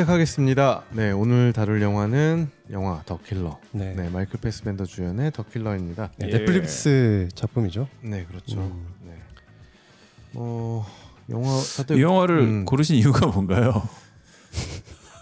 [0.00, 0.84] 시작하겠습니다.
[0.92, 3.58] 네, 오늘 다룰 영화는 영화 더 킬러.
[3.72, 3.94] 네.
[3.94, 6.10] 네, 마이클 패스벤더 주연의 더 킬러입니다.
[6.16, 6.38] 네, 예.
[6.38, 7.88] 넷플릭스 작품이죠.
[8.02, 8.60] 네, 그렇죠.
[8.60, 8.86] 음.
[9.04, 9.12] 네.
[10.34, 10.86] 어,
[11.28, 12.64] 영화 다들 이 영화를 음.
[12.64, 13.86] 고르신 이유가 뭔가요?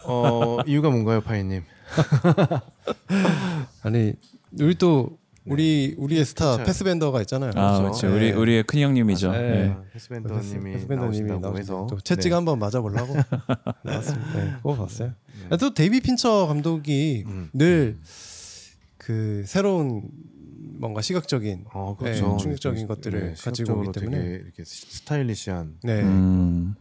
[0.05, 1.65] 어, 이유가 뭔가요, 파이님?
[3.83, 4.13] 아니
[4.61, 5.19] 우리 또
[5.51, 6.65] 우리 우리의 스타 그쵸.
[6.65, 7.51] 패스벤더가 있잖아요.
[7.57, 8.01] 아, 그렇죠.
[8.03, 8.17] 그렇죠.
[8.17, 8.37] 우리 네.
[8.37, 9.33] 우리의 큰 형님이죠.
[9.33, 9.39] 네.
[9.39, 9.69] 네.
[9.71, 11.29] 아, 패스벤더님이 패스벤더님이
[11.67, 12.35] 또 채찍 네.
[12.35, 13.15] 한번 맞아보려고
[13.85, 14.35] 나왔습니다.
[14.35, 15.09] 네, 그거 봤어요.
[15.09, 15.47] 네.
[15.51, 17.51] 아, 또 데이빗 핀처 감독이 음.
[17.53, 20.03] 늘 그 새로운
[20.81, 22.29] 뭔가 시각적인 어, 그렇죠.
[22.33, 24.19] 네, 충격적인 것들을 가지고 시각적으로 오기 때문에.
[24.23, 26.03] 되게 이렇게 스- 스타일리시한 네.
[26.03, 26.75] 음.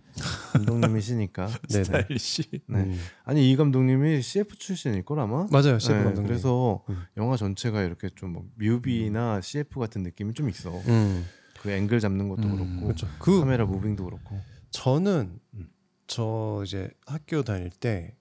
[0.53, 1.47] 감독님이시니까.
[1.69, 1.83] 네, 네.
[1.83, 2.43] 스타일리시.
[2.67, 2.79] 네.
[2.79, 2.99] 음.
[3.23, 5.47] 아니 이 감독님이 CF 출신일 걸 아마.
[5.51, 6.27] 맞아요, CF 네, 감독님.
[6.27, 7.03] 그래서 음.
[7.17, 10.71] 영화 전체가 이렇게 좀 뭐 뮤비나 CF 같은 느낌이 좀 있어.
[10.87, 11.25] 음.
[11.61, 13.07] 그 앵글 잡는 것도 음, 그렇고, 그렇죠.
[13.19, 14.39] 그 카메라 무빙도 그렇고.
[14.71, 15.69] 저는 음.
[16.05, 18.17] 저 이제 학교 다닐 때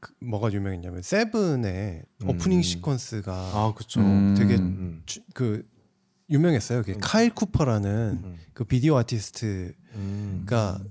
[0.00, 2.28] 그 뭐가 유명했냐면 세븐의 음.
[2.28, 4.00] 오프닝 시퀀스가 아, 그렇죠.
[4.00, 4.34] 음.
[4.36, 5.68] 되게 음, 주- 그
[6.30, 6.82] 유명했어요.
[6.82, 6.98] 그 음.
[7.00, 10.46] 카일 쿠퍼라는 음, 그 비디오 아티스트가 음.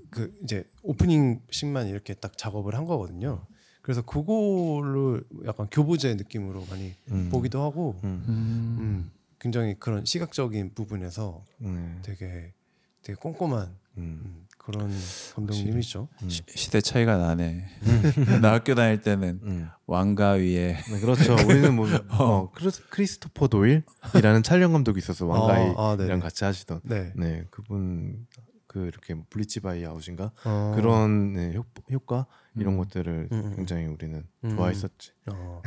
[0.10, 3.46] 그 이제 오프닝 씬만 이렇게 딱 작업을 한 거거든요.
[3.82, 7.30] 그래서 그거를 약간 교보제 느낌으로 많이 음.
[7.32, 8.24] 보기도 하고 음.
[8.28, 8.78] 음.
[8.80, 11.98] 음, 굉장히 그런 시각적인 부분에서 네.
[12.04, 12.54] 되게
[13.02, 14.22] 되게 꼼꼼한 음.
[14.24, 14.92] 음, 그런
[15.34, 16.08] 감독님이죠.
[16.22, 16.30] 음.
[16.30, 17.66] 시, 시대 차이가 나네.
[18.42, 19.70] 나 학교 다닐 때는 음.
[19.88, 21.34] 왕가위 네, 그렇죠.
[21.34, 26.20] 우리는 뭐 어, 크리스, 크리스토퍼 도일이라는 촬영 감독이 있어서 왕가위랑 아, 아.
[26.20, 26.82] 같이 하시던.
[26.84, 27.12] 네.
[27.16, 28.28] 네, 그분
[28.70, 32.78] 그 이렇게 뭐 bleach bypass인가 어, 그런 네, 효, 효과 이런 음.
[32.78, 33.56] 것들을 음, 음.
[33.56, 34.50] 굉장히 우리는 음.
[34.56, 35.12] 좋아했었지.
[35.32, 35.62] 어.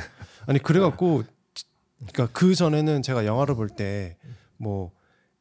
[0.47, 1.25] 아니 그래갖고
[2.13, 4.17] 그러니까 그 전에는 제가 영화를 볼 때
[4.59, 4.91] 뭐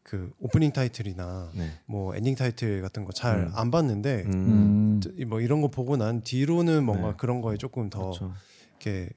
[0.04, 1.70] 그 오프닝 타이틀이나 네.
[1.86, 3.52] 뭐 엔딩 타이틀 같은 거 잘 음.
[3.54, 4.32] 안 봤는데 음.
[4.34, 5.00] 음.
[5.00, 7.14] 저- 뭐 이런 거 보고 난 뒤로는 뭔가 네.
[7.18, 8.34] 그런 거에 조금 더 그렇죠.
[8.72, 9.10] 이렇게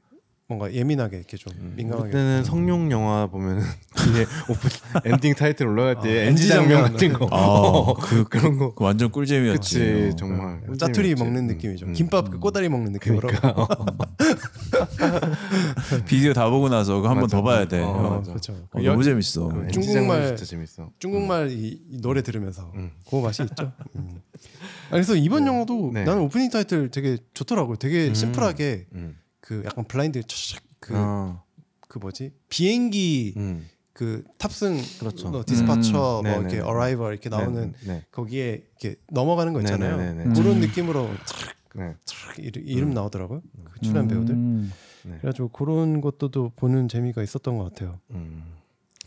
[0.47, 1.73] 뭔가 예민하게 이렇게 좀 음.
[1.75, 3.63] 민감하게 그때는 성룡 영화 보면은
[3.97, 4.69] 뒤에 오픈
[5.07, 7.27] 엔딩 타이틀 올라갈 때 아, NG NG 장면 같은 거.
[7.31, 8.75] 아, 그, 그런 거.
[8.75, 9.79] 그 완전 꿀잼이었지.
[9.79, 10.17] 그치 어.
[10.17, 10.77] 정말 네.
[10.77, 11.25] 짜투리 꿀잼이었지.
[11.25, 11.87] 먹는 음, 느낌이죠.
[11.87, 11.93] 음.
[11.95, 13.27] 김밥 그 꼬다리 먹는 느낌으로.
[13.29, 13.67] 그러니까.
[16.07, 17.27] 비디오 다 보고 나서 그거 한 번.
[17.29, 17.81] 더 봐야 돼.
[17.81, 18.33] 어, 어, 맞아.
[18.33, 18.53] 그렇죠.
[18.71, 19.49] 어, 너무 재밌어.
[19.49, 20.91] 그 중국말- 진짜 재밌어.
[20.99, 22.91] 중국말 이, 이 노래 들으면서 음.
[23.09, 23.73] 그 맛이 있죠.
[23.97, 24.21] 음.
[24.89, 26.05] 아, 그래서 이번 영화도 네.
[26.05, 27.77] 나는 오프닝 타이틀 되게 좋더라고요.
[27.77, 28.15] 되게 음.
[28.15, 29.17] 심플하게 음.
[29.45, 31.43] 그 약간 블라인드 촥 그, 어.
[31.87, 33.69] 그 뭐지 비행기 음.
[33.93, 35.29] 그 탑승 그렇죠.
[35.29, 36.23] 뭐 디스파처 음.
[36.23, 36.39] 뭐 네네.
[36.41, 39.99] 이렇게 arrival 이렇게 나오는 네, 네, 거기에 이렇게 넘어가는 거 있잖아요.
[39.99, 40.35] 네네네네.
[40.35, 40.61] 그런 음.
[40.61, 41.11] 느낌으로
[41.75, 41.95] 네.
[42.07, 42.95] 촥 이름, 이름 음.
[42.95, 43.43] 나오더라고요.
[43.71, 44.35] 그 출연 배우들.
[44.35, 44.73] 음.
[45.05, 45.19] 네.
[45.19, 48.01] 그래가지고 그런 것도 또 보는 재미가 있었던 것 같아요.
[48.13, 48.45] 음.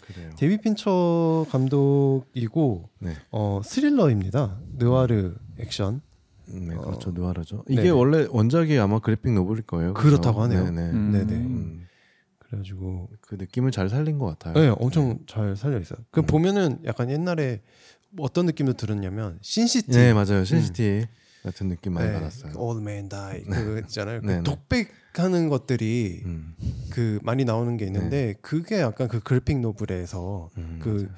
[0.03, 0.29] 그래요.
[0.37, 3.15] 데이빗 핀처 감독이고 네.
[3.31, 4.59] 어, 스릴러입니다.
[4.77, 6.01] 느와르 액션.
[6.47, 7.11] 네, 어, 그렇죠.
[7.11, 7.63] 느와르죠.
[7.67, 7.89] 이게 네네.
[7.91, 9.93] 원래 원작이 아마 그래픽 노블일 거예요.
[9.93, 10.57] 그렇다고 그죠?
[10.57, 10.71] 하네요.
[10.71, 10.91] 네네.
[10.91, 11.11] 음.
[11.11, 11.33] 네네.
[11.33, 11.87] 음.
[12.39, 14.53] 그래가지고 그 느낌을 잘 살린 것 같아요.
[14.53, 15.99] 네, 엄청 잘 살려 있어요.
[16.11, 16.25] 그 음.
[16.25, 17.61] 보면은 약간 옛날에
[18.09, 19.91] 뭐 어떤 느낌도 들었냐면 신시티.
[19.91, 20.45] 네, 맞아요.
[20.45, 21.07] 신시티
[21.43, 22.53] 같은 느낌 많이 네, 받았어요.
[22.53, 24.21] 그 Old Man Die 그거 있잖아요.
[24.21, 24.43] 그.
[24.43, 26.55] 독백하는 것들이 음.
[26.89, 31.09] 그 많이 나오는 게 있는데 그게 약간 그 그래픽 노블에서 음, 그.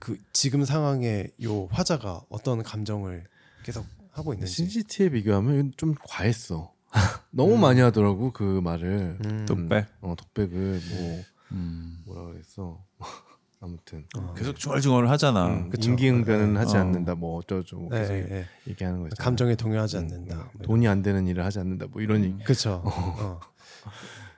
[0.00, 3.24] 그 지금 상황의 요 화자가 어떤 감정을
[3.62, 4.52] 계속 하고 있는지.
[4.52, 6.72] 신시티에 비교하면 좀 과했어.
[7.30, 7.60] 너무 음.
[7.60, 9.18] 많이 하더라고 그 말을.
[9.24, 9.46] 음.
[9.46, 9.86] 독백.
[10.00, 11.98] 어, 독백을 뭐 음.
[12.06, 12.82] 뭐라 그랬어.
[13.60, 14.34] 아무튼 어.
[14.36, 15.46] 계속 중얼중얼 하잖아.
[15.46, 15.90] 음, 그쵸.
[15.90, 16.58] 임기응변은 네.
[16.58, 16.80] 하지 어.
[16.80, 17.14] 않는다.
[17.14, 18.46] 뭐 어쩌고 네, 계속 네, 네.
[18.68, 19.24] 얘기하는 거 있잖아.
[19.24, 20.36] 감정에 동요하지 음, 않는다.
[20.36, 20.48] 음.
[20.52, 21.86] 뭐 돈이 안 되는 일을 하지 않는다.
[21.90, 22.44] 뭐 이런 얘기.
[22.44, 22.82] 그렇죠.
[22.84, 23.40] 어.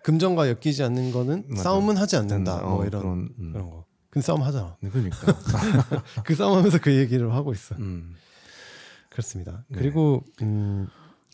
[0.05, 1.65] 금전과 엮이지 않는 거는 맞아.
[1.65, 2.65] 싸움은 하지 않는다.
[2.65, 3.53] 어, 뭐 이런 그런, 음.
[3.53, 3.85] 그런 거.
[4.09, 4.77] 근데 싸움 하잖아.
[4.81, 5.17] 네, 그러니까.
[6.25, 7.75] 그 싸움하면서 그 얘기를 하고 있어.
[7.75, 8.15] 음.
[9.17, 9.65] 그렇습니다.
[9.69, 9.79] 네.
[9.79, 10.87] 그리고 음,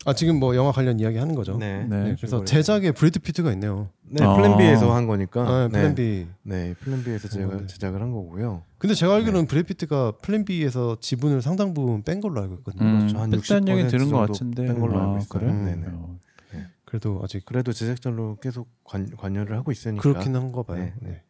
[0.05, 1.57] 아 지금 뭐 영화 관련 이야기 하는 거죠.
[1.57, 1.85] 네.
[1.85, 2.03] 네.
[2.03, 3.89] 네, 그래서 제작에 브래드 피트가 있네요.
[4.03, 4.35] 네, 아.
[4.35, 5.41] 플랜 B에서 한 거니까.
[5.41, 5.95] 아, 플랜 네.
[5.95, 6.27] B.
[6.43, 7.67] 네, 플랜 B에서 제가 어, 네.
[7.67, 8.63] 제작을 한 거고요.
[8.77, 12.83] 근데 제가 알기로는 브래드 피트가 플랜 B에서 지분을 상당 부분 뺀 걸로 알고 있거든요.
[12.85, 13.17] 음, 그렇죠.
[13.19, 14.65] 한 뺐다는 얘기 60% 들은 것 정도 같은데.
[14.65, 15.39] 뺀 걸로 알고 아, 있어요.
[15.39, 15.53] 그래?
[15.53, 15.87] 네네.
[15.91, 16.19] 어.
[16.85, 20.01] 그래도 아직 그래도 제작자로 계속 관, 관여를 하고 있으니까.
[20.01, 20.77] 그렇긴 한가 봐요.
[20.77, 21.09] 네, 네.
[21.09, 21.21] 네.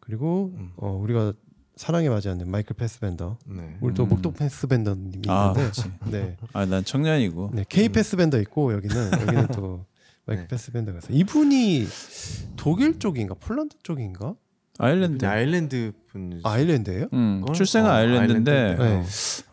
[0.00, 0.72] 그리고 음.
[0.76, 1.32] 어, 우리가
[1.76, 3.38] 사랑해 마지 않는 마이클 패스벤더.
[3.46, 3.76] 네.
[3.80, 4.08] 우리 또 음.
[4.08, 5.92] 목동 패스벤더님이 아, 있는데, 그렇지.
[6.10, 7.50] 네, 아, 난 청년이고.
[7.52, 9.84] 네 K 패스벤더 있고 여기는 여기는 또
[10.24, 10.48] 마이클 네.
[10.48, 11.16] 패스벤더가 있어요.
[11.16, 11.86] 이분이
[12.56, 14.34] 독일 쪽인가 폴란드 쪽인가?
[14.78, 15.12] 아일랜드.
[15.12, 16.40] 근데 아일랜드 분.
[16.44, 17.06] 아일랜드예요?
[17.12, 17.54] 음, 걸?
[17.54, 18.82] 출생은 어, 아일랜드인데 아일랜드.
[18.82, 19.02] 네.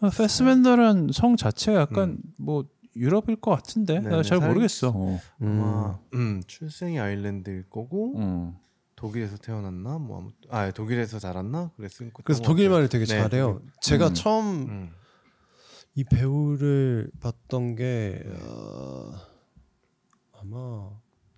[0.01, 2.65] 아, 패스벤더란 성 자체가 약간 뭐
[2.95, 4.91] 유럽일 것 같은데 네네, 나잘 살- 모르겠어.
[4.95, 5.19] 어.
[5.41, 8.53] 아마 음, 출생이 아일랜드일 거고 음.
[9.03, 12.53] 독일에서 태어났나 뭐 아무 아 독일에서 자랐나 그랬을 것 그래서 같아요.
[12.55, 13.55] 독일 말을 되게 네, 잘해요.
[13.55, 13.71] 독일.
[13.81, 14.13] 제가 음.
[14.13, 14.91] 처음 음.
[15.95, 19.11] 이 배우를 봤던 게 어,
[20.39, 20.89] 아마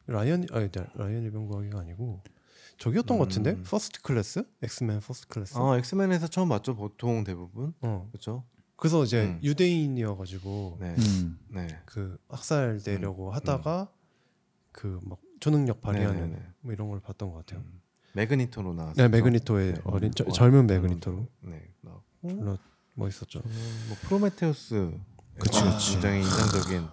[0.06, 2.22] 라이언 아니 네, 라이언 일병 구하기가 아니고
[2.78, 3.64] 저기였던 것 같은데 음.
[3.66, 5.58] 퍼스트 클래스 엑스맨 퍼스트 클래스.
[5.58, 8.08] 아 엑스맨에서 처음 봤죠 보통 대부분 어.
[8.12, 8.44] 그렇죠.
[8.76, 9.40] 그래서 이제 음.
[9.42, 10.96] 유대인이어가지고 네.
[11.00, 11.40] 음.
[11.50, 11.68] 네.
[11.88, 13.34] 그 학살되려고 음.
[13.34, 13.90] 하다가
[14.72, 16.42] 그 막 초능력 발휘하는 네네네.
[16.62, 17.60] 뭐 이런 걸 봤던 것 같아요.
[17.60, 17.80] 음.
[18.14, 18.96] 매그니토로 나왔어요.
[18.96, 19.82] 네 매그니토의 네.
[19.84, 21.62] 어린 저, 어, 젊은 어, 매그니토로 네.
[22.22, 22.58] 나왔고
[22.96, 23.44] 멋있었죠.
[23.44, 24.92] 뭐 프로메테우스
[25.38, 25.92] 그치, 그치.
[25.92, 26.88] 굉장히 인상적인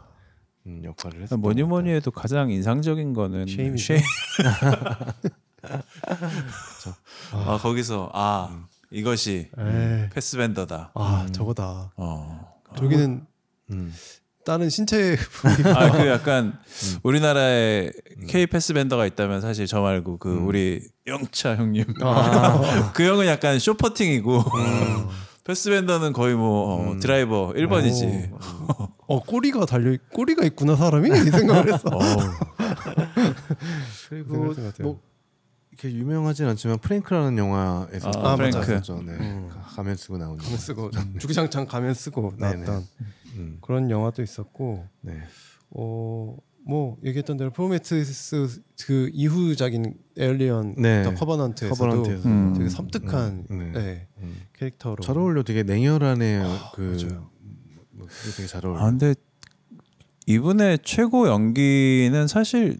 [0.67, 1.41] 음, 역할을 했어요.
[1.41, 3.85] 뭐니 뭐니 해도 가장 인상적인 거는 쉐임이죠.
[3.85, 4.03] 쉐임.
[7.33, 10.91] 아 거기서 아 이것이 에이, 패스벤더다.
[10.93, 11.33] 아 음.
[11.33, 11.93] 저거다.
[11.97, 12.61] 어.
[12.77, 13.27] 저기는
[13.71, 13.95] 음.
[14.45, 16.59] 다른 신체 부위 아그 약간
[17.03, 17.91] 우리나라에
[18.29, 20.47] K 패스벤더가 있다면 사실 저 말고 그 음.
[20.49, 22.91] 우리 영차 형님 아.
[22.95, 24.43] 그 형은 약간 쇼퍼팅이고
[25.45, 27.01] 패스벤더는 거의 뭐 어, 음.
[27.01, 28.31] 드라이버 1번이지.
[29.09, 31.83] 어 꼬리가 달려 있- 꼬리가 있구나 사람이 이 생각을 했어.
[34.09, 34.73] 그리고 것 같아요.
[34.83, 35.01] 뭐
[35.73, 38.57] 이렇게 유명하진 않지만 프랭크라는 영화에서 아, 프랭크.
[38.57, 39.03] 나왔었죠.
[39.05, 39.13] 네.
[39.15, 39.49] 음.
[39.75, 40.39] 가면 쓰고 나오는.
[40.39, 42.53] 가면 쓰고 주구장창 가면 쓰고 네네.
[42.65, 42.87] 나왔던
[43.37, 43.59] 음.
[43.61, 45.19] 그런 영화도 있었고 네.
[45.71, 51.03] 어 뭐 얘기했던 대로 프로메테우스 그 이후작인 에얼리언 네.
[51.03, 52.55] 더 커버넌트에서도 커버넌트에서 음.
[52.57, 53.81] 되게 섬뜩한 음, 네.
[53.83, 54.37] 네, 음.
[54.53, 55.43] 캐릭터로 잘 어울려.
[55.43, 56.45] 되게 냉혈한의
[56.77, 57.31] 그 맞아요.
[57.91, 58.81] 뭐 그게 되게 잘 어울려.
[58.81, 59.17] 아 근데
[60.27, 62.79] 이분의 최고 연기는 사실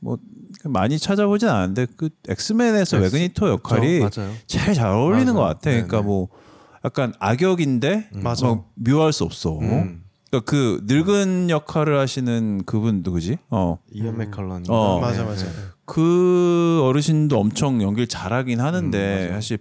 [0.00, 0.16] 뭐
[0.64, 4.32] 많이 찾아보진 않았는데 그 엑스맨에서 엑스- 매그니토 역할이 그렇죠?
[4.46, 5.36] 제일 잘 어울리는 맞아요.
[5.36, 5.70] 것 같아.
[5.72, 6.06] 그러니까 네네.
[6.06, 6.28] 뭐
[6.84, 8.22] 약간 악역인데 음.
[8.22, 8.46] 맞아.
[8.46, 9.58] 뭐 미워할 수 없어.
[9.58, 10.04] 음.
[10.30, 13.38] 그러니까 그 늙은 역할을 하시는 그분 누구지?
[13.50, 13.78] 어.
[13.92, 14.18] 이언 음.
[14.18, 14.64] 맥켈런.
[14.68, 15.00] 어.
[15.00, 15.46] 맞아 맞아.
[15.86, 19.34] 그 어르신도 엄청 연기를 잘하긴 하는데 음.
[19.34, 19.56] 사실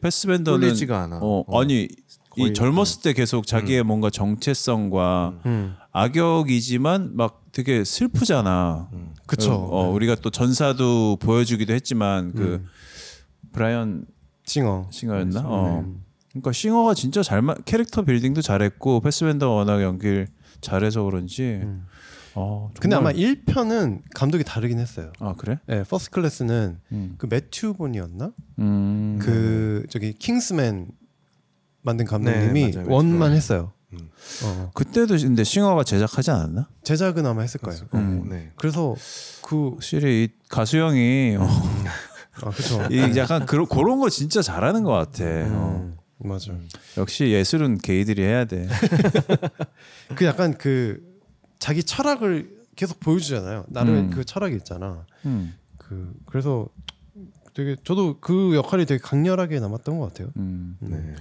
[1.03, 1.19] 않아.
[1.21, 1.61] 어, 어.
[1.61, 1.87] 아니
[2.35, 5.75] 이 젊었을 때 계속 자기의 뭔가 정체성과 음.
[5.91, 8.89] 악역이지만 막 되게 슬프잖아.
[8.93, 9.13] 음.
[9.27, 9.53] 그쵸.
[9.53, 12.65] 어, 우리가 또 전사도 보여주기도 했지만 그 음.
[13.51, 14.05] 브라이언
[14.45, 14.87] 싱어.
[14.91, 15.41] 싱어였나?
[15.41, 15.45] 음.
[15.45, 15.85] 어.
[16.33, 20.27] 그러니까 싱어가 진짜 잘 마, 캐릭터 building도 잘했고 패스벤더가 워낙 연기를
[20.61, 21.59] 잘해서 그런지.
[21.63, 21.85] 음.
[22.35, 25.13] 어, 근데 아마 정말- 1편은 감독이 다르긴 했어요.
[25.19, 25.59] 아 그래?
[25.67, 27.15] 네, 퍼스트 클래스는 음.
[27.19, 28.31] 그 매튜 본이었나?
[28.57, 29.19] 음.
[29.21, 30.87] 그 저기 킹스맨
[31.83, 32.83] 만든 감독님이 네.
[32.87, 33.71] 원만 했어요.
[33.93, 34.09] 음.
[34.45, 34.71] 어.
[34.73, 36.67] 그때도 근데 싱어가 제작하지 않았나?
[36.83, 37.81] 제작은 아마 했을 거예요.
[37.93, 38.27] 음.
[38.29, 38.51] 네.
[38.55, 38.95] 그래서
[39.43, 41.43] 그 확실히 이 가수 형이 어,
[42.41, 42.81] 아, 그렇죠.
[42.91, 45.23] 이 약간 그런 그런 거 진짜 잘하는 것 같아.
[45.51, 45.93] 어.
[46.23, 46.53] 음, 맞아.
[46.97, 48.67] 역시 예술은 게이들이 해야 돼.
[50.15, 51.01] 그 약간 그
[51.59, 53.65] 자기 철학을 계속 보여주잖아요.
[53.69, 54.09] 나름 음.
[54.09, 55.05] 그 철학이 있잖아.
[55.25, 55.53] 음.
[55.77, 56.67] 그 그래서
[57.53, 60.29] 되게 저도 그 역할이 되게 강렬하게 남았던 것 같아요.
[60.37, 60.77] 음.
[60.81, 60.89] 음.
[60.89, 61.15] 네.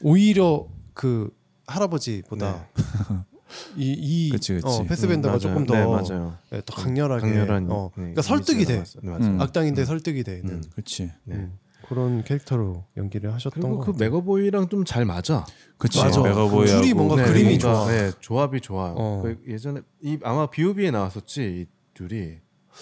[0.00, 1.30] 오히려 그
[1.66, 2.68] 할아버지보다
[3.76, 4.66] 이, 이 그치, 그치.
[4.66, 5.66] 어, 패스밴더가 음, 조금.
[5.66, 6.36] 더, 네, 맞아요.
[6.50, 8.74] 네, 더 강렬하게 강렬한 어, 네, 그러니까 설득이 돼.
[8.74, 9.00] 나왔어요.
[9.02, 9.24] 네, 맞아요.
[9.26, 9.40] 음.
[9.40, 9.86] 악당인데 음.
[9.86, 10.62] 설득이 되는 음.
[10.72, 11.12] 그렇지.
[11.24, 11.50] 네.
[11.84, 14.10] 음, 그런 캐릭터로 연기를 하셨던 그리고 것그 같아요.
[14.10, 15.44] 메가보이랑 좀 잘 맞아.
[15.78, 15.98] 그치.
[15.98, 16.20] 맞아.
[16.22, 17.86] 메가보이하고 둘이 뭔가 네, 그림이 뭔가, 좋아.
[17.90, 18.94] 네, 조합이 좋아요.
[18.96, 19.20] 어.
[19.22, 22.38] 그 예전에 이 아마 B.O.B에 나왔었지 이 둘이.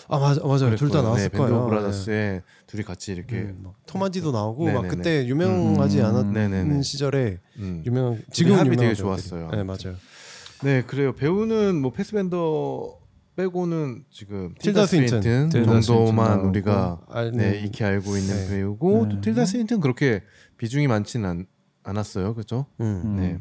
[0.08, 0.58] 아 맞아 맞아요.
[0.74, 1.02] 둘다 그랬거든요.
[1.02, 1.60] 나왔을 네, 밴드 거예요.
[1.64, 4.80] of Brothers에 둘이 같이 이렇게 음, 막 톰 하디도 나오고 네네네.
[4.80, 6.04] 막 그때 유명하지 음.
[6.06, 6.82] 않았던 네네네.
[6.82, 7.82] 시절에 음.
[7.84, 8.96] 유명한 지금 합이 되게 배우들이.
[8.96, 9.50] 좋았어요.
[9.50, 9.96] 네 맞아요.
[10.62, 11.12] 네 그래요.
[11.14, 13.01] 배우는 뭐 패스밴더
[13.36, 15.50] 빼고는 지금 틸다 스윈튼.
[15.50, 16.40] 정도만.
[16.40, 18.48] 우리가 아는 네, 익히 알고 있는 네.
[18.48, 19.14] 배우고 네.
[19.14, 20.22] 또 틸다 스윈튼 그렇게
[20.58, 21.46] 비중이 많지는 않,
[21.82, 22.66] 않았어요, 그렇죠?
[22.80, 23.02] 음.
[23.04, 23.16] 음.
[23.16, 23.40] 네.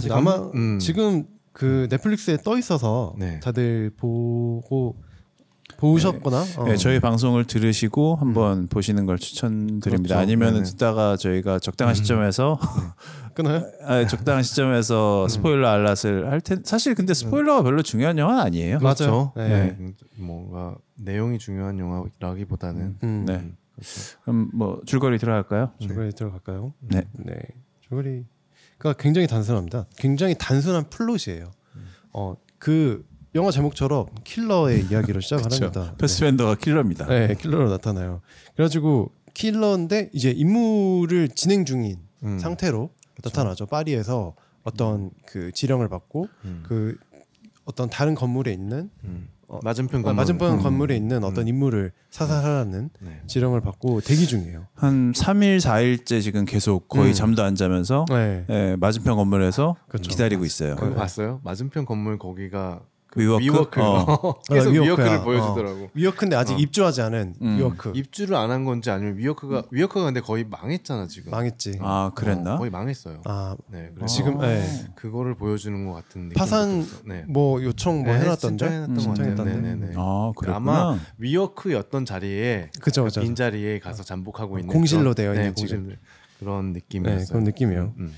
[0.00, 0.78] 지금 아마 음.
[0.78, 3.40] 지금 그 넷플릭스에 떠 있어서 네.
[3.40, 4.96] 다들 보고
[5.78, 6.64] 보셨거나 어.
[6.64, 10.14] 네, 저희 방송을 들으시고 한번 보시는 걸 추천드립니다.
[10.14, 10.18] 그렇죠.
[10.18, 10.64] 아니면 네네.
[10.66, 12.58] 듣다가 저희가 적당한 시점에서
[13.34, 13.64] 끊어요?
[13.82, 16.62] 아, 적당한 시점에서 스포일러 알람을 할 텐.
[16.64, 18.78] 사실 근데 스포일러가 별로 중요한 영화는 아니에요.
[18.80, 18.94] 맞아요.
[18.94, 19.32] 그렇죠.
[19.36, 19.48] 네.
[19.78, 19.92] 네.
[20.16, 23.24] 뭔가 내용이 중요한 영화라기보다는 음.
[23.26, 23.34] 네.
[23.34, 24.18] 음, 그렇죠.
[24.22, 25.72] 그럼 뭐 줄거리 들어갈까요?
[25.80, 26.72] 줄거리 들어갈까요?
[26.80, 27.02] 네.
[27.14, 27.34] 네.
[27.88, 29.86] 줄거리가 굉장히 단순합니다.
[29.96, 31.50] 굉장히 단순한 플롯이에요.
[32.12, 35.64] 어, 그 영화 제목처럼 킬러의 이야기로 시작을 그렇죠.
[35.64, 35.94] 합니다.
[35.98, 37.06] 패스밴더가 킬러입니다.
[37.06, 37.28] 네.
[37.28, 38.20] 네, 킬러로 나타나요.
[38.54, 42.38] 그래가지고 킬러인데 이제 임무를 진행 중인 음.
[42.38, 42.90] 상태로
[43.22, 43.66] 나타나죠.
[43.66, 46.62] 파리에서 어떤 그 지령을 받고 음.
[46.66, 46.96] 그
[47.64, 49.28] 어떤 다른 건물에 있는 음.
[49.48, 50.14] 어, 맞은편 어, 건물.
[50.14, 50.62] 맞은편 음.
[50.62, 53.20] 건물에 있는 어떤 인물을 사살하라는 네.
[53.26, 54.66] 지령을 받고 대기 중이에요.
[54.74, 57.12] 한 3일 4일째 지금 계속 거의 음.
[57.12, 58.46] 잠도 안 자면서 네.
[58.48, 60.08] 예, 맞은편 건물에서 그렇죠.
[60.08, 60.76] 기다리고 있어요.
[60.76, 61.40] 그거 봤어요?
[61.44, 63.44] 맞은편 건물 거기가 그 WeWork?
[63.44, 63.80] WeWork.
[63.82, 64.40] 어.
[64.48, 64.84] 계속 아, WeWork야.
[65.06, 65.22] WeWork를 어.
[65.22, 65.90] 보여주더라고.
[65.94, 66.56] WeWork인데 아직 어.
[66.58, 67.58] 입주하지 않은 음.
[67.58, 71.30] WeWork 입주를 안 한 건지 아니면 위워크가 위워크가 근데 거의 망했잖아 지금.
[71.30, 71.78] 망했지.
[71.80, 72.54] 아 그랬나?
[72.54, 73.22] 어, 거의 망했어요.
[73.24, 74.46] 아 네, 그래서 지금 아.
[74.46, 74.62] 네.
[74.94, 76.34] 그거를 보여주는 것 같은 느낌.
[76.38, 77.24] 파산 네.
[77.28, 78.64] 뭐 요청 뭐 네, 해놨던데.
[78.66, 79.14] 신청해놨던 것 같아요.
[79.36, 79.54] 신청했던데.
[79.70, 79.94] 네네네.
[79.96, 80.56] 아 그랬구나.
[80.56, 83.20] 아마 WeWork였던 자리에 그죠 그죠.
[83.20, 85.76] 빈 자리에 가서 잠복하고 있는 공실로 그런- 되어 있는 네, 지금.
[85.82, 85.98] 공실
[86.38, 87.26] 그런 네 느낌이었어요.
[87.28, 87.94] 그런 느낌이에요.
[87.98, 88.14] 음.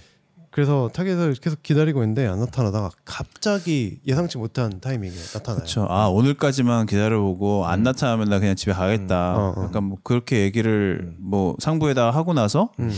[0.55, 5.57] 그래서 타겟을 계속 기다리고 있는데 안 나타나다가 갑자기 예상치 못한 타이밍에 나타나요.
[5.57, 5.85] 그렇죠.
[5.91, 9.35] 아 오늘까지만 기다려보고 안 나타나면 나 그냥 집에 가겠다.
[9.35, 9.41] 음.
[9.41, 9.65] 어, 어.
[9.65, 12.93] 약간 뭐 그렇게 얘기를 뭐 상부에다 하고 나서 음.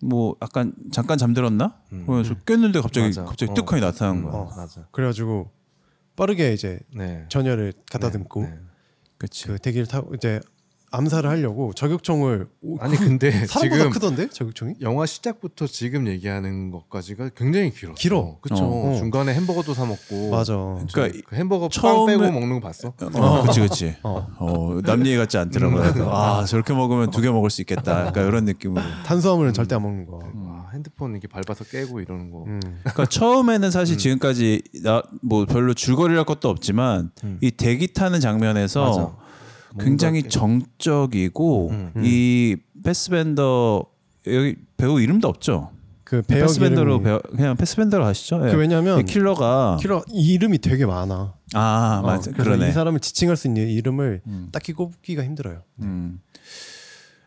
[0.00, 1.74] 뭐 약간 잠깐 잠들었나?
[1.92, 2.06] 음.
[2.06, 3.24] 그래서 깼는데 갑자기 맞아.
[3.24, 3.54] 갑자기 어.
[3.56, 4.32] 뚝하니 나타난 음, 거야.
[4.32, 4.50] 어.
[4.56, 4.86] 맞아.
[4.90, 5.50] 그래가지고
[6.16, 7.26] 빠르게 이제 네.
[7.28, 8.58] 전열을 갖다 네, 듬고 네.
[9.18, 9.48] 그렇지.
[9.48, 10.40] 그 대기를 타고 이제
[10.92, 14.74] 암살을 하려고 저격총을 오, 아니 근데 사람보다 지금 크던데 저격총이?
[14.82, 17.94] 영화 시작부터 지금 얘기하는 것까지가 굉장히 길었어.
[17.94, 18.36] 길어.
[18.40, 18.64] 그쵸.
[18.64, 18.94] 어.
[18.98, 20.30] 중간에 햄버거도 사 먹고.
[20.30, 20.52] 맞아.
[20.92, 22.92] 그러니까 그 햄버거 처음에- 빵 빼고 먹는 거 봤어?
[23.14, 23.96] 어, 그치 그치.
[24.02, 24.26] 어.
[24.38, 26.08] 어, 남 얘기 같지 않더라고요.
[26.10, 28.06] 아 저렇게 먹으면 두 개 먹을 수 있겠다.
[28.06, 28.82] 약간 이런 느낌으로.
[29.06, 30.18] 탄수화물은 절대 안 먹는 거.
[30.34, 32.44] 와, 핸드폰 이렇게 밟아서 깨고 이러는 거.
[32.46, 32.60] 음.
[32.82, 37.38] 그러니까 처음에는 사실 지금까지 나 뭐 별로 줄거리할 것도 없지만 음.
[37.40, 39.16] 이 대기 타는 장면에서 맞아.
[39.78, 41.92] 굉장히 정적이고 음.
[42.04, 43.84] 이 패스벤더
[44.28, 45.70] 여기 배우 이름도 없죠.
[46.04, 48.40] 그 배역 패스벤더로 이름이 배우, 그냥 패스벤더로 하시죠.
[48.40, 48.52] 그 예.
[48.52, 51.34] 왜냐면 이 킬러가 킬러 이름이 되게 많아.
[51.54, 52.68] 아 어, 맞아 그래서 그러네.
[52.68, 54.48] 이 사람을 지칭할 수 있는 이름을 음.
[54.52, 55.62] 딱히 꼽기가 힘들어요.
[55.80, 56.20] 음.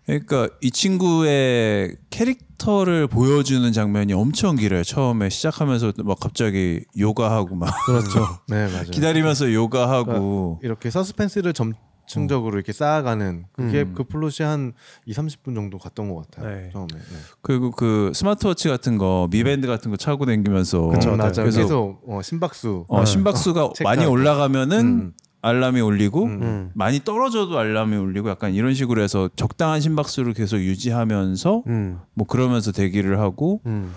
[0.06, 4.84] 그러니까 이 친구의 캐릭터를 보여주는 장면이 엄청 길어요.
[4.84, 8.24] 처음에 시작하면서 막 갑자기 요가하고 막 그렇죠.
[8.48, 8.92] 네, 맞아요.
[8.92, 13.94] 기다리면서 요가하고 이렇게 서스펜스를 점층적으로 이렇게 쌓아가는 그게 음.
[13.96, 14.74] 그 플롯이 한
[15.06, 16.56] 2, 30분 정도 갔던 것 같아요.
[16.56, 16.70] 네.
[16.72, 16.88] 처음에.
[16.94, 17.18] 네.
[17.42, 21.32] 그리고 그 스마트워치 같은 거 Mi Band 같은 거 차고 다니면서 그쵸, 어, 맞아요.
[21.32, 21.34] 맞아요.
[21.36, 22.86] 그래서 계속 어, 심박수.
[22.88, 23.84] 어, 심박수가 체크하고.
[23.84, 25.14] 많이 올라가면은 음.
[25.42, 26.42] 알람이 울리고 음.
[26.42, 26.72] 음.
[26.74, 32.00] 많이 떨어져도 알람이 울리고 약간 이런 식으로 해서 적당한 심박수를 계속 유지하면서 음.
[32.16, 33.94] 뭐 그러면서 대기를 하고 음.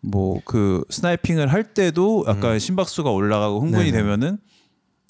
[0.00, 3.92] 뭐그 스나이핑을 할 때도 약간 심박수가 올라가고 흥분이 음.
[3.92, 3.96] 네네.
[3.96, 4.38] 되면은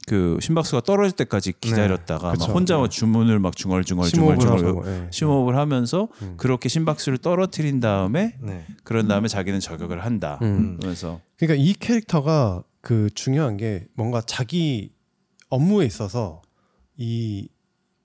[0.09, 2.47] 그 심박수가 떨어질 때까지 기다렸다가 그쵸.
[2.49, 4.91] 막 혼자 막 주문을 막 중얼중얼 심호흡을 중얼중얼 하고.
[4.91, 5.09] 예.
[5.11, 6.35] 심호흡을 하면서 음.
[6.37, 8.65] 그렇게 심박수를 떨어뜨린 다음에 네.
[8.85, 10.39] 그런 다음에 자기는 저격을 한다.
[10.43, 10.77] 음.
[10.79, 14.93] 그러면서 그러니까 이 캐릭터가 그 중요한 게 뭔가 자기
[15.51, 16.43] 업무에 있어서
[16.97, 17.49] 이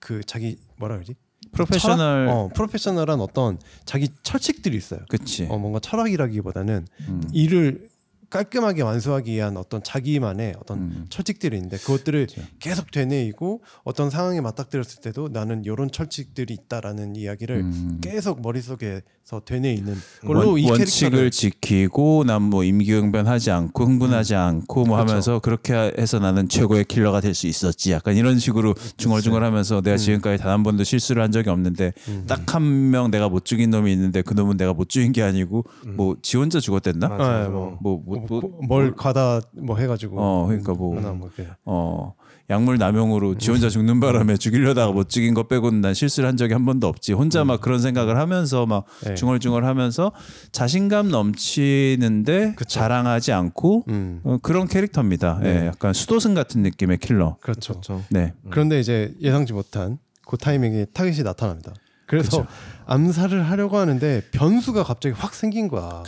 [0.03, 1.15] 그 자기 뭐라 그러지?
[1.53, 2.35] 프로페셔널 철학?
[2.35, 4.99] 어, 프로페셔널한 어떤 자기 철칙들이 있어요.
[5.07, 5.47] 그치.
[5.49, 7.23] 어, 뭔가 철학이라기보다는 음.
[7.31, 7.89] 일을
[8.37, 11.05] 깔끔하게 완수하기 위한 어떤 자기만의 어떤 음.
[11.09, 12.41] 철칙들이 있는데 그것들을 그렇죠.
[12.57, 17.99] 계속 되뇌이고 어떤 상황에 맞닥뜨렸을 때도 나는 이런 철칙들이 있다라는 이야기를 음.
[18.01, 24.97] 계속 머릿속에서 되뇌이는 걸로 원, 이 원칙을 지키고 난 뭐 임기응변하지 않고 흥분하지 않고 뭐
[24.97, 25.09] 그렇죠.
[25.11, 29.97] 하면서 그렇게 해서 나는 최고의 킬러가 될 수 있었지 약간 이런 식으로 중얼중얼하면서 내가 음.
[29.97, 32.25] 지금까지 단 한 번도 실수를 한 적이 없는데 음.
[32.27, 35.63] 딱한 명 내가 못 죽인 놈이 있는데 그 놈은 내가 못 죽인 게 아니고
[35.95, 37.07] 뭐 지 혼자 죽었댔나?
[37.09, 37.77] 네, 뭐.
[37.81, 41.29] 뭐, 뭐, 뭐, 뭐, 뭘 가다 뭐 해가지고 어 그러니까 뭐 하나 뭐.
[41.65, 42.15] 어,
[42.49, 46.53] 약물 남용으로 지 혼자 죽는 바람에 죽이려다가 못 죽인 것 빼고는 난 실수를 한 적이
[46.53, 47.13] 한 번도 없지.
[47.13, 49.15] 혼자 막 그런 생각을 하면서 막 네.
[49.15, 50.11] 중얼중얼 하면서
[50.51, 52.79] 자신감 넘치는데 그쵸.
[52.79, 55.39] 자랑하지 않고 음 어, 그런 캐릭터입니다.
[55.41, 55.61] 네.
[55.63, 57.37] 예, 약간 수도승 같은 느낌의 킬러.
[57.41, 57.73] 그렇죠.
[57.73, 58.03] 그렇죠.
[58.09, 58.33] 네.
[58.49, 61.73] 그런데 이제 예상치 못한 그 타이밍에 타겟이 나타납니다.
[62.05, 62.47] 그래서 그쵸.
[62.85, 66.03] 암살을 하려고 하는데 변수가 갑자기 확 생긴 거야.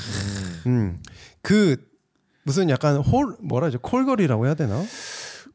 [0.68, 0.98] 음.
[1.42, 1.78] 그
[2.46, 3.80] 무슨 약간 홀 뭐라 하죠?
[3.80, 4.80] 콜걸이라고 해야 되나?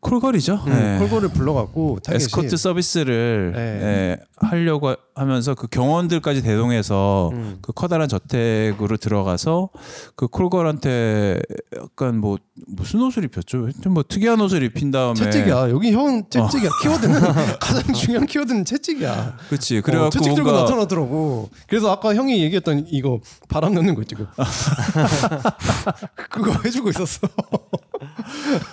[0.00, 0.64] 콜걸이죠.
[0.66, 0.98] 음, 예.
[0.98, 3.60] 콜걸을 불러갖고 에스코트 서비스를 네.
[3.60, 7.58] 예, 하려고 하면서 그 경원들까지 대동해서 음.
[7.60, 9.68] 그 커다란 저택으로 들어가서
[10.16, 11.40] 그 콜걸한테
[11.76, 13.68] 약간 뭐 무슨 옷을 입혔죠?
[13.90, 15.68] 뭐 특이한 옷을 입힌 다음에 채찍이야.
[15.68, 16.68] 여기 형 채찍이야.
[16.68, 16.82] 어.
[16.82, 17.20] 키워드는
[17.60, 19.36] 가장 중요한 키워드는 채찍이야.
[19.50, 21.50] 그치 어, 그래갖고 채찍 들고 나타나더라고.
[21.68, 24.26] 그래서 아까 형이 얘기했던 이거 바람 넣는 거 있지 그.
[26.30, 27.28] 그거 해주고 있었어.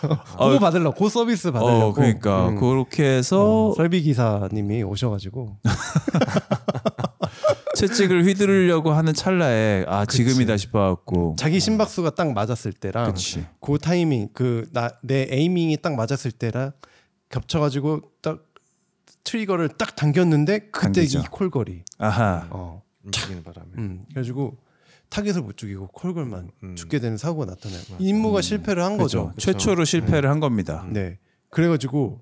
[0.01, 1.85] 그거 받으려고 그 서비스 받으려고.
[1.85, 2.59] 어 그러니까 음.
[2.59, 5.57] 그렇게 해서 어, 설비 기사님이 오셔가지고
[7.75, 14.29] 채찍을 휘두르려고 하는 찰나에 아 지금이다 싶어갖고 자기 심박수가 딱 맞았을 때랑 그치 그 타이밍
[14.33, 16.71] 그 나 내 에이밍이 딱 맞았을 때랑
[17.29, 18.39] 겹쳐가지고 딱
[19.24, 21.19] trigger를 딱 당겼는데 그때 당기죠.
[21.19, 21.83] 이 콜걸이.
[21.97, 22.47] 아하.
[22.49, 22.81] 어.
[23.03, 23.67] 움직이는 바람에.
[23.77, 24.05] 음.
[24.09, 24.57] 그래가지고
[25.09, 26.75] 타겟을 못 죽이고 콜걸만 음.
[26.75, 27.81] 죽게 되는 사고가 나타나요.
[27.99, 29.31] 임무가 실패를 한 거죠.
[29.35, 29.51] 그죠.
[29.53, 30.85] 최초로 실패를 한 겁니다.
[30.91, 31.19] 네.
[31.49, 32.21] 그래가지고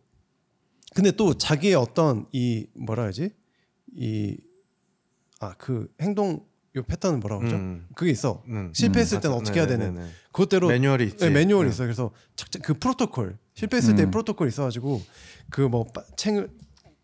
[0.94, 3.32] 근데 또 자기의 어떤 이 뭐라 해야지
[3.98, 4.38] 이
[5.42, 6.46] 아 그 행동
[6.78, 7.58] 요 패턴은 뭐라고 그러죠?
[7.58, 7.88] 음.
[7.96, 8.42] 그게 있어.
[8.48, 8.72] 음.
[8.74, 9.42] 실패했을 때는 맞아.
[9.42, 10.10] 어떻게 해야 네, 되는 네, 네.
[10.32, 11.18] 그것대로 매뉴얼이 있지.
[11.18, 11.74] 네, 매뉴얼이 네.
[11.74, 11.88] 있어요.
[11.88, 14.12] 그래서 착착 그 프로토콜 실패했을 때 음.
[14.12, 15.02] 프로토콜 있어가지고
[15.50, 15.86] 그 뭐
[16.16, 16.50] 총을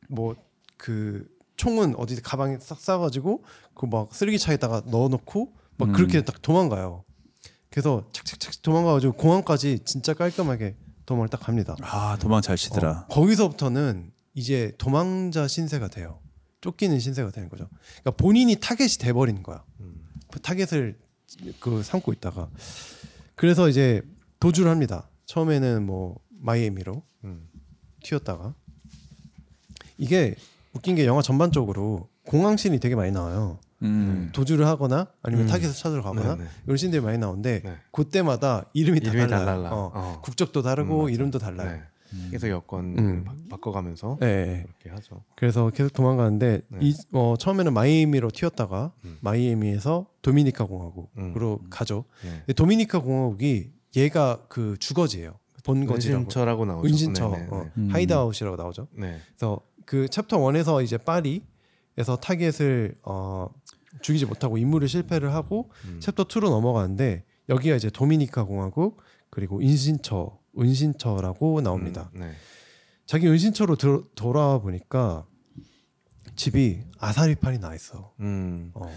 [0.10, 3.44] 뭐 그 총은 어디 가방에 싹 싸가지고
[3.76, 5.94] 그 막 쓰레기 차에다가 넣어놓고 막 음.
[5.94, 7.04] 그렇게 딱 도망가요.
[7.70, 11.76] 그래서 착착착 도망가가지고 공항까지 진짜 깔끔하게 도망을 딱 갑니다.
[11.82, 13.08] 아 도망 잘 치더라.
[13.10, 16.20] 어, 거기서부터는 이제 도망자 신세가 돼요.
[16.62, 17.68] 쫓기는 신세가 되는 거죠.
[18.02, 19.64] 그러니까 본인이 타겟이 돼버리는 거야.
[19.80, 19.96] 음.
[20.32, 21.00] 그 타겟을
[21.60, 22.50] 그 삼고 있다가
[23.36, 24.02] 그래서 이제
[24.40, 25.10] 도주를 합니다.
[25.26, 27.50] 처음에는 뭐 마이애미로 음.
[28.04, 28.54] 튀었다가
[29.98, 30.36] 이게
[30.74, 33.60] 웃긴 게 영화 전반적으로 공항신이 되게 많이 나와요.
[33.84, 34.30] 음.
[34.34, 35.50] 도주를 하거나 아니면 음.
[35.50, 36.50] 타겟을 찾으러 가거나 네, 네.
[36.66, 37.76] 이런 신들이 많이 나오는데 네.
[37.92, 39.64] 그때마다 이름이 다 이름이 다 달라요.
[39.64, 39.76] 달라.
[39.76, 40.22] 어, 어.
[40.22, 41.10] 국적도 다르고 음.
[41.10, 41.72] 이름도 달라요.
[41.72, 41.82] 네.
[42.30, 43.24] 계속 여권 음.
[43.24, 44.66] 바, 바꿔가면서 네, 네.
[44.66, 45.24] 그렇게 하죠.
[45.36, 46.80] 그래서 계속 도망가는데 네.
[46.82, 49.18] 이, 어, 처음에는 마이애미로 튀었다가 음.
[49.22, 51.68] 마이애미에서 도미니카 공화국으로 음.
[51.70, 52.06] 가죠.
[52.24, 52.30] 네.
[52.40, 55.40] 근데 도미니카 공화국이 얘가 그 주거지예요.
[55.64, 56.22] 본거지라고.
[56.22, 56.88] 은신처라고 나오죠.
[56.88, 57.90] 은신처, 네, 네, 어, 음.
[57.92, 58.88] hideout이라고 나오죠.
[58.94, 59.20] 네.
[59.38, 63.50] 그래서 그 챕터 1에서 이제 파리에서 타겟을 어,
[64.02, 66.00] 죽이지 못하고 임무를 실패를 하고 음.
[66.00, 72.12] 챕터 2로 넘어가는데 여기가 이제 도미니카 공화국 그리고 은신처, 은신처라고 나옵니다.
[72.16, 72.32] 음, 네.
[73.06, 75.26] 자기 은신처로 들, 돌아와 보니까
[76.36, 78.14] 집이 아사리판이 나 있어.
[78.20, 78.72] 음.
[78.74, 78.92] 어.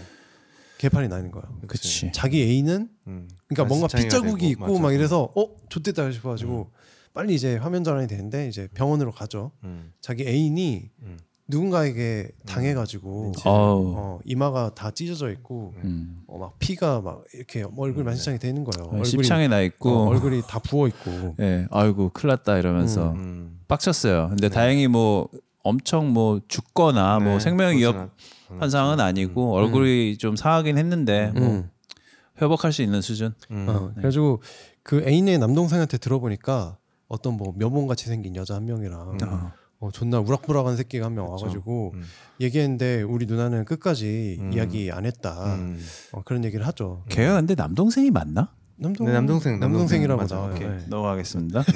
[0.77, 1.43] 개판이 나 있는 거야.
[1.67, 2.11] 그치.
[2.13, 3.29] 자기 애인은 음.
[3.47, 4.81] 그러니까 뭔가 핏자국이 되고, 있고 맞아.
[4.81, 6.71] 막 이래서 어 좆됐다 싶어가지고
[7.13, 9.51] 빨리 이제 화면 전환이 되는데 이제 병원으로 가죠.
[9.63, 9.93] 음.
[10.01, 11.17] 자기 애인이 음.
[11.47, 13.93] 누군가에게 당해가지고 어우.
[13.95, 16.23] 어, 이마가 다 찢어져 있고 음.
[16.27, 18.89] 어, 막 피가 막 이렇게 얼굴 음, 만신창이 돼 있는 거예요.
[18.91, 19.89] 어, 십창에 나 있고.
[19.89, 21.35] 어, 얼굴이 다 부어 있고.
[21.41, 23.59] 예, 아이고 큰일났다 이러면서 음.
[23.67, 24.29] 빡쳤어요.
[24.29, 25.29] 근데 다행히 뭐
[25.63, 31.47] 엄청 뭐 죽거나 뭐 네, 생명 그렇진 위협 상황은 아니고 얼굴이 좀 상하긴 했는데 뭐
[31.47, 31.69] 음.
[32.41, 33.33] 회복할 수 있는 수준.
[33.51, 33.67] 음.
[33.69, 34.41] 어, 그래가지고
[34.81, 36.77] 그 애인의 남동생한테 들어보니까
[37.07, 39.17] 어떤 뭐 묘봉같이 생긴 여자 한 명이랑
[39.85, 39.87] 어.
[39.87, 41.29] 어, 존나 우락부락한 새끼가 한 명.
[41.29, 42.03] 와가지고 음.
[42.41, 44.53] 얘기했는데 우리 누나는 끝까지 음.
[44.53, 45.55] 이야기 안 했다.
[45.55, 45.79] 음.
[46.11, 47.03] 어, 그런 얘기를 하죠.
[47.09, 48.53] 걔가 근데 남동생이 맞나?
[48.77, 50.21] 남동 네, 남동생, 남동생이라고.
[50.21, 50.49] 맞아.
[50.59, 50.79] 네.
[50.89, 51.63] 넘어가겠습니다.
[51.63, 51.73] 네.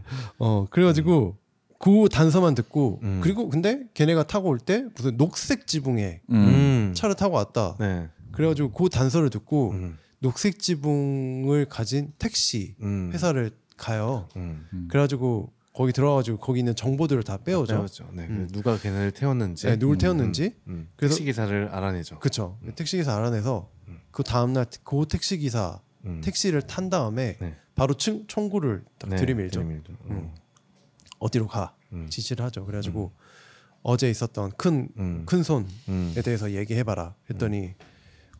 [0.38, 1.36] 어 그래가지고
[1.78, 3.20] 그 단서만 듣고 음.
[3.22, 6.34] 그리고 근데 걔네가 타고 올 때 무슨 녹색 지붕에 음.
[6.34, 6.92] 음.
[6.94, 7.76] 차를 타고 왔다.
[7.78, 8.08] 네.
[8.32, 9.98] 그래가지고 그 단서를 듣고 음.
[10.20, 13.10] 녹색 지붕을 가진 택시 음.
[13.12, 14.28] 회사를 가요.
[14.36, 14.66] 음.
[14.90, 17.74] 그래가지고 거기 들어가가지고 거기 있는 정보들을 다 빼오죠.
[17.74, 18.10] 배웠죠.
[18.12, 18.26] 네.
[18.26, 18.48] 음.
[18.52, 19.66] 누가 걔네를 태웠는지.
[19.66, 19.98] 네, 누굴 음.
[19.98, 20.54] 태웠는지.
[20.68, 20.88] 음.
[20.96, 22.18] 그래서- 택시 기사를 알아내죠.
[22.18, 22.58] 그쵸.
[22.76, 24.00] 택시 기사 알아내서 음.
[24.10, 26.20] 그 다음 날 그 택시 기사 음.
[26.22, 27.56] 택시를 탄 다음에 네.
[27.74, 29.60] 바로 총, 총구를 딱 네, 들이밀죠.
[29.60, 29.92] 들이밀죠.
[30.10, 30.34] 음.
[31.18, 32.08] 어디로 가 음.
[32.10, 32.64] 지시를 하죠.
[32.66, 33.12] 그래가지고
[33.82, 35.22] 어제 있었던 큰 음.
[35.26, 36.14] 큰 손에 음.
[36.24, 37.74] 대해서 얘기해봐라 했더니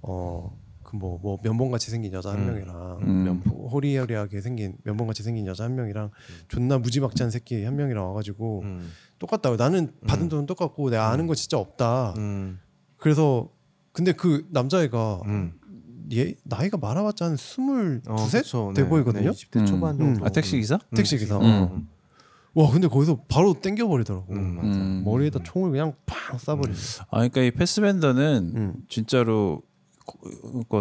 [0.03, 0.55] 어
[0.90, 2.46] 그뭐 뭐 면봉 같이 생긴 여자 한 음.
[2.46, 3.24] 명이랑 음.
[3.24, 6.11] 면 호리호리하게 생긴 면봉 같이 생긴 여자 한 명이랑
[6.48, 8.90] 존나 무지막지한 새끼 한 명이랑 와가지고 음.
[9.18, 12.14] 똑같다고 나는 받은 돈은 똑같고 내가 아는 거 진짜 없다.
[12.16, 12.59] 음.
[12.96, 13.48] 그래서
[13.92, 15.53] 근데 그 남자애가 음.
[16.12, 18.72] 얘 나이가 많아봤자 한 스물 어, 두세 그쵸.
[18.74, 18.88] 돼 네.
[18.88, 19.31] 보이거든요.
[19.31, 19.66] 네, 20대 음.
[19.66, 20.14] 초반 음.
[20.14, 20.26] 정도.
[20.26, 20.79] 아 택시 기사?
[20.94, 21.37] 택시 기사.
[21.37, 21.42] 음.
[21.42, 21.70] 어.
[21.72, 21.88] 음.
[22.55, 24.33] 와 근데 거기서 바로 땡겨 버리더라고.
[24.33, 24.68] 음, 맞아.
[24.68, 25.03] 음.
[25.05, 27.03] 머리에다 총을 그냥 팡 쏴버리죠.
[27.11, 28.74] 아 그러니까 이 패스밴더는 음.
[28.88, 29.62] 진짜로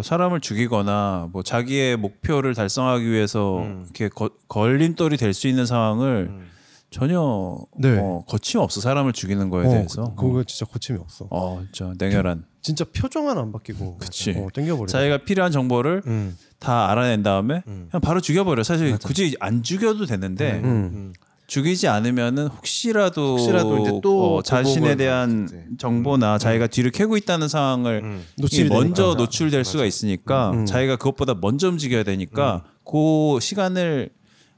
[0.02, 3.82] 사람을 죽이거나 뭐 자기의 목표를 달성하기 위해서 음.
[3.84, 6.46] 이렇게 거, 걸림돌이 될 수 있는 상황을 음.
[6.90, 7.98] 전혀 네.
[8.00, 10.14] 어, 거침 없어 사람을 죽이는 거에 어, 대해서.
[10.16, 11.28] 그, 그거 진짜 거침이 없어.
[11.30, 12.44] 어, 진짜 냉혈한.
[12.62, 14.32] 진짜 표정 하나 안 바뀌고 그치.
[14.36, 14.86] 어, 땡겨버려.
[14.86, 16.36] 자기가 필요한 정보를 음.
[16.58, 17.86] 다 알아낸 다음에 음.
[17.90, 18.64] 그냥 바로 죽여버려.
[18.64, 20.64] 사실 굳이 안 죽여도 되는데 음.
[20.64, 21.12] 음.
[21.50, 25.76] 죽이지 않으면은 혹시라도, 혹시라도 이제 또 어, 자신에 보복을 대한 받겠지.
[25.78, 28.24] 정보나 자기가 뒤를 캐고 있다는 상황을 음.
[28.68, 29.14] 먼저 되니까.
[29.16, 30.64] 노출될 수가 있으니까 음.
[30.66, 34.10] 자기가 그것보다 먼저 움직여야 되니까 그 시간을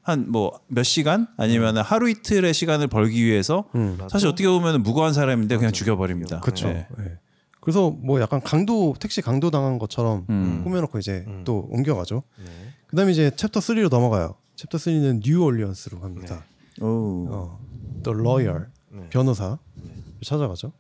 [0.03, 3.97] 한 뭐 몇 시간 아니면 하루 이틀의 시간을 벌기 위해서 음.
[4.11, 5.79] 사실 어떻게 보면 무고한 사람인데 그냥 맞아.
[5.79, 6.41] 죽여버립니다.
[6.41, 6.69] 그렇죠.
[6.69, 6.87] 네.
[7.61, 10.61] 그래서 뭐 약간 강도 택시 강도 당한 것처럼 음.
[10.65, 11.43] 꾸며놓고 이제 음.
[11.47, 12.23] 또 옮겨가죠.
[12.39, 12.45] 네.
[12.89, 14.35] 그다음에 이제 챕터 3로 넘어가요.
[14.57, 16.45] 챕터 3는 뉴올리언스로 갑니다.
[16.81, 17.27] 오.
[17.31, 17.59] 어,
[18.03, 19.09] The Lawyer 네.
[19.11, 19.59] 변호사
[20.25, 20.73] 찾아가죠.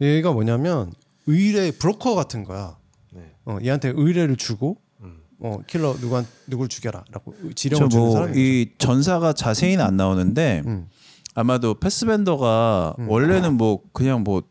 [0.00, 0.92] 얘가 뭐냐면
[1.26, 2.76] 의뢰 브로커 같은 거야.
[3.12, 3.34] 네.
[3.44, 5.18] 어, 얘한테 의뢰를 주고 음.
[5.40, 8.32] 어, 킬러 누구 누굴 죽여라라고 지령을 주는 저 뭐 사람이.
[8.36, 10.88] 이 전사가 자세히는 안 나오는데 음.
[11.34, 13.08] 아마도 패스벤더가 음.
[13.08, 14.42] 원래는 뭐 그냥 뭐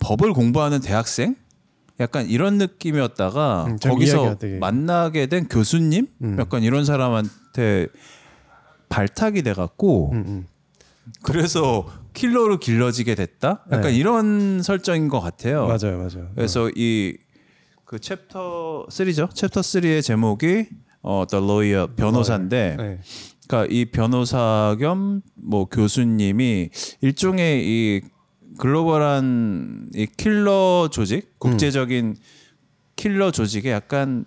[0.00, 1.36] 법을 공부하는 대학생
[2.00, 6.36] 약간 이런 느낌이었다가 음, 좀 거기서 만나게 된 교수님 음.
[6.40, 7.86] 약간 이런 사람한테
[8.94, 10.46] 발탁이 돼갖고 음, 음.
[11.22, 13.64] 그래서 킬러로 길러지게 됐다.
[13.72, 13.96] 약간 네.
[13.96, 15.66] 이런 설정인 것 같아요.
[15.66, 16.30] 맞아요, 맞아요.
[16.34, 19.34] 그래서 이그 챕터 3죠.
[19.34, 20.66] 챕터 3의 제목이
[21.02, 23.00] 어 The Lawyer 변호사인데 네.
[23.48, 26.70] 그러니까 이 변호사 겸 뭐 교수님이
[27.02, 28.00] 일종의 이
[28.58, 32.16] 글로벌한 이 킬러 조직, 국제적인
[32.96, 34.24] 킬러 조직의 약간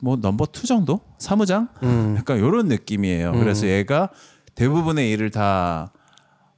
[0.00, 2.14] 뭐 number two 정도, 사무장, 음.
[2.18, 3.32] 약간 이런 느낌이에요.
[3.32, 4.10] 그래서 얘가
[4.54, 5.92] 대부분의 일을 다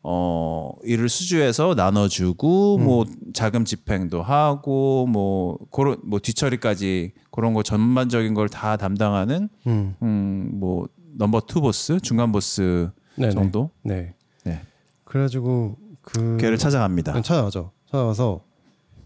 [0.03, 2.85] 어, 일을 수주해서 나눠주고, 음.
[2.85, 9.95] 뭐, 자금 집행도 하고, 뭐, 그런, 뭐, 뒤처리까지 그런 거 전반적인 걸 다 담당하는, 음.
[10.03, 10.89] 음, 뭐,
[11.19, 13.33] number two 보스, 중간 보스 네네.
[13.33, 13.73] 정도?
[13.83, 14.15] 네.
[14.45, 14.63] 네.
[15.05, 17.17] 그래가지고 그 걔를 찾아갑니다.
[17.17, 17.73] 응, 찾아가죠.
[17.91, 18.41] 찾아가서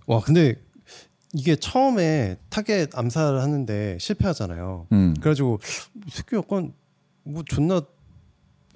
[0.06, 0.54] 와 근데
[1.34, 4.86] 이게 처음에 타겟 암살을 하는데 실패하잖아요.
[4.92, 5.14] 음.
[5.20, 5.58] 그래가지고
[6.06, 6.72] 이 새끼 약간
[7.24, 7.82] 뭐 존나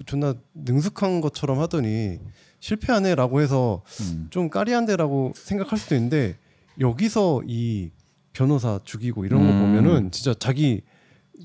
[0.05, 2.19] 존나 능숙한 것처럼 하더니
[2.59, 4.27] 실패하네라고 해서 음.
[4.29, 6.37] 좀 까리한데라고 생각할 수도 있는데
[6.79, 7.91] 여기서 이
[8.33, 9.61] 변호사 죽이고 이런 거 음.
[9.61, 10.81] 보면은 진짜 자기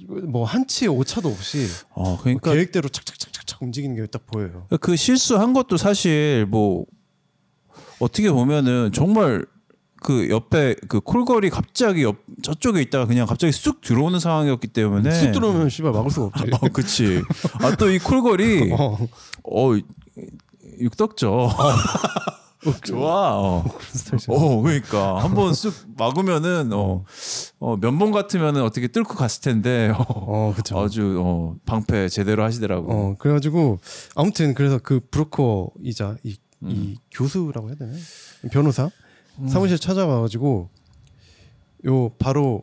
[0.09, 4.67] 뭐 한치 오차도 없이 어, 그러니까 계획대로 착착착착착 움직이는 게 딱 보여요.
[4.81, 6.85] 그 실수한 것도 사실 뭐,
[8.01, 9.47] 어떻게 보면은 정말
[10.05, 15.33] 그 옆에 그 콜걸이 갑자기 옆 저쪽에 있다가 그냥 갑자기 쑥 들어오는 상황이었기 때문에 쑥
[15.33, 16.51] 들어오면 씨발 막을 수가 없지.
[16.53, 17.23] 어, 그치.
[17.63, 18.99] 아, 또 이 콜걸이, 어.
[19.51, 19.71] 어,
[20.79, 21.49] 육덕죠.
[22.85, 23.39] 좋아.
[23.39, 23.65] 어.
[24.29, 25.23] 어, 그러니까.
[25.23, 27.05] 한번 쑥 막으면은, 어,
[27.59, 30.79] 어, 면봉 같으면은 어떻게 뚫고 갔을 텐데, 어, 어, 그쵸.
[30.79, 32.93] 아주, 어, 방패 제대로 하시더라고.
[32.93, 33.79] 어, 그래 가지고
[34.15, 36.71] 아무튼 그래서 그 브로커이자 이, 음.
[36.71, 37.93] 이 교수라고 해야 되나?
[38.53, 38.91] 변호사
[39.49, 40.71] 사무실 찾아가가지고
[41.87, 42.63] 요 바로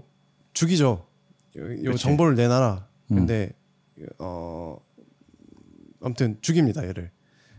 [0.53, 1.05] 죽이죠.
[1.57, 1.95] 요, 요.
[1.95, 2.87] 정보를 내놔라.
[3.11, 3.15] 음.
[3.15, 3.51] 근데
[4.19, 4.77] 어
[6.01, 7.11] 아무튼 죽입니다 얘를.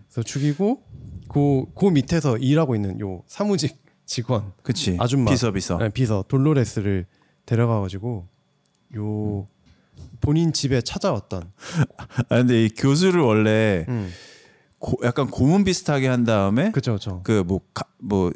[0.09, 0.83] 그래서 죽이고
[1.29, 4.97] 그, 그 밑에서 일하고 있는 요 사무직 직원 그치.
[5.01, 5.31] 아줌마.
[5.31, 5.79] 비서, 비서.
[5.79, 7.07] 네, 비서 돌로레스를
[7.47, 8.29] 데려가가지고
[8.97, 9.47] 요
[10.21, 11.51] 본인 집에 찾아왔던
[12.29, 14.11] 아, 근데 이 교수를 원래 음.
[14.79, 17.61] 고, 약간 고문 비슷하게 한 다음에, 그쵸 그쵸 그 뭐,
[17.99, 18.33] 뭐,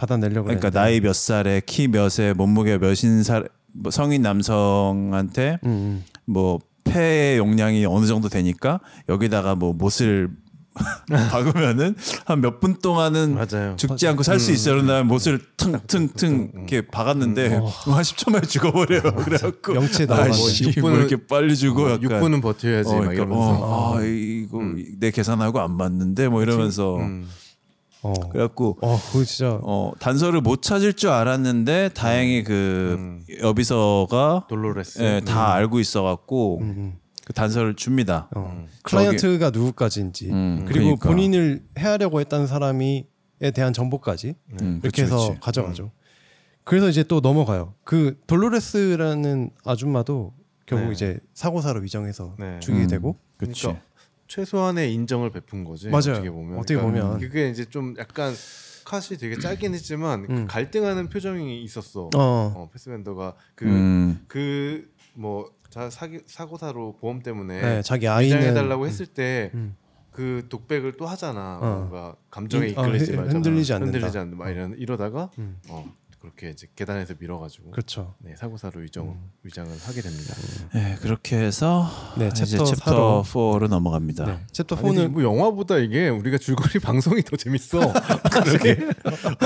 [0.00, 0.70] 받아내려고 그러니까 했는데.
[0.78, 6.04] 나이 몇 살에 키 몇에 몸무게 몇인 살, 뭐 성인 남성한테 음, 음.
[6.26, 10.30] 뭐 폐의 용량이 어느 정도 되니까 여기다가 뭐 못을
[11.30, 13.74] 박으면은 한 몇 분 동안은 맞아요.
[13.76, 14.74] 죽지 않고 살 수 있어요.
[14.74, 19.02] 그런 다음에 못을 퉁퉁퉁 이렇게 박았는데 한 10초 만에 죽어버려요.
[19.02, 23.00] 그래갖고 명치에 나와가지고 아씨 육뭐 분은- 이렇게 빨리 죽어 어, 약간 6분은 버텨야지 어, 막
[23.00, 23.50] 그러니까, 이러면서.
[23.52, 24.60] 어, 아 이거
[24.98, 27.28] 내 계산하고 안 맞는데 뭐 이러면서 음.
[28.02, 28.12] 어.
[28.30, 33.24] 그래갖고 어, 그거 진짜 어 단서를 못 찾을 줄 알았는데 다행히 그 음.
[33.42, 35.02] 여비서가 돌로레스.
[35.02, 36.98] 예, 다 알고 있어갖고 음, 음.
[37.24, 38.28] 그 단서를 줍니다.
[38.34, 38.66] 어.
[38.82, 41.08] 클라이언트가 누구까지인지 음, 그리고 그러니까.
[41.08, 43.04] 본인을 해하려고 했다는 사람이에
[43.54, 45.40] 대한 정보까지 음, 이렇게 그치, 해서 그치.
[45.40, 45.90] 가져가죠.
[46.64, 47.74] 그래서 이제 또 넘어가요.
[47.84, 50.34] 그 돌로레스라는 아줌마도
[50.66, 50.92] 결국 네.
[50.92, 52.60] 이제 사고사로 위정해서 네.
[52.60, 52.88] 죽이게 음.
[52.88, 53.62] 되고 그치.
[53.62, 53.82] 그러니까
[54.30, 55.88] 최소한의 인정을 베푼 거지.
[55.88, 56.12] 맞아요.
[56.12, 56.58] 어떻게 보면.
[56.58, 57.18] 어떻게 보면.
[57.18, 58.32] 그게 이제 좀 약간
[58.84, 60.46] 컷이 되게 짧긴 했지만 그 음.
[60.46, 62.04] 갈등하는 표정이 있었어.
[62.04, 62.10] 어.
[62.16, 64.24] 어, 패스밴더가 음.
[64.28, 65.50] 그그뭐
[65.90, 69.76] 사기 사고사로 보험 때문에 네, 자기 아이는 위장해달라고 했을 때 음.
[70.12, 71.58] 그 독백을 또 하잖아.
[71.60, 71.76] 어.
[71.88, 73.32] 뭔가 감정에 인- 어, 이끌리지 흔- 말자.
[73.32, 73.92] 흔들리지 않는다.
[73.92, 74.44] 흔들리지 않는다.
[74.44, 75.58] 막 이런 이러다가 음.
[75.68, 75.84] 어
[76.20, 78.14] 그렇게 이제 계단에서 밀어가지고 그렇죠.
[78.18, 80.34] 네 사고사로 위장 위장을 하게 됩니다.
[80.74, 83.22] 네, 그렇게 해서 네, 이제 챕터 챕터 사로.
[83.24, 84.26] 4로 넘어갑니다.
[84.26, 84.38] 네.
[84.52, 87.92] 챕터 아니, 근데 4는 뭐 영화보다 이게 우리가 줄거리 방송이 더 재밌어.
[88.44, 88.78] 그러게.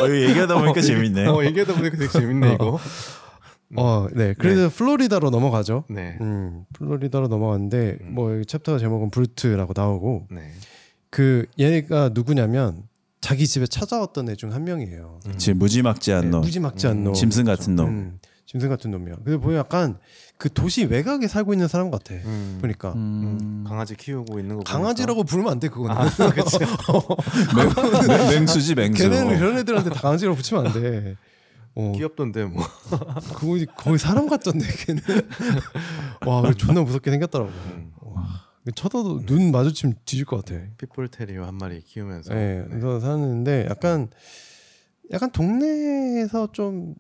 [0.01, 1.27] 어, 얘기하다 보니까 재밌네.
[1.29, 2.81] 어 얘기하다 보니까 되게 재밌네 이거.
[3.77, 4.35] 어, 네.
[4.35, 5.85] 그래서 플로리다로 넘어가죠.
[5.89, 6.19] 네.
[6.21, 8.15] 음, 플로리다로 넘어갔는데 음.
[8.15, 10.51] 뭐 챕터 제목은 Brute라고 나오고 네.
[11.11, 12.83] 그 얘가 누구냐면
[13.25, 15.19] 자기 집에 찾아왔던 애 중 한 명이에요.
[15.39, 17.15] 지금 무지막지한 네, 놈, 무지막지한 음, 놈.
[17.15, 17.89] 짐승 같은 놈.
[17.89, 19.17] 음, 짐승 같은 놈이야.
[19.25, 19.97] 근데 보면 약간
[20.37, 22.15] 그 도시 외곽에 살고 있는 사람 같아.
[22.15, 22.59] 음.
[22.61, 23.65] 보니까 음.
[23.67, 25.97] 강아지 키우고 있는 거 강아지라고 부르면 안 돼 그거는.
[26.33, 26.59] 그렇죠.
[27.57, 29.03] 맹- 맹수지 맹수.
[29.03, 31.17] 걔네는 그런 애들한테 다 강아지라고 붙이면 안 돼.
[31.77, 32.63] 어, 귀엽던데 뭐.
[33.35, 35.01] 그거 거의 사람 같던데 걔는.
[36.27, 37.51] 와, 존나 무섭게 생겼더라고.
[37.51, 37.91] 음.
[38.73, 40.61] 쳐다도 눈 마주치면 뒤질 것 같아.
[40.79, 42.33] 핏불 테리어 한 마리 키우면서.
[42.33, 44.09] 네, 그래서 사는데 약간
[45.13, 46.95] 약간 동네에서 좀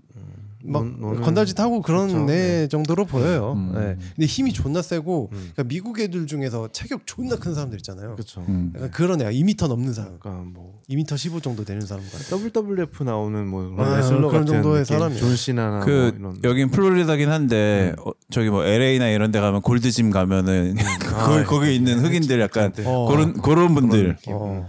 [0.67, 2.33] 막 논- 논을- 건달짓 하고 그런 그렇죠.
[2.33, 3.53] 애 정도로 보여요.
[3.57, 3.73] 음.
[3.75, 3.97] 네.
[4.17, 5.37] 근데 힘이 존나 세고 음.
[5.55, 8.15] 그러니까 미국 애들 중에서 체격 존나 큰 사람들 있잖아요.
[8.15, 8.45] 그렇죠.
[8.49, 8.73] 음.
[8.93, 12.37] 그런 애가 2m 넘는 사람, 약간 뭐 2m 15 정도 되는 사람 같아.
[12.37, 14.85] WWF 나오는 뭐 그런 아, 레슬러 그런 같은 정도의.
[14.85, 15.21] 사람이에요.
[15.21, 19.61] 존 시나나 그 뭐 이런 여긴 플로리다긴 한데 어, 저기 뭐 LA나 이런 데 가면
[19.63, 20.85] Gold's Gym 가면은 거기
[21.41, 23.09] 아, 거기 있는 흑인들 약간 어.
[23.11, 24.69] 그런 그런 분들 어.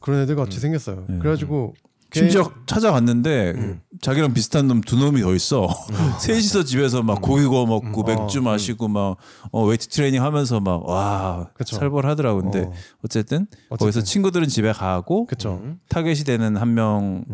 [0.00, 1.04] 그런 애들 같이 생겼어요.
[1.08, 1.18] 네.
[1.18, 1.82] 그래 가지고 걔-
[2.14, 5.68] 심지어 찾아갔는데 자기랑 비슷한 놈 두 놈이 더 있어.
[6.20, 8.06] 셋이서 집에서 막 고기 구워 먹고 음.
[8.06, 8.42] 맥주 어.
[8.42, 9.16] 마시고 막
[9.50, 11.76] 어, 웨이트 트레이닝 하면서 막와 그쵸.
[11.76, 12.42] 살벌하더라고.
[12.42, 12.72] 근데 어.
[13.02, 13.76] 어쨌든, 어쨌든.
[13.78, 15.60] 거기서 친구들은 집에 가고 그쵸.
[15.62, 15.80] 음.
[15.88, 17.24] 타겟이 되는 한 명이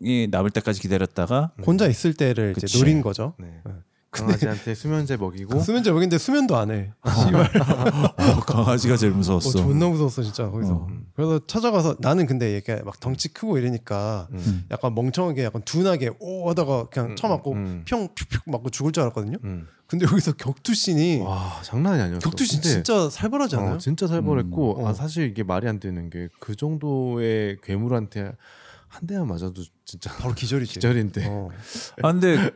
[0.00, 0.26] 네.
[0.30, 2.54] 남을 때까지 기다렸다가 혼자 있을 때를.
[2.78, 3.34] 노린 거죠.
[3.38, 3.60] 네.
[4.12, 4.18] 네.
[4.20, 6.92] 강아지한테 수면제 먹이고 수면 제목인데 수면도 안 해.
[7.02, 9.50] 어, 강아지가 제일 어, 무서웠어.
[9.52, 10.72] 존나 무서웠어 진짜 거기서.
[10.74, 10.88] 어.
[11.14, 14.64] 그래서 찾아가서 나는 근데 얘가 막 덩치 크고 이러니까 음.
[14.70, 17.82] 약간 멍청하게 약간 둔하게 오 하다가 그냥 쳐맞고 음.
[17.86, 19.38] 평 퓨퓨 맞고 죽을 줄 알았거든요.
[19.44, 19.68] 음.
[19.86, 22.20] 근데 여기서 격투신이 와 장난이 아니었어.
[22.20, 23.74] 격투신 근데 진짜 살벌하지 않아요?
[23.74, 24.86] 어, 진짜 살벌했고 음.
[24.86, 24.94] 아 어.
[24.94, 28.32] 사실 이게 말이 안 되는 게 그 정도의 괴물한테
[28.88, 30.74] 한 대만 맞아도 진짜 바로 기절이지.
[30.80, 31.50] 기절인데 어.
[32.02, 32.50] 아 근데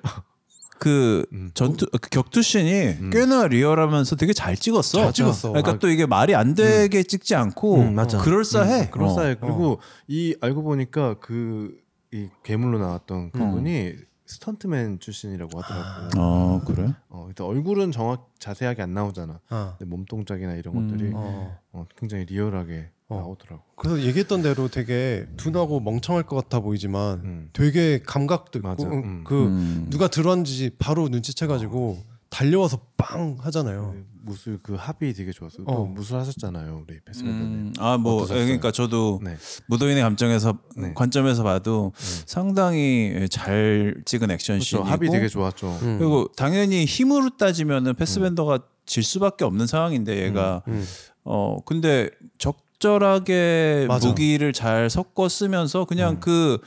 [0.79, 1.51] 그 음.
[1.55, 4.99] 전투 그 격투씬이 꽤나 리얼하면서 되게 잘 찍었어.
[5.03, 5.49] 잘 찍었어.
[5.51, 8.19] 그러니까 아, 또 이게 말이 안 되게 찍지 않고 음, 맞아.
[8.19, 8.83] 그럴싸해.
[8.87, 9.33] 음, 그럴싸해.
[9.33, 9.37] 어.
[9.41, 11.85] 그리고 이 알고 보니까 그
[12.15, 13.95] 이 괴물로 나왔던 그분이
[14.27, 16.11] 스턴트맨 출신이라고 하더라고.
[16.17, 16.95] 어 그래?
[17.09, 19.41] 어, 일단 얼굴은 정확 자세하게 안 나오잖아.
[19.49, 19.75] 아.
[19.77, 20.89] 근데 몸 동작이나 이런 음.
[20.91, 21.59] 것들이 어.
[21.73, 23.21] 어, 굉장히 리얼하게 어.
[23.21, 23.63] 나오더라고.
[23.77, 27.51] 그래서 얘기했던 대로 되게 둔하고 멍청할 것 같아 보이지만 음.
[27.53, 29.25] 되게 감각도 있고 음.
[29.25, 29.87] 그 음.
[29.91, 31.99] 누가 들어왔는지 바로 눈치채가지고
[32.31, 33.93] 달려와서 빵 하잖아요.
[33.95, 35.59] 그 무술 그 합이 되게 좋았어.
[35.59, 35.85] 또 어.
[35.85, 37.53] 무술 하셨잖아요, 우리 패스맨더님.
[37.53, 38.45] 음, 아뭐 어떠셨어요?
[38.45, 39.37] 그러니까 저도 네.
[39.69, 40.93] 무도인의 감정에서 네.
[40.95, 44.35] 관점에서 봐도 상당히 잘 찍은 그렇죠.
[44.35, 45.79] 액션 씬이고 합이 되게 좋았죠.
[45.83, 45.99] 음.
[45.99, 50.85] 그리고 당연히 힘으로 따지면은 패스벤더가 질 수밖에 없는 상황인데 얘가 음.
[51.25, 54.09] 어 근데 적 절하게 맞아.
[54.09, 56.59] 무기를 잘 섞어 쓰면서 그냥 그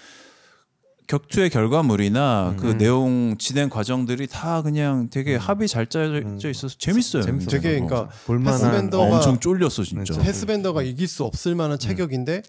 [1.08, 7.24] 격투의 결과물이나 그 내용 진행 과정들이 다 그냥 되게 합이 잘 짜져 있어서 재밌어요.
[7.24, 7.62] 재밌었어요.
[7.62, 7.86] 되게 어.
[7.86, 10.04] 그러니까 볼만한 어, 너가- 엄청 쫄렸어 진짜.
[10.04, 10.22] 진짜.
[10.22, 12.42] 패스밴더가 이길 수 없을 만한 체격인데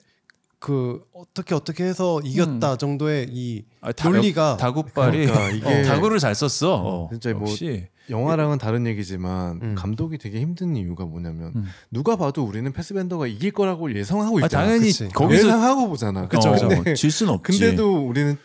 [0.60, 6.34] 그 어떻게 어떻게 해서 이겼다 정도의 이 아, 다- 논리가 다구빨이 그러니까 이게- 다구를 잘
[6.34, 6.74] 썼어.
[6.82, 7.86] 어, 진짜 뭐 역시.
[8.10, 9.74] 영화랑은 다른 얘기지만 음.
[9.76, 11.66] 감독이 되게 힘든 이유가 뭐냐면 음.
[11.90, 14.64] 누가 봐도 우리는 패스밴더가 이길 거라고 예상하고 아, 있잖아.
[14.64, 15.08] 당연히 그치.
[15.08, 16.26] 거기서 예상하고 보잖아.
[16.26, 17.52] 그쵸, 어, 근데, 질 수는 없지.
[17.58, 18.36] 근데도 우리는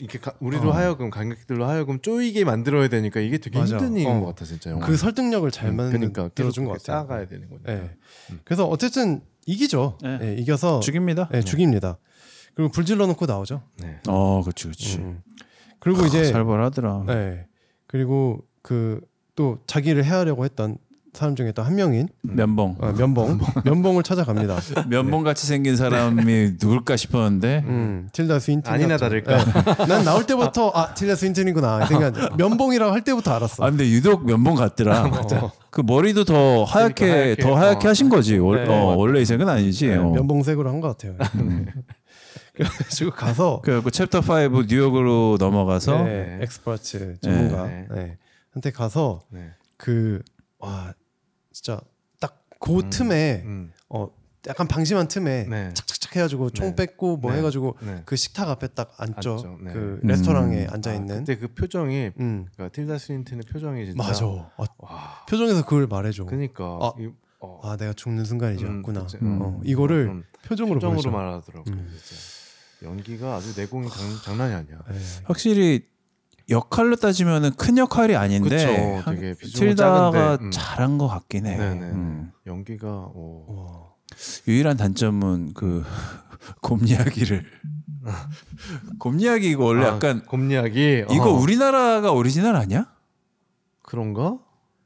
[0.00, 0.72] 이렇게 가- 우리로 어.
[0.72, 3.78] 하여금 관객들로 하여금 쪼이게 만들어야 되니까 이게 되게 맞아.
[3.78, 4.20] 힘든 이유인 어.
[4.20, 4.84] 것 같아 진짜 영화.
[4.84, 6.80] 그 설득력을 잘 음, 만들어준 그러니까 것 같아요.
[6.82, 7.72] 쌓아가야 되는 거니까.
[7.72, 7.90] 네.
[8.44, 9.98] 그래서 어쨌든 이기죠.
[10.02, 10.18] 네.
[10.18, 11.28] 네, 이겨서 죽입니다.
[11.30, 11.98] 네, 죽입니다.
[12.54, 13.62] 그리고 불 질러 놓고 나오죠.
[13.80, 14.00] 네.
[14.08, 14.98] 어, 그렇지, 그렇지.
[14.98, 15.22] 음.
[15.78, 17.04] 그리고 이제 살벌하더라.
[17.06, 17.46] 네.
[17.86, 19.00] 그리고 그
[19.34, 20.76] 또 자기를 해하려고 했던
[21.12, 22.76] 사람 중에 또 한 명인 면봉.
[22.80, 24.56] 어, 면봉 면봉을 찾아갑니다.
[24.88, 28.96] 면봉 같이 생긴 사람이 누굴까 싶었는데 음, 틸다 스윈튼 아니나.
[28.96, 29.44] 다를까.
[29.44, 29.86] 네.
[29.86, 33.62] 난 나올 때부터 아 틸다 스윈튼이구나 생각 면봉이라고 할 때부터 알았어.
[33.64, 35.04] 아 근데 유독 면봉 같더라.
[35.42, 35.52] 어.
[35.70, 37.90] 그 머리도 더 하얗게, 하얗게, 더 하얗게 어.
[37.90, 38.38] 하신 거지.
[38.38, 38.70] 월, 네.
[38.74, 39.88] 어, 원래 이 색은 아니지.
[39.88, 40.10] 네, 어.
[40.10, 41.16] 면봉색으로 한 것 같아요.
[42.54, 47.86] 그래가지고 가서 그래갖고 챕터 5 뉴욕으로 넘어가서 네, expert 전문가 네.
[47.94, 48.18] 네.
[48.52, 49.50] 한테 가서 네.
[49.78, 50.92] 그와
[51.52, 51.80] 진짜
[52.20, 53.72] 딱그 틈에 음.
[53.88, 54.08] 어
[54.48, 55.70] 약간 방심한 틈에 네.
[55.74, 56.74] 착착착 해가지고 총 네.
[56.74, 57.38] 뺏고 뭐 네.
[57.38, 58.02] 해가지고 네.
[58.04, 59.32] 그 식탁 앞에 딱 앉죠.
[59.32, 59.58] 앉죠.
[59.62, 59.72] 네.
[59.72, 60.08] 그 음.
[60.08, 61.18] 레스토랑에 앉아 아, 있는.
[61.18, 64.24] 그때 그 표정이 음 그러니까 틸다 스윈튼의 표정이 진짜 맞아.
[64.24, 65.24] 아, 와.
[65.28, 66.24] 표정에서 그걸 말해줘.
[66.24, 66.92] 그러니까 아.
[66.98, 67.10] 이,
[67.40, 68.24] 어, 아 내가 죽는.
[68.24, 69.18] 음, 그치.
[69.22, 69.38] 음.
[69.42, 71.10] 어, 이거를 음, 표정으로 표정으로.
[71.10, 71.70] 말하더라고.
[71.70, 71.96] 음.
[72.02, 72.22] 진짜
[72.82, 74.78] 연기가 아주 내공이 장, 장난이 아니야.
[74.88, 74.98] 네.
[75.24, 75.86] 확실히
[76.52, 80.50] 역할로 따지면은 큰 역할이 아닌데 그쵸, 한- 되게 틸다가 음.
[80.52, 81.56] 잘한 것 같긴 해.
[81.58, 82.30] 음.
[82.46, 83.92] 연기가 어, 와.
[84.46, 85.82] 유일한 단점은 그
[86.60, 87.44] 곰이야기를
[88.98, 92.86] 곰이야기 이거 원래 아, 약간 곰이야기 이거 어, 우리나라가 오리지널 아니야?
[93.82, 94.38] 그런가?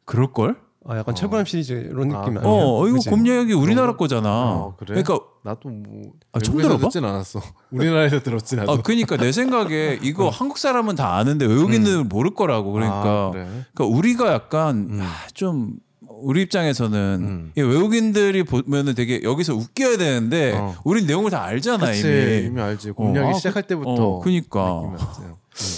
[0.04, 0.60] 그럴 걸?
[0.88, 1.14] 아 약간 어.
[1.14, 2.50] 최고람 시리즈 이런 아, 느낌 어, 아니야?
[2.52, 2.98] 어, 이거?
[3.10, 3.98] 곰이야기 우리나라 그런가?
[3.98, 4.28] 거잖아.
[4.30, 5.02] 어, 그래?
[5.02, 6.78] 그러니까 나도 뭐 아, 처음 들어봐?
[6.88, 7.40] 듣진 않았어.
[7.72, 8.72] 우리나라에서 들었지 나도.
[8.72, 12.72] 아, 그러니까 내 생각에 이거 한국 사람은 다 아는데 외국인들은 모를 거라고.
[12.72, 13.46] 그러니까 아, 그래?
[13.74, 15.00] 그러니까 우리가 약간 음.
[15.02, 15.74] 아, 좀
[16.08, 17.52] 우리 입장에서는 음.
[17.56, 20.74] 이 외국인들이 보면은 되게 여기서 웃겨야 되는데 어.
[20.84, 22.46] 우린 내용을 다 알잖아 그치, 이미.
[22.46, 22.92] 이미 알지.
[22.92, 23.90] 곰이야기 어, 아, 시작할 그- 때부터.
[23.90, 24.80] 어, 그니까.
[24.80, 24.96] 음.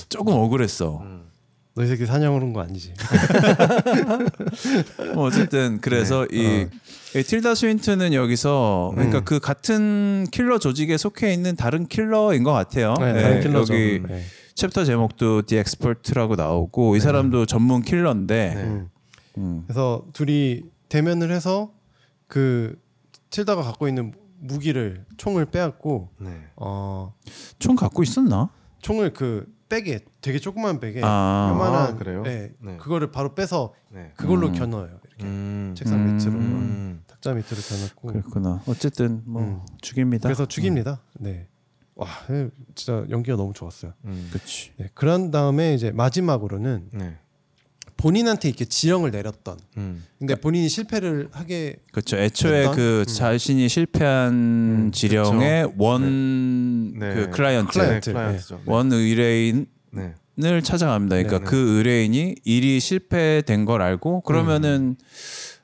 [0.09, 0.99] 조금 억울했어.
[1.03, 1.19] 음.
[1.75, 2.93] 너 이 새끼 사냥을 온 거 아니지?
[5.15, 6.67] 뭐 어쨌든 그래서 이,
[7.17, 9.25] 이 틸다 스윈튼은 여기서 그러니까 음.
[9.25, 12.95] 그 같은 킬러 조직에 속해 있는 다른 킬러인 것 같아요.
[12.99, 13.75] 네, 네, 다른 킬러죠.
[13.75, 14.23] 여기 네.
[14.55, 18.63] 챕터 제목도 The Expert라고 나오고 이 사람도 전문 킬러인데 네.
[18.63, 18.91] 음.
[19.39, 19.63] 음.
[19.67, 21.73] 그래서 둘이 대면을 해서
[22.27, 22.79] 그
[23.31, 26.31] 틸다가 갖고 있는 무기를 총을 빼앗고 네.
[26.57, 28.51] 어총 갖고 있었나?
[28.83, 31.51] 총을 그 백에 되게 조그만 백에 아.
[31.53, 32.23] 요만한 아, 그래요?
[32.23, 32.77] 네, 네.
[32.77, 34.13] 그거를 바로 빼서 네.
[34.17, 34.53] 그걸로 음.
[34.53, 35.01] 겨눠요.
[35.19, 35.75] 이렇게 음.
[35.77, 36.17] 책상 음.
[36.17, 37.03] 밑으로 음.
[37.07, 38.63] 탁자 밑으로 겨놓고 그렇구나.
[38.67, 39.61] 어쨌든 뭐 음.
[39.81, 40.29] 죽입니다.
[40.29, 41.01] 그래서 죽입니다.
[41.19, 41.49] 네.
[41.95, 43.93] 와, 네, 진짜 연기가 너무 좋았어요.
[44.05, 44.29] 음.
[44.33, 44.73] 그렇지.
[44.77, 44.89] 네.
[44.95, 47.17] 그런 다음에 이제 마지막으로는 네.
[47.97, 49.59] 본인한테 이렇게 지령을 내렸던.
[49.77, 50.05] 음.
[50.19, 52.17] 근데 본인이 실패를 하게 그렇죠.
[52.17, 52.77] 애초에 했던?
[52.77, 53.05] 그 음.
[53.13, 57.15] 자신이 실패한 음, 지령의 원 네.
[57.15, 58.11] 그 클라이언트, 클라이언트.
[58.11, 58.37] 네.
[58.37, 58.57] 네.
[58.67, 59.67] 원 의뢰인
[60.45, 60.61] 을 네.
[60.61, 61.17] 찾아갑니다.
[61.17, 61.51] 그러니까 네, 네.
[61.51, 64.97] 그 의뢰인이 일이 실패된 걸 알고 그러면은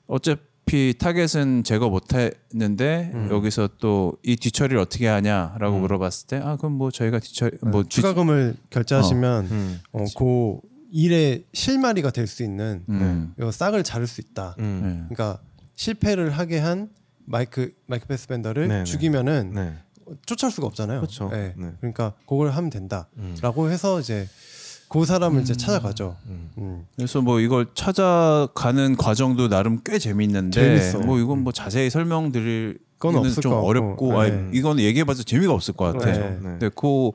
[0.07, 3.29] 어차피 타겟은 제거 못 했는데 음.
[3.31, 5.81] 여기서 또 이 뒤처리를 어떻게 하냐라고 음.
[5.83, 9.81] 물어봤을 때 아 그럼 뭐 저희가 뒤처리 뭐 뒤, 추가금을 결제하시면 음.
[9.93, 10.59] 어, 그
[10.91, 13.35] 일의 실마리가 될 수 있는 음.
[13.41, 14.57] 이 싹을 자를 수 있다.
[14.59, 14.81] 음.
[15.09, 15.15] 네.
[15.15, 15.41] 그러니까
[15.77, 16.89] 실패를 하게 한
[17.27, 18.85] 마이크 마이크 패스밴더를 네네.
[18.85, 19.75] 죽이면은 네.
[20.27, 21.01] 쫓아올 수가 없잖아요.
[21.01, 21.29] 그렇죠.
[21.31, 21.55] 네.
[21.57, 21.73] 네.
[21.81, 23.71] 그러니까 그걸 하면 된다라고 음.
[23.71, 24.29] 해서 이제
[25.01, 26.15] 그 사람을 이제 찾아가죠.
[26.27, 26.51] 음.
[26.59, 26.87] 음.
[26.95, 31.01] 그래서 뭐 이걸 찾아가는 과정도 나름 꽤 재밌는데 재밌어.
[31.01, 33.69] 뭐 이건 뭐 자세히 설명드릴 는 없을 좀것 같고.
[33.69, 34.19] 어렵고 네.
[34.19, 36.15] 아니, 이건 얘기해봐서 재미가 없을 것 같아요.
[36.15, 36.31] 네.
[36.31, 36.39] 네.
[36.41, 37.11] 근데 그,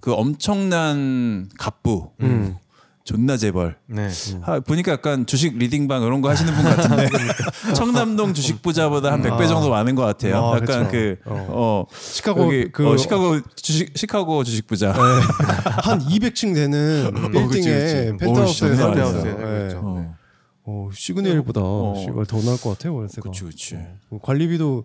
[0.00, 2.56] 그 엄청난 갑부 음.
[3.10, 4.08] 존나 재벌 네.
[4.42, 7.08] 하, 보니까 약간 주식 리딩방 이런 거 하시는 분 같은데
[7.74, 9.46] 청담동 주식 부자보다 한 100배 아.
[9.48, 10.36] 정도 많은 것 같아요.
[10.36, 10.88] 아, 약간 그쵸.
[10.92, 11.46] 그 어.
[11.50, 14.92] 어, 시카고 여기 그 어, 시카고 주식 시카고 주식 부자.
[15.82, 18.16] 한 200층 되는 빌딩에 어, 그치, 그치.
[18.20, 18.76] 펜트하우스에.
[18.76, 19.66] 살고 네.
[19.66, 19.80] 있죠.
[19.82, 20.14] 어.
[20.66, 21.94] 어, 시그널보다 어.
[22.28, 23.22] 더 나을 것 같아요 월세가.
[23.22, 23.78] 그렇지 그렇지.
[24.10, 24.84] 어, 관리비도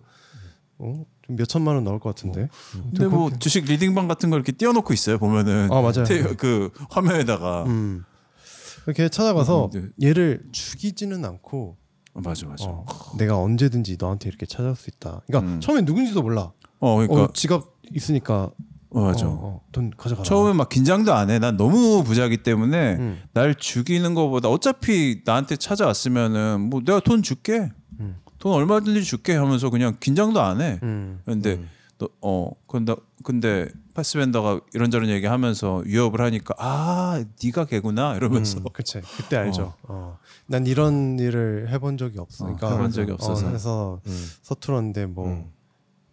[0.78, 2.48] 어, 좀 몇 천만 원 나올 것 같은데.
[2.72, 6.04] 근데 뭐 주식 리딩방 같은 걸 이렇게 띄워놓고 있어요 보면은 아, 맞아요.
[6.04, 8.04] 테- 그 화면에다가 음.
[8.86, 11.76] 이렇게 찾아가서 음, 얘를 죽이지는 않고
[12.14, 12.66] 어, 맞아 맞아.
[12.66, 12.86] 어,
[13.18, 15.22] 내가 언제든지 너한테 이렇게 찾아올 수 있다.
[15.26, 15.60] 그러니까 음.
[15.60, 16.52] 처음엔 누군지도 몰라.
[16.78, 18.50] 어 그러니까 어, 지갑 있으니까
[18.90, 19.26] 어, 맞아.
[19.26, 20.22] 어, 어, 돈 가져가.
[20.22, 21.38] 처음에 막 긴장도 안 해.
[21.38, 23.22] 난 너무 부자기 때문에 음.
[23.32, 27.70] 날 죽이는 것보다 어차피 나한테 찾아왔으면은 뭐 내가 돈 줄게.
[28.00, 28.16] 음.
[28.38, 30.78] 돈 얼마든지 줄게 하면서 그냥 긴장도 안 해.
[30.82, 31.20] 음.
[31.24, 31.60] 근데
[31.98, 32.94] 너, 어 근데
[33.24, 39.00] 근데 패스밴더가 이런저런 얘기하면서 위협을 하니까 아 네가 걔구나 이러면서 음, 그치.
[39.16, 39.74] 그때 알죠.
[39.84, 40.18] 어.
[40.46, 42.68] 난 이런 일을 해본 적이 없으니까.
[42.68, 43.46] 어, 해본 적이 없어서.
[43.46, 44.30] 어, 그래서 음.
[44.42, 45.50] 서툴었는데 뭐 음.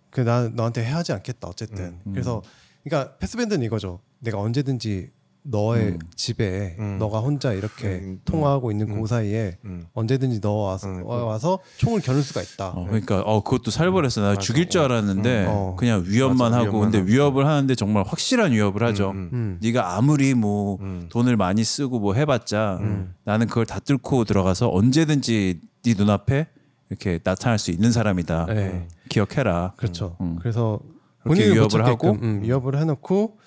[0.09, 1.99] 그나 너한테 해하지 않겠다 어쨌든.
[2.05, 2.13] 음.
[2.13, 2.41] 그래서
[2.83, 3.99] 그러니까 패스밴드는 이거죠.
[4.19, 5.11] 내가 언제든지
[5.45, 5.99] 너의 음.
[6.15, 6.97] 집에 음.
[6.99, 8.19] 너가 혼자 이렇게 음.
[8.23, 9.01] 통화하고 있는 음.
[9.01, 9.85] 그 사이에 음.
[9.93, 11.03] 언제든지 너 와서 음.
[11.05, 12.69] 와- 와서 총을 겨눌 수가 있다.
[12.69, 14.21] 어, 그러니까 어 그것도 살벌했어.
[14.21, 14.35] 나.
[14.37, 15.75] 죽일 줄 알았는데 음, 어.
[15.77, 17.09] 그냥 위협만 맞아, 하고 위협만 근데 하고.
[17.09, 19.11] 위협을 하는데 정말 확실한 위협을 하죠.
[19.11, 19.59] 음, 음.
[19.61, 21.07] 네가 아무리 뭐 음.
[21.11, 23.13] 돈을 많이 쓰고 뭐 해봤자 음.
[23.25, 26.47] 나는 그걸 다 뚫고 들어가서 언제든지 네 눈앞에
[26.89, 28.45] 이렇게 나타날 수 있는 사람이다.
[28.45, 28.87] 네.
[29.09, 29.73] 기억해라.
[29.75, 30.15] 그렇죠.
[30.21, 30.37] 음.
[30.39, 30.79] 그래서
[31.25, 32.11] 못 위협을 하고?
[32.21, 33.37] 음, 위협을 해놓고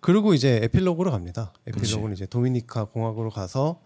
[0.00, 1.52] 그리고 이제 에필로그로 갑니다.
[1.66, 3.80] 에필로그는 이제 도미니카 공화국으로 가서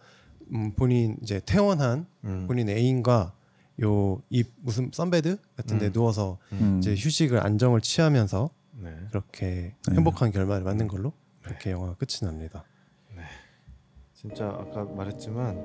[0.53, 2.45] 음, 본인 이제 퇴원한 음.
[2.47, 3.33] 본인 애인과
[3.83, 6.79] 요 이 무슨 썬베드 같은데 누워서 음.
[6.79, 8.51] 이제 휴식을 안정을 취하면서
[8.83, 8.91] 네.
[9.09, 9.95] 그렇게 네.
[9.95, 12.65] 행복한 결말을 맞는 걸로 그렇게 영화가 끝이 납니다.
[14.15, 15.61] 진짜 아까 말했지만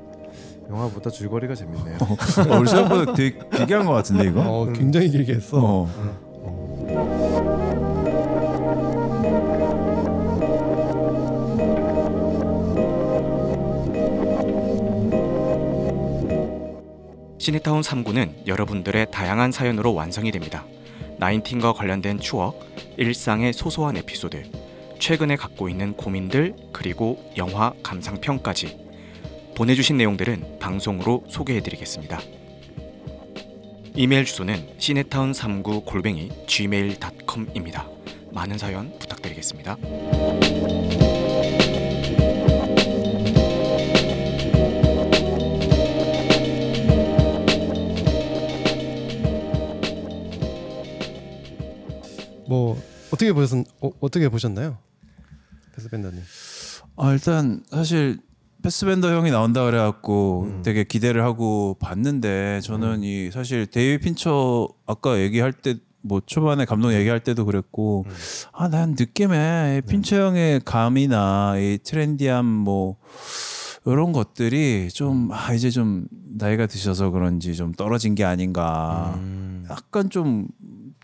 [0.67, 1.97] 영화보다 줄거리가 재밌네요.
[2.01, 4.41] 어, 우리 생각보다 되게 길게 한 것 같은데 이거.
[4.41, 5.87] 어, 굉장히 길게 했 어.
[5.87, 7.56] 어.
[17.37, 20.65] 시네타운 3구는 여러분들의 다양한 사연으로 완성이 됩니다.
[21.17, 22.59] 나인틴과 관련된 추억,
[22.97, 24.43] 일상의 소소한 에피소드,
[24.99, 28.77] 최근에 갖고 있는 고민들, 그리고 영화 감상평까지
[29.55, 32.19] 보내주신 내용들은 방송으로 소개해드리겠습니다.
[33.95, 37.87] 이메일 주소는 시네타운 39 골뱅이 gmail.com입니다.
[38.31, 39.77] 많은 사연 부탁드리겠습니다.
[53.17, 54.77] 어떻게 보셨 어, 어떻게 보셨나요,
[55.75, 56.21] 패스밴더님?
[56.97, 58.19] 아 일단 사실
[58.63, 60.61] 패스밴더 형이 나온다 그래갖고 음.
[60.63, 65.75] 되게 기대를 하고 봤는데 저는 이 사실 데이빗 핀처 아까 얘기할 때
[66.07, 68.13] 뭐 초반에 감독 얘기할 때도 그랬고 음.
[68.53, 72.97] 아 난 느낌에 핀처 형의 감이나 이 트렌디함 뭐
[73.85, 79.65] 이런 것들이 좀 아 이제 좀 나이가 드셔서 그런지 좀 떨어진 게 아닌가 음.
[79.69, 80.47] 약간 좀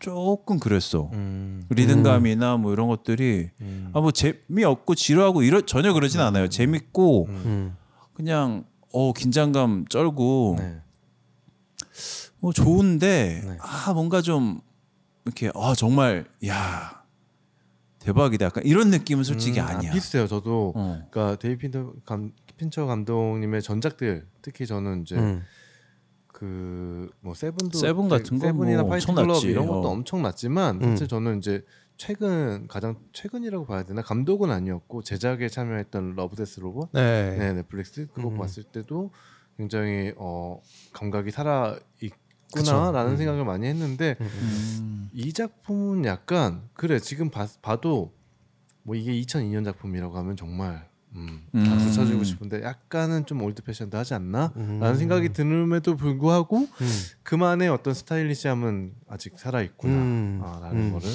[0.04, 1.62] 조금 그랬어 음.
[1.70, 3.90] 리듬감이나 뭐 이런 것들이 음.
[3.94, 6.48] 아뭐 재미없고 지루하고 이러 전혀 그러진 않아요.
[6.48, 7.74] 재밌고 음.
[8.12, 10.82] 그냥 어 긴장감 쩔고 네.
[12.40, 13.56] 뭐 좋은데 네.
[13.62, 14.60] 아 뭔가 좀
[15.24, 17.02] 이렇게 아 정말 야
[18.00, 19.90] 대박이다 약간 이런 느낌은 솔직히 음, 아, 아니야.
[19.90, 20.26] 비슷해요.
[20.26, 21.02] 저도 어.
[21.10, 25.42] 그러니까 데이비 핀처, 감, 핀처 감독님의 전작들 특히 저는 이제 음.
[26.44, 29.40] 그 뭐 세븐도 세븐 같은 거 세븐이나 뭐 파이트 엄청났지.
[29.40, 29.90] 클럽 이런 것도 어.
[29.90, 30.90] 엄청 났지만 음.
[30.90, 31.64] 사실 저는 이제
[31.96, 37.36] 최근 가장 최근이라고 봐야 되나 감독은 아니었고 제작에 참여했던 러브데스 로봇 네.
[37.38, 38.36] 네 넷플릭스 그거 음.
[38.38, 39.10] 봤을 때도
[39.56, 40.60] 굉장히 어
[40.92, 41.76] 감각이 살아.
[42.00, 43.16] 있구나라는 음.
[43.16, 44.26] 생각을 많이 했는데 음.
[44.26, 45.10] 음.
[45.12, 48.12] 이 작품은 약간 그래 지금 봐, 봐도
[48.82, 51.64] 뭐 이게 2002년 작품이라고 하면 정말 음, 음.
[51.64, 54.52] 박수 쳐주고 싶은데 약간은 좀 old-fashioned 하지 않나?
[54.56, 54.80] 음.
[54.80, 56.88] 라는 생각이 드는데도 불구하고 음.
[57.22, 60.40] 그만의 어떤 스타일리시함은 아직 살아있구나 음.
[60.42, 60.92] 아, 라는 음.
[60.92, 61.08] 거를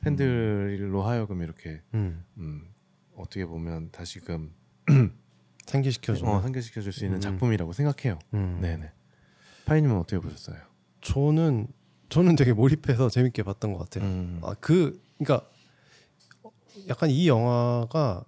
[0.00, 2.24] 팬들로 하여금 이렇게 음.
[2.36, 2.68] 음,
[3.16, 4.52] 어떻게 보면 다시금
[5.66, 6.30] 상기시켜주는.
[6.30, 7.20] 어, 상기시켜줄 수 있는 음.
[7.20, 8.58] 작품이라고 생각해요 음.
[8.60, 8.90] 네네
[9.66, 10.56] 파이님은 어떻게 보셨어요?
[11.00, 11.68] 저는
[12.08, 14.08] 저는 되게 몰입해서 재밌게 봤던 것 같아요.
[14.08, 14.40] 음.
[14.42, 15.46] 아그 그러니까
[16.88, 18.24] 약간 이 영화가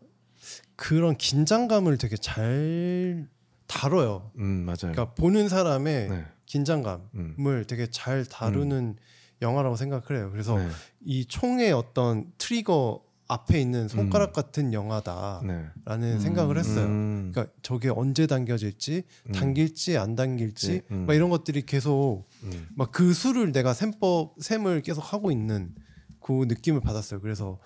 [0.80, 3.28] 그런 긴장감을 되게 잘
[3.66, 4.30] 다뤄요.
[4.38, 6.24] 음 맞아요 그러니까 보는 사람의 네.
[6.46, 7.64] 긴장감을 음.
[7.68, 8.96] 되게 잘 다루는
[9.42, 10.30] 영화라고 생각을 해요.
[10.32, 10.66] 그래서 네.
[11.04, 16.18] 이 총의 어떤 트리거 앞에 있는 손가락 같은 영화다라는 네.
[16.18, 16.86] 생각을 했어요.
[16.86, 17.30] 음.
[17.30, 19.32] 그러니까 저게 언제 당겨질지 음.
[19.32, 21.04] 당길지 안 당길지 음.
[21.06, 22.68] 막 이런 것들이 계속 음.
[22.74, 25.74] 막그 수를 내가 셈법 셈을 계속 하고 있는
[26.20, 27.20] 그 느낌을 받았어요.
[27.20, 27.58] 그래서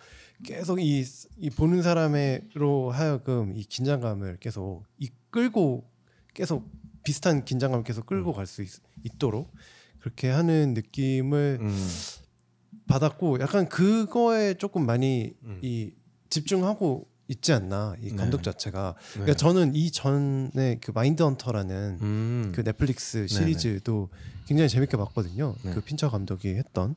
[0.45, 1.05] 계속 이,
[1.38, 5.84] 이 보는 사람으로 하여금 이 긴장감을 계속 이끌고
[6.34, 6.70] 계속
[7.03, 8.64] 비슷한 긴장감을 계속 끌고 갈수
[9.03, 9.53] 있도록
[9.99, 11.88] 그렇게 하는 느낌을 음.
[12.86, 15.59] 받았고 약간 그거에 조금 많이 음.
[15.62, 15.92] 이
[16.30, 18.42] 집중하고 있지 않나 이 감독 네.
[18.42, 19.12] 자체가 네.
[19.12, 22.53] 그러니까 저는 이 전에 그 마인드 헌터라는 음.
[22.55, 24.11] 그 넷플릭스 시리즈도
[24.47, 25.55] 굉장히 재밌게 봤거든요.
[25.62, 25.72] 네.
[25.72, 26.95] 그 핀처 감독이 했던.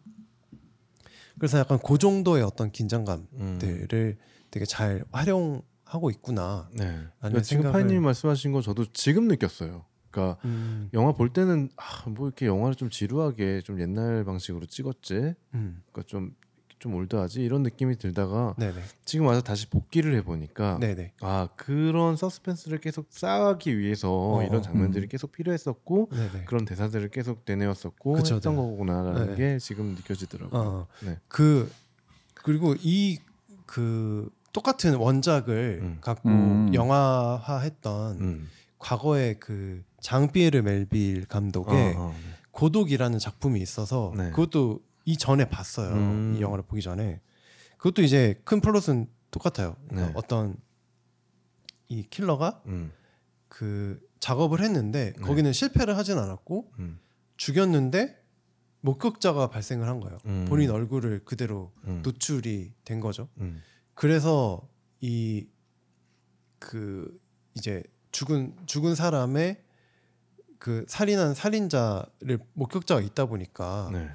[1.39, 4.23] 그래서 약간 그 정도의 어떤 긴장감들을 음.
[4.51, 6.69] 되게 잘 활용하고 있구나.
[6.73, 6.99] 네.
[7.19, 9.85] 그러니까 지금 파이님이 말씀하신 거 저도 지금 느꼈어요.
[10.09, 15.35] 그러니까 음, 영화 볼 때는 아, 뭐 이렇게 영화를 좀 지루하게 좀 옛날 방식으로 찍었지.
[15.53, 16.31] 음, 그러니까 좀
[16.88, 22.79] 좀 올드하지 이런 느낌이 들다가 네네, 지금 와서 다시 복귀를 해보니까 네네, 아 그런 서스펜스를
[22.79, 25.09] 계속 쌓기 위해서 어, 이런 장면들이 음.
[25.09, 26.45] 계속 필요했었고 네네.
[26.45, 28.61] 그런 대사들을 계속 내내었었고 그쵸, 했던 네.
[28.61, 29.35] 거구나라는 네.
[29.35, 30.61] 게 지금 느껴지더라고요.
[30.61, 31.17] 어, 네.
[31.27, 31.69] 그
[32.33, 33.19] 그리고 이
[33.67, 35.97] 그 똑같은 원작을 음.
[36.01, 36.71] 갖고 음.
[36.73, 38.49] 영화화했던 음.
[38.79, 42.33] 과거의 그 장피에르 멜빌 감독의 어, 어, 네.
[42.51, 44.31] 고독이라는 작품이 있어서 네.
[44.31, 45.93] 그것도 이 전에 봤어요.
[45.93, 46.36] 음.
[46.38, 47.22] 이 영화를 보기 전에
[47.78, 49.76] 그것도 이제 큰 플롯은 똑같아요.
[49.88, 50.14] 그러니까 네.
[50.16, 50.55] 어떤
[51.88, 52.91] 이 킬러가 음.
[53.47, 55.22] 그 작업을 했는데 네.
[55.22, 56.99] 거기는 실패를 하진 않았고 음.
[57.38, 58.22] 죽였는데
[58.82, 60.20] 목격자가 발생을 한 거예요.
[60.26, 60.45] 음.
[60.47, 62.01] 본인 얼굴을 그대로 음.
[62.03, 63.30] 노출이 된 거죠.
[63.39, 63.62] 음.
[63.95, 64.70] 그래서
[65.01, 65.47] 이
[66.60, 67.20] 그
[67.55, 69.64] 이제 죽은 죽은 사람의
[70.60, 74.10] 그 살인한 살인자를 목격자가 있다 보니까 네.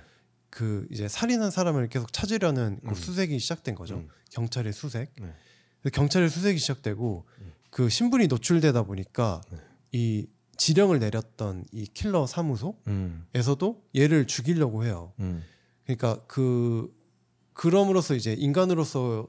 [0.52, 2.94] 그 이제 살인한 사람을 계속 찾으려는 그 음.
[2.94, 3.96] 수색이 시작된 거죠.
[3.96, 4.08] 음.
[4.32, 5.14] 경찰의 수색.
[5.18, 5.90] 네.
[5.90, 7.52] 경찰의 수색이 시작되고 음.
[7.70, 9.58] 그 신분이 노출되다 보니까 네.
[9.92, 10.26] 이
[10.58, 13.82] 지령을 내렸던 이 킬러 사무소에서도 음.
[13.96, 15.14] 얘를 죽이려고 해요.
[15.20, 15.42] 음.
[15.84, 16.94] 그러니까 그
[17.54, 19.28] 그럼으로써 이제 인간으로서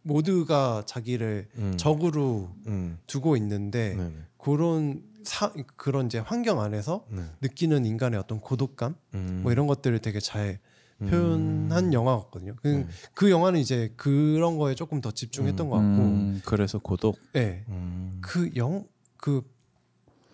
[0.00, 1.76] 모두가 자기를 음.
[1.76, 2.98] 적으로 음.
[3.06, 4.14] 두고 있는데 네네.
[4.38, 7.22] 그런 사, 그런 이제 환경 안에서 네.
[7.40, 9.40] 느끼는 인간의 어떤 고독감 음.
[9.42, 10.58] 뭐 이런 것들을 되게 잘
[10.98, 11.92] 표현한 음.
[11.92, 12.54] 영화 같거든요.
[12.62, 12.86] 그, 네.
[13.14, 15.70] 그 영화는 이제 그런 거에 조금 더 집중했던 음.
[15.70, 17.18] 것 같고, 음, 그래서 고독.
[17.32, 17.64] 네.
[17.68, 18.18] 음.
[18.20, 19.42] 그 영, 그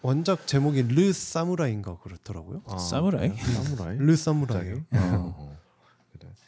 [0.02, 2.62] 원작 제목이 르 사무라이인가 그렇더라고요.
[2.66, 3.34] 아, 사무라이?
[3.36, 3.98] 사무라이?
[3.98, 4.58] 르 사무라이.
[4.58, 4.82] 갑자기?
[4.92, 5.58] 어.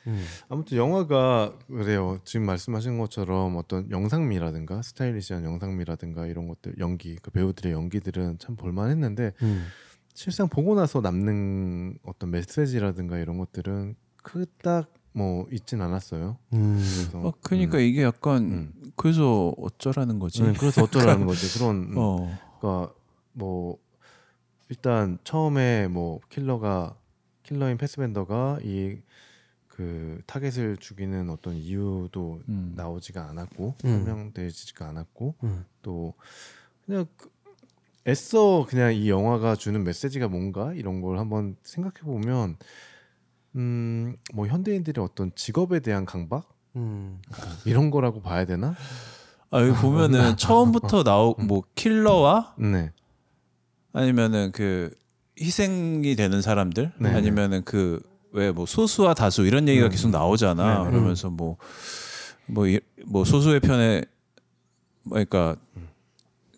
[0.07, 0.25] 음.
[0.49, 2.19] 아무튼 영화가 그래요.
[2.25, 9.33] 지금 말씀하신 것처럼 어떤 영상미라든가 스타일리시한 영상미라든가 이런 것들 연기 그 배우들의 연기들은 참 볼만했는데
[9.43, 9.67] 음.
[10.15, 16.37] 실상 보고 나서 남는 어떤 메시지라든가 이런 것들은 그닥 뭐 있진 않았어요.
[16.53, 16.77] 음.
[16.77, 17.83] 그래서 어, 그러니까 음.
[17.83, 18.73] 이게 약간 음.
[18.97, 20.43] 그래서 어쩌라는 거지.
[20.43, 21.47] 네, 그래서 어쩌라는 거지.
[21.59, 22.39] 그런 음, 어.
[22.61, 22.93] 그러니까
[23.33, 23.79] 뭐
[24.69, 26.97] 일단 처음에 뭐 킬러가
[27.43, 28.99] 킬러인 패스벤더가 이
[29.81, 32.75] 그 타겟을 죽이는 어떤 이유도 음.
[32.77, 34.05] 나오지가 않았고 음.
[34.05, 35.65] 설명되지가 않았고 음.
[35.81, 36.13] 또
[36.85, 37.31] 그냥 그
[38.07, 42.59] 애써 그냥 이 영화가 주는 메시지가 뭔가 이런 걸 한번 생각해 보면
[43.57, 47.19] 음, 뭐 현대인들의 어떤 직업에 대한 강박 음.
[47.65, 48.75] 이런 거라고 봐야 되나?
[49.51, 52.93] 아 여기 보면은 처음부터 나오 뭐 킬러와 네.
[53.95, 54.95] 아니면은 그
[55.41, 57.09] 희생이 되는 사람들 네.
[57.15, 59.91] 아니면은 그 왜 뭐 소수와 다수 이런 얘기가 네.
[59.91, 60.79] 계속 나오잖아.
[60.79, 60.91] 네, 네.
[60.91, 64.03] 그러면서 뭐뭐뭐 소수의 편에
[65.03, 65.57] 뭐 그러니까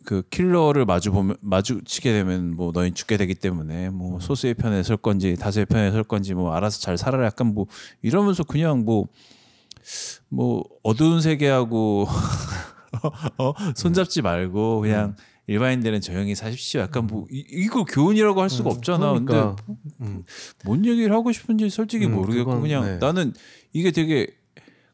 [0.05, 4.97] 그 킬러를 마주 보면 마주치게 되면 뭐 너희 죽게 되기 때문에 뭐 소수의 편에 설
[4.97, 7.67] 건지 다수의 편에 설 건지 뭐 알아서 잘 살아라 약간 뭐
[8.03, 12.09] 이러면서 그냥 뭐뭐 어두운 세계하고
[13.39, 15.17] 어, 손잡지 말고 그냥
[15.47, 16.81] 일반인들은 조용히 사십시오.
[16.81, 19.11] 약간 뭐 이, 이거 교훈이라고 할 수가 없잖아.
[19.13, 19.57] 그러니까.
[19.67, 20.25] 근데 음.
[20.65, 22.97] 뭔 얘기를 하고 싶은지 솔직히 음, 모르겠고 그건, 그냥 네.
[22.99, 23.33] 나는
[23.73, 24.29] 이게 되게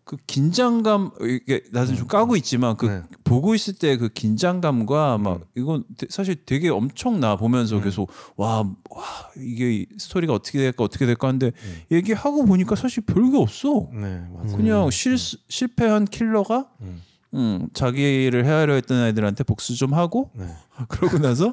[0.05, 3.03] 그 긴장감 이게 나도 좀 까고 있지만 그 네.
[3.25, 5.45] 보고 있을 때 그 긴장감과 막 음.
[5.55, 7.83] 이건 되- 사실 되게 엄청나 보면서 음.
[7.85, 9.05] 계속 와, 와
[9.37, 11.83] 이게 스토리가 어떻게 될까 어떻게 될까 하는데 음.
[11.93, 13.91] 얘기하고 보니까 사실 별게 없어.
[13.93, 14.23] 네.
[14.57, 17.03] 그냥 실 실패한 킬러가 음.
[17.35, 20.47] 음, 자기를 헤아려 했던 애들한테 복수 좀 하고 네.
[20.89, 21.53] 그러고 나서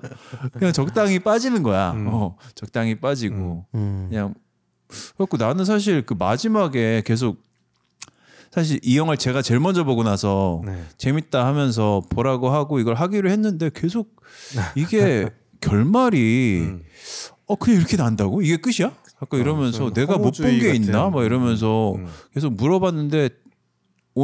[0.53, 1.91] 그냥 적당히 빠지는 거야.
[1.91, 2.07] 음.
[2.09, 4.05] 어, 적당히 빠지고 음.
[4.09, 4.33] 그냥
[4.87, 7.43] 그래갖고 나는 사실 그 마지막에 계속
[8.51, 10.81] 사실 이 영화를 제가 제일 먼저 보고 나서 네.
[10.97, 14.15] 재밌다 하면서 보라고 하고 이걸 하기로 했는데 계속
[14.75, 16.83] 이게 결말이 음.
[17.47, 18.93] 어 그냥 이렇게 난다고 이게 끝이야?
[19.19, 21.09] 아까 이러면서 좀 내가 못 본 게 있나?
[21.09, 22.07] 막 이러면서 음.
[22.33, 23.29] 계속 물어봤는데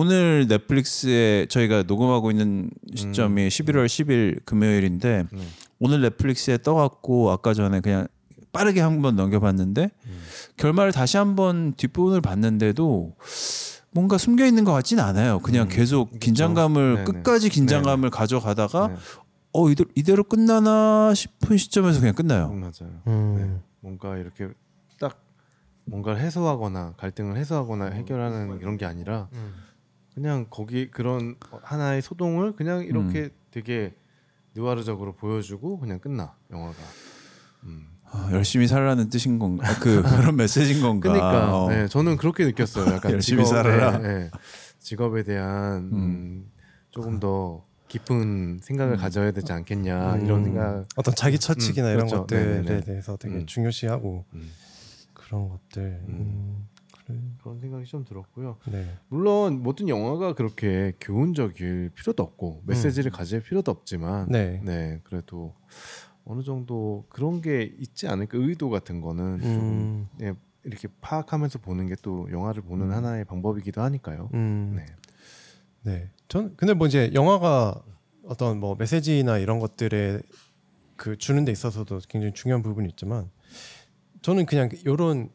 [0.01, 5.41] 오늘 넷플릭스에 저희가 녹음하고 있는 시점이 11월 10일 금요일인데 네.
[5.79, 8.07] 오늘 넷플릭스에 떠갖고 아까 전에 그냥
[8.53, 10.21] 빠르게 한 번 넘겨봤는데 음.
[10.57, 13.15] 결말을 다시 한번 뒷부분을 봤는데도
[13.91, 15.39] 뭔가 숨겨 있는 것 같진 않아요.
[15.39, 16.17] 그냥 음, 계속.
[16.19, 17.03] 긴장감을.
[17.03, 18.95] 끝까지 긴장감을 가져가다가 네.
[19.53, 22.49] 어 이대로, 이대로 끝나나 싶은 시점에서 그냥 끝나요.
[22.53, 23.01] 음, 맞아요.
[23.07, 23.35] 음.
[23.37, 23.61] 네.
[23.81, 24.47] 뭔가 이렇게
[24.99, 25.21] 딱
[25.83, 29.53] 뭔가를 해소하거나 갈등을 해소하거나 해결하는 이런 게 아니라 음.
[30.13, 33.29] 그냥 거기 그런 하나의 소동을 그냥 이렇게 음.
[33.51, 33.93] 되게
[34.55, 36.77] 느와르적으로 보여주고 그냥 끝나 영화가.
[37.63, 37.87] 음.
[38.13, 39.69] 아, 열심히 살라는 뜻인 건가?
[39.69, 41.11] 아, 그 그런 메시지인 건가?
[41.11, 41.69] 그러니까 어.
[41.69, 42.93] 네, 저는 그렇게 느꼈어요.
[42.93, 43.97] 약간 열심히 직업에, 살아라.
[43.99, 44.29] 네,
[44.79, 46.51] 직업에 대한 음, 음.
[46.89, 48.97] 조금 더 깊은 생각을 음.
[48.97, 50.25] 가져야 되지 않겠냐 음.
[50.25, 50.85] 이런 생각.
[50.97, 52.21] 어떤 자기 처치기나 음, 이런 그렇죠.
[52.21, 52.81] 것들에 네네네.
[52.81, 53.45] 대해서 되게 음.
[53.45, 54.51] 중요시하고 음,
[55.13, 56.01] 그런 것들.
[56.09, 56.67] 음.
[57.11, 57.21] 그래.
[57.41, 58.57] 그런 생각이 좀 들었고요.
[58.71, 58.97] 네.
[59.09, 64.61] 물론 모든 영화가 그렇게 교훈적일 필요도 없고 메시지를 가질 필요도 없지만 네.
[64.63, 65.53] 네 그래도
[66.25, 70.07] 어느 정도 그런 게 있지 않을까 의도 같은 거는 좀 음.
[70.17, 70.33] 네,
[70.63, 74.29] 이렇게 파악하면서 보는 게 또 영화를 보는 하나의 방법이기도 하니까요.
[74.33, 74.73] 음.
[74.75, 74.85] 네.
[75.83, 76.09] 네.
[76.27, 77.81] 전 근데 뭐 이제 영화가
[78.25, 80.21] 어떤 뭐 메시지나 이런 것들에
[80.95, 83.29] 그 주는 데 있어서도 굉장히 중요한 부분이 있지만
[84.21, 85.29] 저는 그냥 요런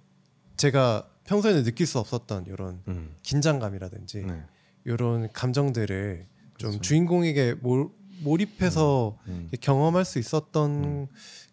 [0.56, 3.14] 제가 평소에는 느낄 수 없었던 요런 음.
[3.22, 4.42] 긴장감이라든지 네.
[4.86, 6.26] 요런 감정들을
[6.58, 6.80] 좀 그렇죠.
[6.80, 7.88] 주인공에게 몰,
[8.22, 9.48] 몰입해서 음.
[9.60, 11.08] 경험할 수 있었던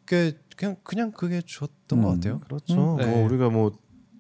[0.06, 2.16] 게 그냥 그냥 그게 좋았던 것 음.
[2.16, 2.40] 같아요.
[2.40, 2.96] 그렇죠.
[2.96, 2.98] 음.
[2.98, 3.06] 네.
[3.08, 3.72] 뭐 우리가 뭐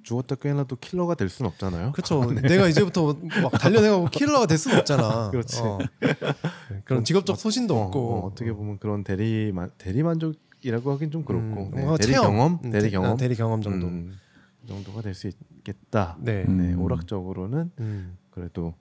[0.01, 1.93] 죽었다 깨어나도 킬러가 될 수는 없잖아요.
[1.93, 2.26] 그렇죠.
[2.41, 5.30] 내가 이제부터 막 달려내고 킬러가 될 수는 없잖아.
[5.32, 5.62] 그렇지.
[5.62, 5.78] 어.
[6.01, 11.24] 네, 그런 직업적 소신도 어, 없고 어, 떻게 보면 그런 대리만 대리 만족이라고 하긴 좀
[11.24, 12.26] 그렇고 음, 네, 대리 체험.
[12.36, 13.88] 경험, 음, 대리 대- 경험 아, 대리 경험 정도.
[13.88, 14.22] 음, 그
[14.68, 16.18] 정도가 될 수 있겠다.
[16.22, 16.43] 네.
[16.47, 16.57] 음.
[16.57, 18.18] 네, 오락적으로는 음.
[18.32, 18.76] 그래도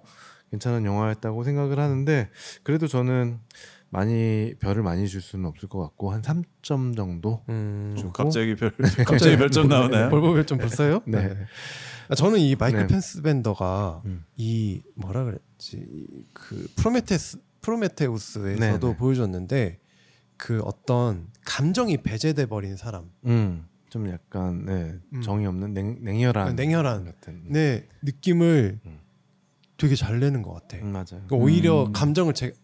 [0.51, 2.31] 괜찮은 영화였다고 생각을 하는데
[2.63, 3.39] 그래도 저는
[3.91, 7.43] 많이 별을 많이 줄 수는 없을 것 같고 한 3점 정도.
[7.51, 7.95] 음.
[7.97, 8.71] 주고 갑자기 별
[9.07, 10.09] 갑자기 별점 나오나요?
[10.09, 11.03] 볼보별 좀 벌써요?
[11.07, 11.37] 네.
[12.09, 12.87] 아, 저는 이 마이클 네.
[12.87, 14.25] 펜스벤더가 음.
[14.37, 18.97] 이 뭐라 그랬지 이그 프로메테스 프로메테우스에서도 네, 네.
[18.97, 19.79] 보여줬는데
[20.37, 25.21] 그 어떤 감정이 배제돼 버린 사람 음, 좀 약간 네, 음.
[25.21, 27.45] 정이 없는 냉, 냉혈한 냉혈한 같은.
[27.49, 29.01] 네 느낌을 음.
[29.77, 30.79] 되게 잘 내는 것 같아.
[30.79, 31.05] 음, 맞아요.
[31.27, 31.93] 그러니까 오히려 음.
[31.93, 32.55] 감정을 제,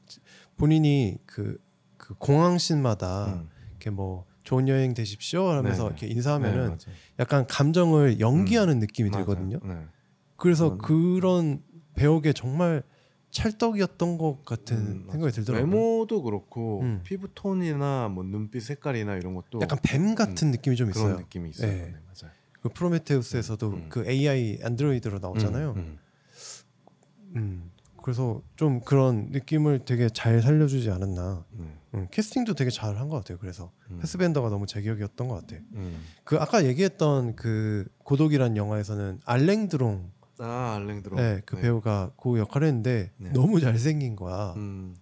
[0.57, 1.59] 본인이 그,
[1.99, 3.49] 그 공항신마다 음.
[3.73, 5.89] 이렇게 뭐 좋은 여행 되십시오 하면서 네.
[5.89, 6.79] 이렇게 네, 인사하면은 맞아요.
[7.19, 9.27] 약간 감정을 연기하는 느낌이 맞아요.
[9.27, 9.59] 들거든요.
[9.63, 9.85] 네.
[10.37, 11.63] 그래서 그런
[11.95, 12.83] 배역에 정말
[13.31, 15.33] 찰떡이었던 것 같은 음, 생각이.
[15.33, 15.71] 들더라고요.
[15.71, 17.01] 외모도 그렇고 음.
[17.05, 21.19] 피부 톤이나 뭐 눈빛 색깔이나 이런 것도 약간 뱀 같은 느낌이 좀 그런 있어요.
[21.21, 21.71] 느낌이 있어요.
[21.71, 21.77] 네.
[21.79, 22.33] 네, 맞아요.
[22.63, 23.87] 그 프로메테우스에서도 음.
[23.89, 25.73] 그 AI 안드로이드로 나오잖아요.
[25.77, 25.99] 음, 음.
[27.37, 27.71] 음.
[28.03, 31.45] 그래서 좀 그런 느낌을 되게 잘 살려주지 않았나.
[31.51, 31.65] 네.
[31.95, 33.37] 음, 캐스팅도 되게 잘 한 것 같아요.
[33.39, 33.99] 그래서 음.
[34.01, 35.61] 패스벤더가 너무 제격이었던 것 같아.
[35.75, 36.01] 음.
[36.25, 40.11] 그 아까 얘기했던 그 고독이란 영화에서는 알랭드롱,
[40.41, 41.17] 아 알랭드로.
[41.17, 43.31] 네, 그 배우가 그 역할을 했는데 네.
[43.33, 44.55] 너무 잘생긴 거야.
[44.57, 44.95] 음.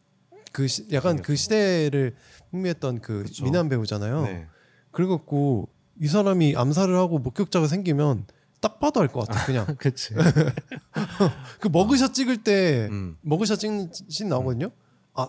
[0.52, 1.36] 그 시, 약간 그.
[1.36, 2.14] 시대를
[2.50, 3.44] 풍미했던 그 그쵸.
[3.44, 4.22] 미남 배우잖아요.
[4.22, 4.46] 네.
[4.92, 5.68] 그래갖고
[6.00, 8.26] 이 사람이 암살을 하고 목격자가 생기면
[8.60, 9.44] 딱 봐도 알 것 같아.
[9.44, 10.14] 그냥 그치.
[11.60, 13.16] 그 머그샷 찍을 때 음.
[13.22, 14.70] 머그샷 찍는 씬 나오거든요.
[15.14, 15.28] 아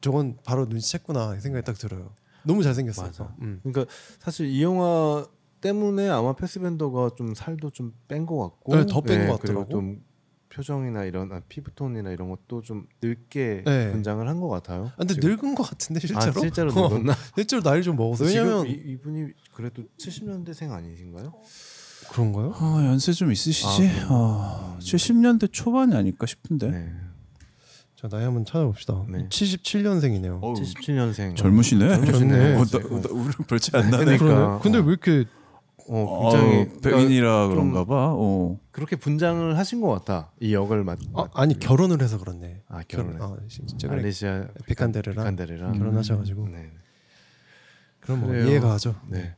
[0.00, 2.14] 저건 바로 눈치챘구나 이 생각이 딱 들어요.
[2.44, 3.10] 너무 잘생겼어요.
[3.42, 3.60] 음.
[3.62, 5.26] 그러니까 사실 이 영화
[5.60, 9.68] 때문에 아마 패스벤더가 좀 살도 좀 뺀 것 같고, 네, 더뺀것 그리고 같더라고.
[9.70, 10.02] 좀
[10.48, 13.90] 표정이나 이런 아, 피부톤이나 이런 것도 좀 늙게 네.
[13.92, 14.86] 분장을 한 것 같아요.
[14.94, 15.30] 아, 근데 지금.
[15.30, 16.20] 늙은 것 같은데 실제로?
[16.20, 17.14] 아, 실제로 어, 늙었나?
[17.34, 18.24] 실제로 나이 좀 먹었어.
[18.24, 21.32] 왜냐면 지금 이, 이분이 그래도 70년대생 아니신가요?
[22.10, 22.52] 그런가요?
[22.60, 23.66] 어, 연세 좀 있으시지?
[24.06, 26.70] 아, 어, 70년대 초반이 아닐까 싶은데.
[26.70, 26.92] 네.
[27.96, 29.04] 자 나이 한번 찾아봅시다.
[29.08, 29.26] 네.
[29.30, 30.38] 77년생이네요.
[30.42, 31.34] 어우, 77년생.
[31.36, 32.04] 젊으시네.
[32.12, 32.54] 젊네.
[32.56, 34.18] 어, 나, 나, 우리 별치 안 나네.
[34.18, 34.58] 그러니까.
[34.62, 34.82] 근데 어.
[34.82, 35.24] 왜 이렇게
[35.88, 38.12] 어, 어, 굉장히 그러니까 백인이라 좀 그런가 봐.
[38.14, 38.58] 어.
[38.72, 40.32] 그렇게 분장을 하신 것 같다.
[40.40, 40.98] 이 역을 맡.
[41.14, 42.62] 아, 아니 결혼을 해서 그렇네.
[42.68, 43.20] 아 결혼을.
[43.22, 44.00] 아, 진짜 그래.
[44.00, 46.70] 알레시아 비칸데르랑 비칸데르랑 결혼하셔가지고 네.
[48.00, 48.46] 그럼 뭐 그래요.
[48.48, 48.94] 이해가 가죠.
[49.08, 49.34] 네.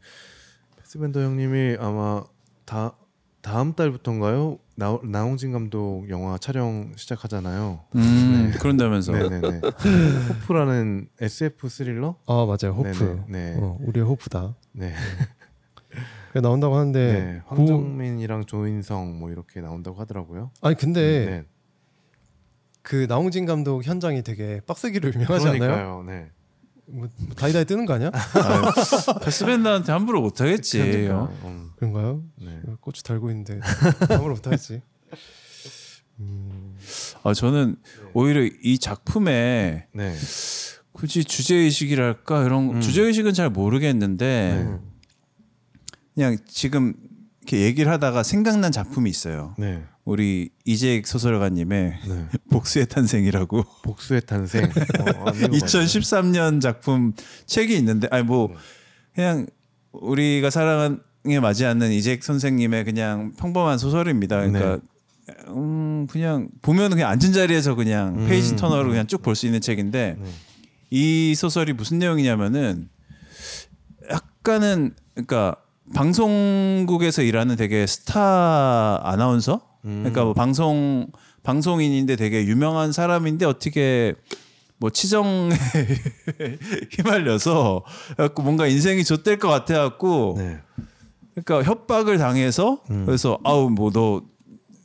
[0.78, 2.24] 패스벤더 형님이 아마
[2.64, 2.92] 다
[3.40, 4.58] 다음 달부터인가요?
[4.74, 7.80] 나, 나홍진 감독 영화 촬영 시작하잖아요.
[7.94, 9.12] 음, 그런다면서.
[9.12, 9.60] 네네네.
[10.42, 12.16] 호프라는 SF 스릴러?
[12.26, 13.24] 아 맞아요 호프.
[13.28, 13.54] 네네.
[13.54, 13.56] 네.
[13.58, 14.54] 어, 우리의 호프다.
[14.72, 14.92] 네.
[16.32, 17.40] 그 나온다고 하는데 네.
[17.48, 20.50] 그- 황정민이랑 조인성 뭐 이렇게 나온다고 하더라고요.
[20.62, 21.44] 아니 근데 네.
[22.82, 25.58] 그 나홍진 감독 현장이 되게 빡세기로 유명하지 않나요?
[25.60, 26.04] 그러니까요.
[26.06, 26.30] 네.
[26.90, 27.06] 뭐
[27.36, 28.10] 다이다이 뜨는 거 아니야?
[28.14, 30.78] 아, 패스밴드한테 함부로 못 하겠지.
[30.78, 31.36] 그러니까, 어.
[31.44, 32.22] 음, 그런가요?
[32.40, 32.60] 네.
[32.80, 33.60] 고추 달고 있는데
[34.08, 34.80] 아무로 못 하겠지.
[36.20, 36.76] 음,
[37.22, 37.76] 아, 저는
[38.14, 40.14] 오히려 이 작품에 네.
[40.92, 42.80] 굳이 주제 의식이랄까 이런 음.
[42.80, 44.78] 주제 의식은 잘 모르겠는데 네.
[46.18, 46.94] 그냥 지금
[47.42, 49.54] 이렇게 얘기를 하다가 생각난 작품이 있어요.
[49.56, 49.84] 네.
[50.04, 52.28] 우리 이재익 소설가님의 네.
[52.50, 54.64] 복수의 탄생이라고 복수의 탄생.
[54.98, 55.48] 어, 안 읽어봤어요.
[55.50, 57.12] 2013년 작품
[57.46, 58.52] 책이 있는데 아니 뭐
[59.14, 59.46] 그냥
[59.92, 64.38] 우리가 사랑해 마지않는 이재익 선생님의 그냥 평범한 소설입니다.
[64.40, 64.80] 그러니까
[65.50, 68.26] 음 그냥 보면 그냥 앉은 자리에서 그냥 음.
[68.26, 70.30] page turner로 그냥 쭉 볼 수 있는 책인데 네.
[70.90, 72.88] 이 소설이 무슨 내용이냐면은
[74.10, 75.54] 약간은 그러니까
[75.94, 79.98] 방송국에서 일하는 되게 스타 아나운서 음.
[80.00, 81.08] 그러니까 뭐 방송
[81.42, 84.14] 방송인인데 되게 유명한 사람인데 어떻게
[84.78, 85.50] 뭐 치정에
[86.92, 87.84] 휘말려서
[88.16, 90.58] 갖고 뭔가 인생이 좆될 것 같아 갖고 네.
[91.34, 93.04] 그러니까 협박을 당해서 음.
[93.06, 94.22] 그래서 아우 뭐 너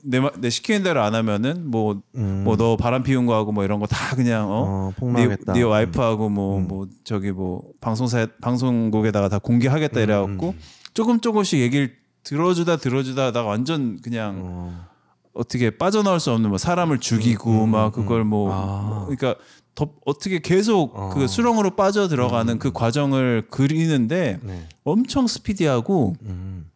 [0.06, 2.42] 내 내 시키는 대로 안 하면은 뭐 음.
[2.44, 5.38] 뭐너 바람 피운 거 하고 뭐 이런 거 다 그냥 어, 어, 네.
[5.54, 6.68] 네 와이프하고 뭐 음.
[6.68, 10.60] 뭐 저기 뭐 방송사 방송국에다가 다 공개하겠다 음, 이래갖고 음.
[10.94, 14.88] 조금 조금씩 얘기를 들어주다 들어주다 나 완전 그냥 어.
[15.34, 18.28] 어떻게 빠져나올 수 없는 뭐 사람을 죽이고 음, 막 음, 그걸 음.
[18.28, 19.06] 뭐 아.
[19.06, 19.36] 그러니까
[19.76, 21.10] 더 어떻게 계속 어.
[21.14, 24.68] 그 수렁으로 빠져 들어가는 그 과정을 그리는데 네.
[24.84, 26.70] 엄청 스피디하고 음.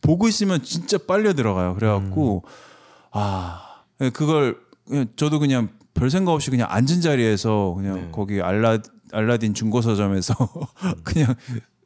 [0.00, 1.74] 보고 있으면 진짜 빨려 들어가요.
[1.74, 2.44] 그래갖고
[3.10, 8.08] 아 그걸 그냥 저도 그냥 별 생각 없이 그냥 앉은 자리에서 그냥 네.
[8.12, 8.78] 거기 알라
[9.12, 10.34] 알라딘 중고 서점에서
[11.02, 11.34] 그냥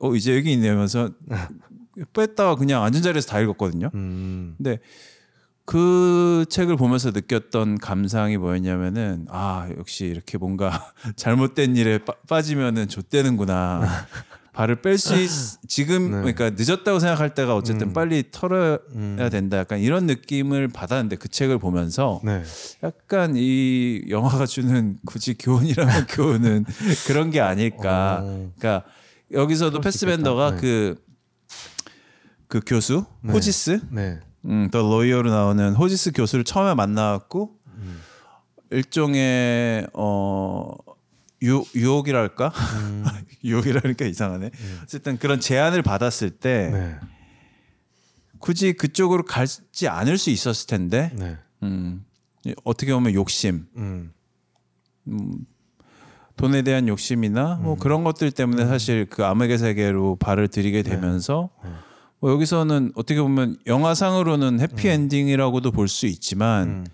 [0.01, 1.11] 어 이제 여기 있네면서
[2.13, 3.91] 뺐다가 그냥 앉은 자리에서 다 읽었거든요.
[3.95, 4.55] 음.
[4.57, 4.79] 근데
[5.65, 13.87] 그 책을 보면서 느꼈던 감상이 뭐였냐면은 아 역시 이렇게 뭔가 잘못된 일에 빠, 빠지면은 좆되는구나
[14.55, 15.15] 발을 뺄 수
[15.69, 16.33] 지금 네.
[16.33, 17.93] 그러니까 늦었다고 생각할 때가 어쨌든 음.
[17.93, 19.29] 빨리 털어야 음.
[19.31, 22.43] 된다 약간 이런 느낌을 받았는데 그 책을 보면서 네.
[22.83, 26.65] 약간 이 영화가 주는 굳이 교훈이라면 교훈은
[27.07, 28.51] 그런 게 아닐까 어.
[28.59, 28.89] 그러니까
[29.31, 30.61] 여기서도 패스벤더가 있겠다.
[30.63, 31.08] 그
[32.49, 33.33] 그 교수 네.
[33.33, 34.21] 호지스 네.
[34.47, 38.01] 음, 더 로이어로 나오는 호지스 교수를 처음에 만나갖고 음.
[38.71, 40.75] 일종의 어
[41.43, 43.05] 유, 유혹이랄까 음.
[43.45, 44.51] 유혹이라니까 이상하네.
[44.83, 46.97] 어쨌든 그런 제안을 받았을 때 네.
[48.39, 51.37] 굳이 그쪽으로 가지 않을 수 있었을 텐데 네.
[51.63, 52.05] 음,
[52.65, 54.13] 어떻게 보면 욕심, 음.
[56.37, 57.79] 돈에 대한 욕심이나 뭐 음.
[57.79, 61.71] 그런 것들 때문에 사실 그 암흑의 세계로 발을 들이게 되면서 네.
[62.21, 66.87] 뭐 여기서는 어떻게 보면 영화상으로는 해피 엔딩이라고도 볼 수 있지만 음.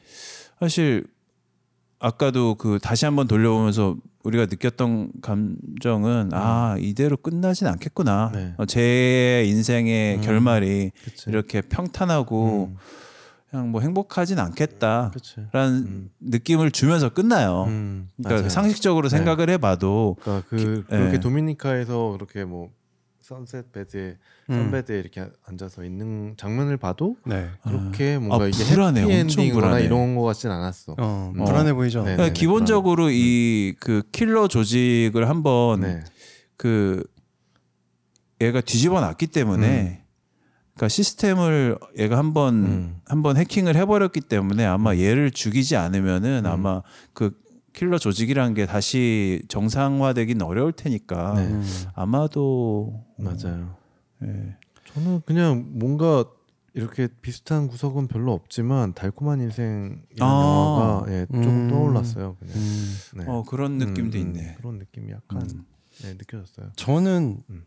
[0.61, 1.07] 사실
[1.99, 8.31] 아까도 그 다시 한번 돌려보면서 우리가 느꼈던 감정은 아 이대로 끝나진 않겠구나.
[8.35, 8.55] 네.
[8.59, 10.21] 어, 제 인생의 음.
[10.23, 11.25] 결말이 그치.
[11.31, 12.77] 이렇게 평탄하고 음.
[13.51, 15.37] 그냥 뭐 행복하진 않겠다라는 그치.
[16.21, 17.65] 느낌을 주면서 끝나요.
[17.69, 18.09] 음.
[18.17, 18.49] 그러니까 맞아요.
[18.51, 19.17] 상식적으로 네.
[19.17, 21.21] 생각을 해봐도 그러니까 그 기- 그렇게 예.
[21.21, 22.71] 도미니카에서 그렇게 뭐
[23.23, 24.17] 선셋 베드에 음.
[24.47, 27.49] 선베드에 이렇게 앉아서 있는 장면을 봐도 네.
[27.63, 29.01] 그렇게 뭔가 아, 이게 불안해.
[29.03, 29.85] 해피 엄청 엔딩이거나 불안해.
[29.85, 30.97] 이런 거 같진 않았어.
[30.99, 31.45] 어, 음.
[31.45, 32.03] 불안해 보이죠.
[32.05, 32.17] 네.
[32.17, 36.05] 그러니까 기본적으로 이 그 킬러 조직을 한번 네.
[36.57, 37.03] 그
[38.41, 40.05] 얘가 뒤집어 놨기 때문에
[40.75, 42.97] 그러니까 시스템을 얘가 한번 음.
[43.07, 46.51] 한번 해킹을 해버렸기 때문에 아마 얘를 죽이지 않으면은 음.
[46.51, 46.83] 아마
[47.13, 47.33] 그
[47.73, 51.43] 킬러 조직이라는 게 다시 정상화되긴 어려울 테니까 네.
[51.47, 51.65] 음.
[51.95, 53.77] 아마도 맞아요.
[54.25, 54.57] 예.
[54.87, 56.25] 저는 그냥 뭔가
[56.75, 60.25] 이렇게 비슷한 구석은 별로 없지만 달콤한 인생이라는 아.
[60.25, 61.69] 영화가 예, 조금 음.
[61.69, 62.37] 떠올랐어요.
[62.39, 62.57] 그냥.
[62.57, 62.95] 음.
[63.17, 63.25] 네.
[63.29, 64.55] 어 그런 느낌도 음, 음, 있네.
[64.57, 65.65] 그런 느낌이 약간 음.
[66.03, 66.73] 네, 느껴졌어요.
[66.75, 67.65] 저는 음.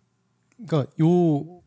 [0.65, 1.59] 그러니까 요,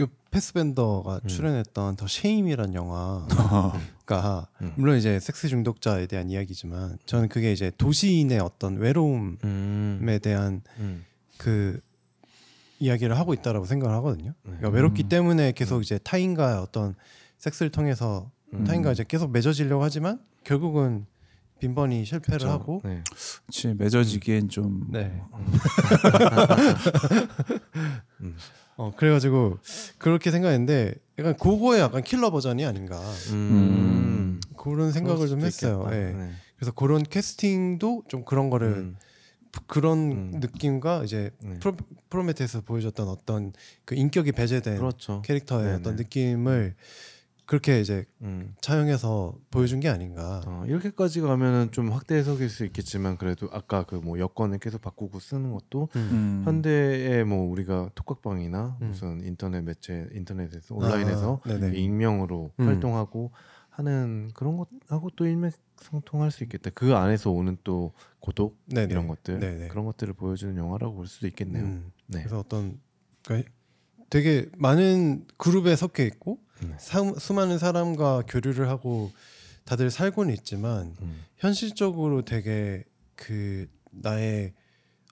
[0.00, 1.28] 요 패스벤더가 음.
[1.28, 4.72] 출연했던 더 쉐임이란 영화가 음.
[4.76, 10.18] 물론 이제 섹스 중독자에 대한 이야기지만 저는 그게 이제 도시인의 어떤 외로움에 음.
[10.20, 11.04] 대한 음.
[11.36, 11.80] 그
[12.78, 14.34] 이야기를 하고 있다라고 생각을 하거든요.
[14.42, 14.74] 그러니까 네.
[14.74, 15.08] 외롭기 음.
[15.08, 16.94] 때문에 계속 이제 타인과 어떤
[17.38, 18.64] 섹스를 통해서 음.
[18.64, 21.06] 타인과 이제 계속 맺어지려고 하지만 결국은
[21.58, 22.50] 빈번히 실패를 그쵸.
[22.50, 23.02] 하고 네.
[23.46, 25.20] 그치 맺어지기엔 좀 네.
[28.20, 28.36] 음.
[28.76, 29.58] 어 그래가지고
[29.98, 33.00] 그렇게 생각했는데 약간 그거의 약간 킬러 버전이 아닌가
[33.32, 34.40] 음.
[34.56, 35.88] 그런 생각을 좀 했어요.
[35.90, 35.96] 예.
[35.96, 36.30] 네.
[36.56, 38.96] 그래서 그런 캐스팅도 좀 그런 거를 음.
[39.66, 40.30] 그런 음.
[40.40, 41.58] 느낌과 이제 네.
[41.58, 41.76] 프로,
[42.10, 43.52] 프로메테에서 보여줬던 어떤
[43.84, 45.22] 그 인격이 배제된 그렇죠.
[45.22, 45.76] 캐릭터의 네네.
[45.76, 46.74] 어떤 느낌을
[47.46, 48.54] 그렇게 이제 음.
[48.60, 50.42] 차용해서 보여준 게 아닌가.
[50.46, 55.18] 어, 이렇게까지 가면은 좀 확대 해석일 수 있겠지만 그래도 아까 그 뭐 여권을 계속 바꾸고
[55.18, 56.08] 쓰는 것도 음.
[56.12, 56.42] 음.
[56.44, 58.88] 현대에 뭐 우리가 톡각방이나 음.
[58.88, 61.50] 무슨 인터넷 매체 인터넷에서 온라인에서 아.
[61.74, 62.66] 익명으로 음.
[62.66, 63.32] 활동하고
[63.70, 66.68] 하는 그런 것하고 또 일맥상통할 수 있겠다.
[66.74, 68.92] 그 안에서 오는 또 고독 네네.
[68.92, 69.68] 이런 것들 네네.
[69.68, 71.64] 그런 것들을 보여주는 영화라고 볼 수도 있겠네요.
[71.64, 71.92] 음.
[72.06, 72.20] 네.
[72.20, 72.80] 그래서 어떤
[73.24, 73.50] 그러니까
[74.10, 76.74] 되게 많은 그룹에 섞여 있고 네.
[76.78, 79.12] 사, 수많은 사람과 교류를 하고
[79.64, 81.24] 다들 살고는 있지만 음.
[81.36, 84.54] 현실적으로 되게 그 나의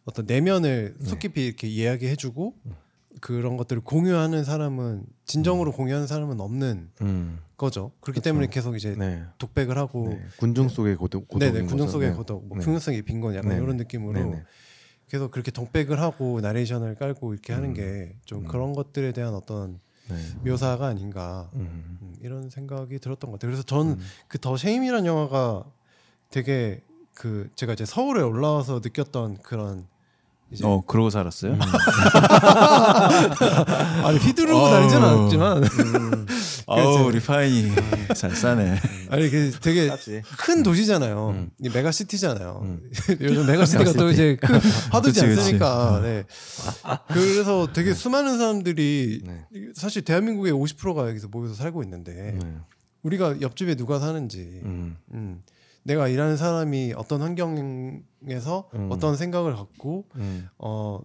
[0.05, 2.73] 어떤 내면을 속 깊이 이렇게 이야기해주고 음.
[3.21, 7.39] 그런 것들을 공유하는 사람은 진정으로 공유하는 사람은 없는 음.
[7.57, 7.93] 거죠.
[8.01, 8.25] 그렇기 그쵸.
[8.25, 9.23] 때문에 계속 이제 네.
[9.39, 10.23] 독백을 하고 네.
[10.39, 11.89] 군중 속의 고독 고독인 네네 군중.
[11.89, 12.15] 속의 네.
[12.15, 12.65] 고독, 뭐 네.
[12.65, 13.63] 풍요성의 빈곤 약간 네네.
[13.63, 14.43] 이런 느낌으로 네네.
[15.09, 17.75] 계속 그렇게 독백을 하고 나레이션을 깔고 이렇게 하는 음.
[17.75, 18.49] 게좀 음.
[18.49, 20.17] 그런 것들에 대한 어떤 네.
[20.45, 21.99] 묘사가 아닌가 음.
[22.03, 23.51] 음, 이런 생각이 들었던 것 같아요.
[23.51, 24.01] 그래서 저는 음.
[24.29, 25.65] 그더 쉐임이란 영화가
[26.31, 26.83] 되게
[27.15, 29.87] 그 제가 이제 서울에 올라와서 느꼈던 그런
[30.51, 31.55] 이제 어 그러고 살았어요?
[31.55, 31.59] 음.
[34.05, 34.71] 아니 휘두르고 어우.
[34.71, 36.16] 다니진 않았지만 음.
[36.69, 37.71] 아우 우리 파인이
[38.17, 38.77] 잘 싸네.
[39.11, 39.89] 아니 그 되게.
[40.37, 41.29] 큰 도시잖아요.
[41.31, 41.51] 음.
[41.61, 42.61] 이 메가 시티잖아요.
[42.65, 42.91] 음.
[43.21, 44.57] 요즘 메가 시티가 또 이제 큰
[44.91, 45.41] 화두지 그치, 그치.
[45.41, 46.01] 않습니까?
[46.03, 46.25] 네.
[47.09, 49.45] 그래서 되게 수많은 사람들이 네.
[49.75, 52.57] 사실 대한민국의 50%가 여기서 모여서 살고 있는데 네.
[53.03, 54.97] 우리가 옆집에 누가 사는지 음.
[55.13, 55.43] 음,
[55.85, 58.89] 내가 일하는 사람이 어떤 환경에서 음.
[58.91, 60.49] 어떤 생각을 갖고 음.
[60.59, 60.99] 어,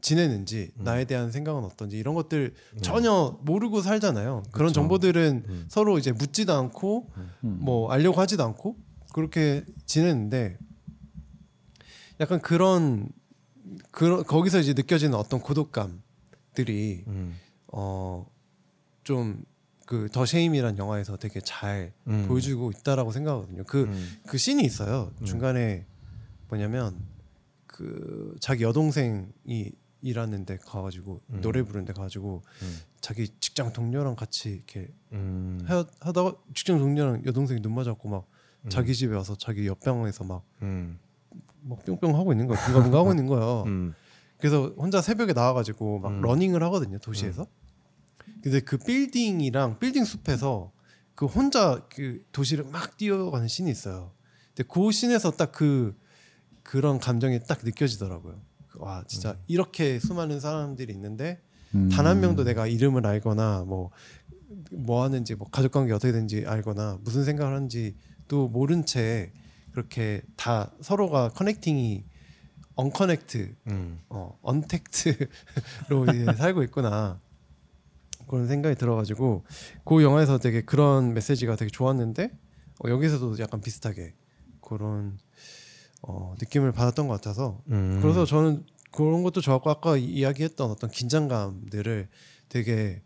[0.00, 0.84] 지내는지 음.
[0.84, 2.80] 나에 대한 생각은 어떤지 이런 것들 네.
[2.80, 4.44] 전혀 모르고 살잖아요.
[4.52, 4.80] 그런 그쵸.
[4.80, 5.64] 정보들은 음.
[5.68, 7.10] 서로 이제 묻지도 않고
[7.44, 7.58] 음.
[7.60, 8.76] 뭐 알려고 하지도 않고
[9.12, 10.58] 그렇게 지내는데
[12.20, 13.08] 약간 그런
[13.90, 17.36] 그런 거기서 이제 느껴지는 어떤 고독감들이 음.
[17.66, 19.44] 어좀
[19.86, 22.26] 그더 쉐임이란 영화에서 되게 잘 음.
[22.28, 23.64] 보여주고 있다라고 생각하거든요.
[23.64, 24.18] 그 음.
[24.26, 25.12] 그 씬이 있어요.
[25.20, 25.24] 음.
[25.24, 25.84] 중간에
[26.48, 26.96] 뭐냐면
[27.66, 29.72] 그 자기 여동생이
[30.02, 31.40] 일하는데 가가지고 음.
[31.40, 32.78] 노래 부르는데 가가지고 음.
[33.00, 35.62] 자기 직장 동료랑 같이 이렇게 음.
[35.66, 38.26] 하, 하다가 직장 동료랑 여동생이 눈 맞았고 막
[38.64, 38.70] 음.
[38.70, 40.98] 자기 집에 와서 자기 옆방에서 막, 음.
[41.62, 42.58] 막 뿅뿅 하고 있는 거야.
[42.66, 43.62] 붕가붕가 하고 있는 거야.
[43.64, 43.94] 음.
[44.38, 46.20] 그래서 혼자 새벽에 나와가지고 막 음.
[46.22, 47.46] 러닝을 하거든요 도시에서.
[48.42, 50.72] 근데 그 빌딩이랑 빌딩 숲에서
[51.14, 54.12] 그 혼자 그 도시를 막 뛰어가는 씬이 있어요.
[54.54, 55.94] 근데 그 씬에서 딱 그
[56.62, 58.40] 그런 감정이 딱 느껴지더라고요.
[58.80, 61.40] 와 진짜 이렇게 수많은 사람들이 있는데
[61.74, 61.90] 음.
[61.90, 67.54] 단한 명도 내가 이름을 알거나 뭐뭐 하는지 뭐 가족 관계 어떻게 되는지 알거나 무슨 생각을
[67.54, 67.94] 하는지
[68.26, 69.32] 또 모른 채
[69.72, 72.04] 그렇게 다 서로가 커넥팅이
[72.74, 74.00] 언커넥트 음.
[74.08, 77.20] 어 언택트로 이제 살고 있구나
[78.26, 79.44] 그런 생각이 들어가지고
[79.84, 82.30] 그 영화에서 되게 그런 메시지가 되게 좋았는데
[82.84, 84.14] 어, 여기서도 약간 비슷하게
[84.62, 85.18] 그런
[86.02, 87.98] 어, 느낌을 받았던 것 같아서 음.
[88.02, 92.08] 그래서 저는 그런 것도 좋았고 아까 이- 이야기했던 어떤 긴장감들을
[92.48, 93.02] 되게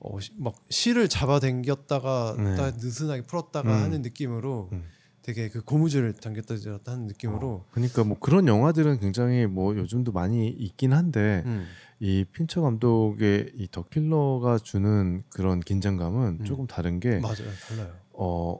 [0.00, 2.54] 어, 시- 막 실을 잡아당겼다가 네.
[2.56, 3.82] 딱 느슨하게 풀었다가 음.
[3.82, 4.84] 하는 느낌으로 음.
[5.22, 10.48] 되게 그 고무줄을 당겼다 들었다 하는 느낌으로 그러니까 뭐 그런 영화들은 굉장히 뭐 요즘도 많이
[10.48, 11.66] 있긴 한데 음.
[12.00, 16.44] 이 핀처 감독의 이 더 킬러가 주는 그런 긴장감은 음.
[16.44, 17.36] 조금 다른 게 맞아요
[17.68, 17.94] 달라요.
[18.12, 18.58] 어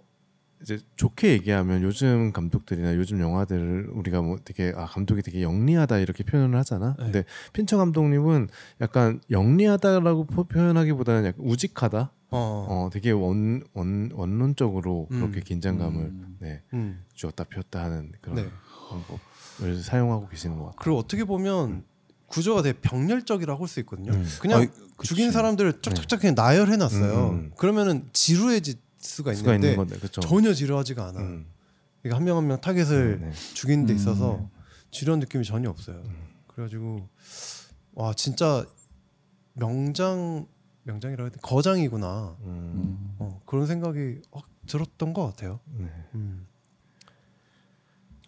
[0.65, 6.25] 이제 좋게 얘기하면 요즘 감독들이나 요즘 영화들을 우리가 뭐 되게 아 감독이 되게 영리하다 이렇게
[6.25, 6.97] 표현을 하잖아.
[6.99, 7.05] 네.
[7.05, 8.49] 근데 핀처 감독님은
[8.81, 12.11] 약간 영리하다라고 포- 표현하기보다는 약간 우직하다.
[12.31, 12.67] 어.
[12.69, 15.43] 어, 되게 원, 원 원론적으로 그렇게 음.
[15.45, 16.37] 긴장감을 음.
[16.41, 17.05] 네, 음.
[17.13, 18.49] 쥐었다 폈다 하는 그런 네.
[18.91, 20.79] 방법을 사용하고 계시는 것 같아요.
[20.81, 21.85] 그리고 어떻게 보면
[22.29, 24.13] 구조가 되게 병렬적이라고 할 수 있거든요.
[24.13, 24.27] 음.
[24.41, 24.69] 그냥 아이,
[25.03, 25.31] 죽인.
[25.31, 27.29] 사람들을 쫙쫙쫙 그냥 나열해 놨어요.
[27.29, 27.53] 음, 음.
[27.59, 30.21] 그러면 지루해질 수가 있는데 있는 건데 그렇죠.
[30.21, 31.21] 전혀 지루하지가 않아.
[31.21, 31.47] 음.
[32.03, 33.33] 그러니까 한 명 한 명 타겟을 네, 네.
[33.55, 33.97] 죽이는 데 음.
[33.97, 34.49] 있어서
[34.91, 36.03] 지루한 느낌이 전혀 없어요.
[36.49, 37.09] 그래가지고
[37.95, 38.65] 와 진짜
[39.55, 40.47] 명장
[40.85, 42.37] 명장이라고 해야 돼 거장이구나.
[42.43, 43.15] 음, 음.
[43.19, 45.61] 어, 그런 생각이 확 들었던 것 같아요.
[45.79, 45.87] 네.
[46.15, 46.47] 음.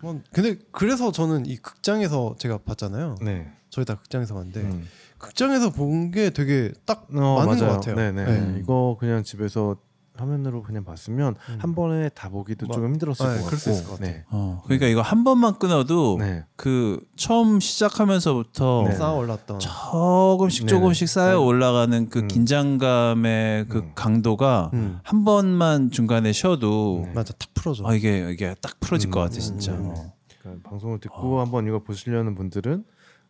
[0.02, 3.16] 어, 근데 그래서 저는 이 극장에서 제가 봤잖아요.
[3.22, 3.50] 네.
[3.70, 4.86] 저희 다 극장에서 봤는데 음.
[5.18, 7.58] 극장에서 본 게 되게 딱 어, 맞는 맞아요.
[7.58, 7.96] 것 같아요.
[7.96, 8.24] 네네.
[8.52, 8.58] 네.
[8.60, 9.76] 이거 그냥 집에서
[10.16, 11.58] 화면으로 그냥 봤으면 음.
[11.58, 13.46] 한 번에 다 보기도 뭐, 조금 힘들었을 네, 것 같고.
[13.46, 14.10] 그럴 수 있을 것 같아요.
[14.10, 14.24] 네.
[14.30, 16.44] 어, 그러니까 이거 한 번만 끊어도 네.
[16.56, 18.94] 그 처음 시작하면서부터 네.
[18.94, 20.78] 쌓아 올랐던 조금씩 네네.
[20.78, 22.28] 조금씩 쌓여 올라가는 그 음.
[22.28, 23.92] 긴장감의 그 음.
[23.94, 24.98] 강도가 음.
[25.02, 27.12] 한 번만 중간에 쉬어도 네.
[27.12, 27.86] 맞아 탁 풀어져.
[27.86, 29.72] 아 이게 이게 딱 풀어질 음, 것 같아 음, 진짜.
[29.72, 29.92] 음.
[29.96, 30.12] 어.
[30.42, 32.84] 그러니까 방송을 듣고 한번 이거 보시려는 분들은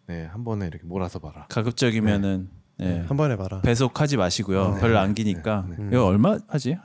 [0.09, 1.47] 네, 한 번에 이렇게 몰아서 봐라.
[1.49, 2.49] 가급적이면은
[2.79, 3.05] 네.
[3.09, 3.61] 한 번에 봐라.
[3.62, 4.74] 배속하지 마시고요.
[4.74, 4.81] 네.
[4.81, 5.64] 별로 안 기니까.
[5.68, 5.89] 네, 네.
[5.93, 6.77] 이거 얼마 하지?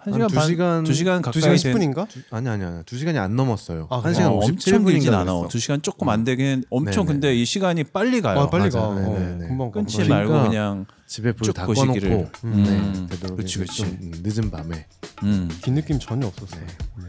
[0.00, 2.08] 한한 시간 두 반, 시간- 두 시간 두 가까이 시간 된- 10분인가?
[2.08, 2.84] 두, 아니 아니 아니.
[2.84, 3.88] 두 시간이 안 넘었어요.
[3.90, 4.14] 아, 한?
[4.14, 5.24] 시간 어, 57분인가 엄청 길진 않아.
[5.32, 5.48] 그랬어.
[5.48, 7.12] 두 시간 조금 안 되긴 엄청 네네.
[7.14, 8.38] 근데 이 시간이 빨리 가요.
[8.40, 8.80] 아, 빨리 맞아.
[8.80, 8.86] 가.
[8.88, 9.48] 어, 네네네.
[9.48, 9.74] 금방 가.
[9.80, 12.10] 끊지 그러니까 말고 그냥 집에 불쭉다 보시기를.
[12.10, 12.62] 꺼놓고 음.
[13.08, 14.22] 네, 되도록 그치, 이제 좀 그치.
[14.40, 14.86] 늦은 밤에
[15.24, 15.48] 음.
[15.62, 16.60] 뒷느낌 전혀 없었어요.
[16.60, 16.66] 네.
[17.02, 17.06] 네.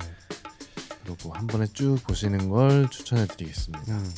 [1.03, 3.83] 그리고 한 번에 쭉 보시는 걸 추천해드리겠습니다.
[3.93, 4.09] 음.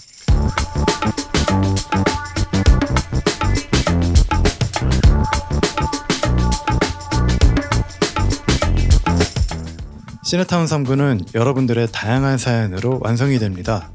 [10.32, 13.92] 시네타운 3부는 여러분들의 다양한 사연으로 완성이 됩니다.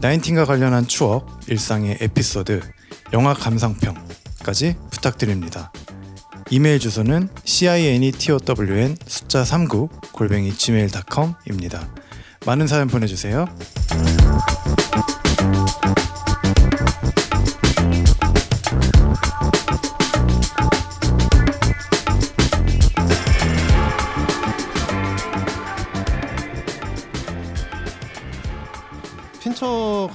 [0.00, 2.60] 나인틴과 관련한 추억, 일상의 에피소드,
[3.12, 5.70] 영화 감상평까지 부탁드립니다.
[6.50, 11.88] 이메일 주소는 cinetown 숫자 39 골뱅이 gmail.com입니다.
[12.46, 13.46] 많은 사연 보내주세요.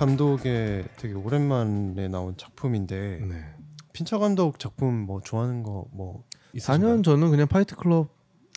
[0.06, 3.46] 감독의 되게 오랜만에 나온 작품인데 네.
[3.94, 6.98] 핀처 감독 작품 뭐 좋아하는 거뭐 있으신가요?
[6.98, 8.10] 4년 저는 그냥 파이트 클럽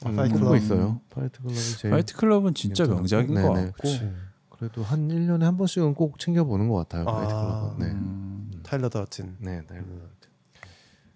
[0.04, 0.56] 아, 음, 파이트 보고 클럽.
[0.56, 1.00] 있어요.
[1.10, 2.86] 파이트 클럽이 제일 파이트 클럽은 진짜.
[2.86, 3.66] 명작인 것 네네.
[3.66, 3.82] 같고.
[3.82, 4.12] 그치.
[4.50, 7.04] 그래도 한 1년에 한 번씩은 꼭 챙겨 보는 것 같아요.
[7.04, 7.40] 파이트 아.
[7.40, 7.78] 클럽은.
[7.78, 7.86] 네.
[7.92, 8.60] 음.
[8.62, 9.80] 타일러 더든 네, 네.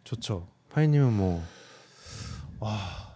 [0.05, 0.49] 좋죠.
[0.71, 3.12] 파이 님은 뭐와 지-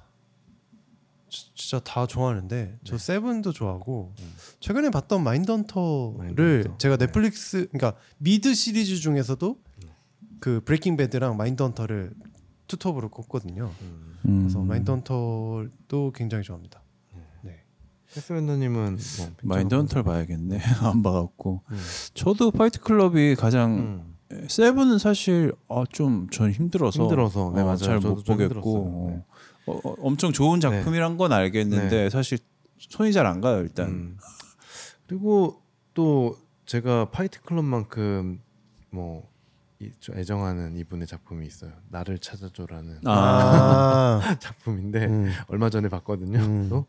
[1.67, 4.23] 진짜 다 좋아하는데 저 세븐도 좋아하고 네.
[4.23, 4.33] 음.
[4.61, 6.79] 최근에 봤던 마인드헌터를 마인드헌터.
[6.79, 7.07] 제가 네.
[7.07, 9.89] 넷플릭스 그러니까 미드 시리즈 중에서도 음.
[10.39, 12.13] 그 브레이킹 배드랑 마인드헌터를
[12.69, 13.73] 투톱으로 꼽거든요.
[13.83, 14.15] 음.
[14.27, 14.41] 음.
[14.43, 16.83] 그래서 마인드헌터도 굉장히 좋아합니다.
[17.43, 17.57] 네.
[18.15, 20.61] 패스밴더님은 뭐 마인드헌터를 봐야겠네.
[20.83, 21.63] 안 봐갖고.
[21.69, 21.79] 음.
[22.15, 24.47] 저도 파이트 클럽이 가장 음.
[24.49, 27.53] 세븐은 사실 아, 좀 전 힘들어서 힘들어서.
[27.57, 27.77] 네, 어, 맞아요.
[27.77, 29.25] 잘 저도 못좀 보겠고 힘들었
[29.67, 29.73] 네.
[29.73, 32.39] 어, 어, 엄청 좋은 작품이란 건 알겠는데 사실
[32.79, 33.89] 손이 잘 안 가요 일단.
[33.89, 34.19] 음.
[35.07, 35.63] 그리고
[35.95, 36.37] 또
[36.67, 38.41] 제가 파이트 클럽만큼
[38.91, 39.29] 뭐
[39.79, 41.71] 이, 좀 애정하는 이분의 작품이 있어요.
[41.91, 45.33] 나를 찾아줘라는 아, 아, 작품인데 음.
[45.49, 46.39] 얼마 전에 봤거든요.
[46.39, 46.69] 음.
[46.71, 46.87] 또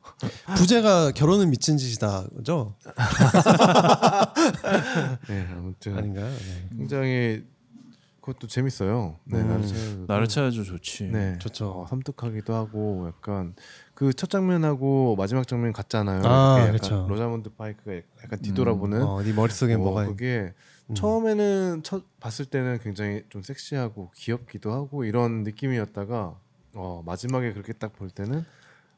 [0.56, 2.76] 부제가 결혼은 미친 짓이다, 그죠?
[5.28, 6.30] 네, 아무튼 아닌가요?
[6.30, 6.70] 네.
[6.78, 7.44] 굉장히
[8.28, 9.16] 그것도 재밌어요.
[9.24, 9.48] 네, 음.
[9.48, 10.06] 나를 찾아줘.
[10.06, 11.04] 나를 찾아줘 좋지.
[11.06, 11.70] 네, 좋죠.
[11.70, 13.56] 어, 섬뜩하기도 하고 약간
[13.94, 16.22] 그 첫 장면하고 마지막 장면 같잖아요.
[16.26, 17.06] 아, 그쵸.
[17.10, 20.54] 로자몬드 파이크가 약간 뒤돌아보는 어, 네 머릿속에 어, 뭐가 그게
[20.90, 20.96] 음.
[20.96, 26.38] 처음에는 첫 봤을 때는 굉장히 좀 섹시하고 귀엽기도 하고 이런 느낌이었다가
[26.76, 28.44] 어, 마지막에 그렇게 딱 볼 때는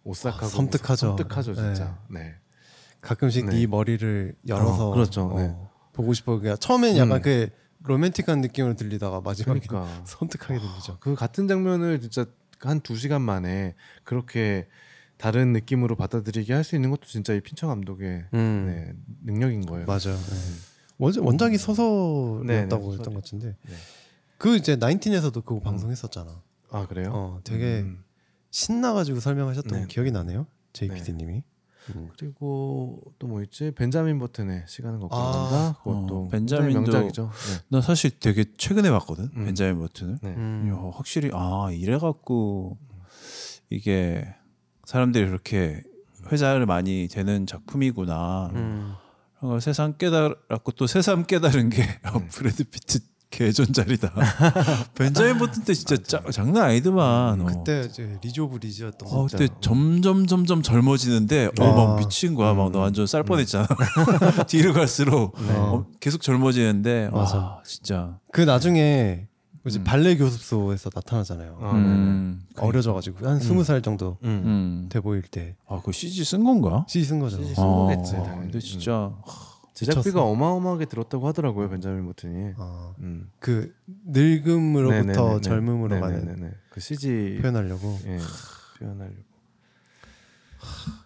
[0.06, 1.08] 오싹하고 아, 섬뜩하죠.
[1.18, 2.00] 섬뜩하죠 진짜.
[2.10, 2.34] 네.
[3.02, 3.68] 가끔씩 네, 네.
[3.68, 5.34] 머리를 열어서 어, 그렇죠.
[5.38, 5.56] 네.
[5.94, 6.40] 보고 싶어.
[6.40, 7.22] 그러니까 처음엔 약간 음.
[7.22, 7.50] 그
[7.84, 10.98] 로맨틱한 느낌으로 들리다가 마지막에 그러니까 섬뜩하게 들리죠.
[11.00, 12.26] 그 같은 장면을 진짜
[12.62, 13.74] 한 두 시간 만에
[14.04, 14.68] 그렇게
[15.18, 18.66] 다른 느낌으로 받아들이게 할 수 있는 것도 진짜 이 핀처 감독의 음.
[18.68, 18.94] 네,
[19.34, 19.86] 능력인 거예요.
[19.86, 20.16] 맞아요.
[20.18, 20.36] 네.
[20.98, 22.62] 원, 원작이 소설이었다고 네, 네,
[22.98, 23.14] 했던.
[23.14, 23.76] 것 같은데 네.
[24.38, 26.42] 그 이제 나인틴에서도 그거 방송했었잖아.
[26.72, 27.12] 아 그래요?
[27.14, 28.04] 어, 되게 음.
[28.52, 29.82] 신나가지고 설명하셨던 네.
[29.84, 30.40] 거 기억이 나네요.
[30.42, 30.48] 네.
[30.74, 31.44] JPD님이.
[31.96, 32.10] 음.
[32.18, 33.72] 그리고 또 뭐 있지?
[33.72, 35.16] 벤자민 버튼의 시간은 아.
[35.16, 35.80] 간다.
[35.84, 37.30] 그것도 어, 벤자민도- 명작이죠.
[37.70, 39.46] 나 사실 되게 최근에 봤거든 음.
[39.46, 40.20] 벤자민 버튼을.
[40.22, 40.30] 네.
[40.32, 40.36] 네.
[40.36, 40.70] 음.
[40.70, 42.78] 야, 확실히 아 이래 갖고
[43.70, 44.26] 이게
[44.86, 45.84] 사람들이 그렇게
[46.32, 48.52] 회자를 많이 되는 작품이구나.
[48.54, 48.94] 음.
[49.42, 54.12] 걸 새삼 깨달았고 또 새삼 깨달은 게 아, 브래드 피트 개존잘이다.
[54.96, 57.42] 벤자민 버튼 때 진짜 짜, 장난 아니더만.
[57.42, 57.46] 어.
[57.46, 59.20] 그때 이제 리조 오브 리즈였던 거.
[59.20, 61.64] 어, 그때 점점 점점 젊어지는데 아.
[61.64, 62.54] 어막 미친 거야.
[62.54, 63.68] 막너 완전 쌀 뻔했잖아.
[64.48, 67.38] 뒤로 갈수록 어, 계속 젊어지는데 맞아.
[67.38, 68.18] 와, 진짜.
[68.32, 69.28] 그 나중에
[69.68, 71.58] 이제 발레 교습소에서 나타나잖아요.
[71.62, 72.42] 아, 음.
[72.58, 74.42] 어려져가지고 한 스무 살 정도 음.
[74.46, 74.90] 음.
[74.90, 76.86] 돼 보일 때 아, 그 CG 쓴 건가?
[76.90, 77.38] CG 쓴 거죠.
[77.38, 78.24] CG 쓴 거겠지, 아.
[78.40, 79.12] 근데 진짜
[79.86, 80.26] 제작비가 미쳤어.
[80.32, 82.54] 어마어마하게 들었다고 하더라고요 벤자민 버튼이.
[82.58, 83.32] 아, 음.
[83.40, 83.74] 그
[84.06, 85.42] 늙음으로부터 네네네네.
[85.42, 86.54] 젊음으로 가는 네네네네.
[86.70, 87.98] 그 CG 표현하려고.
[88.06, 88.18] 예,
[88.80, 89.30] 표현하려고.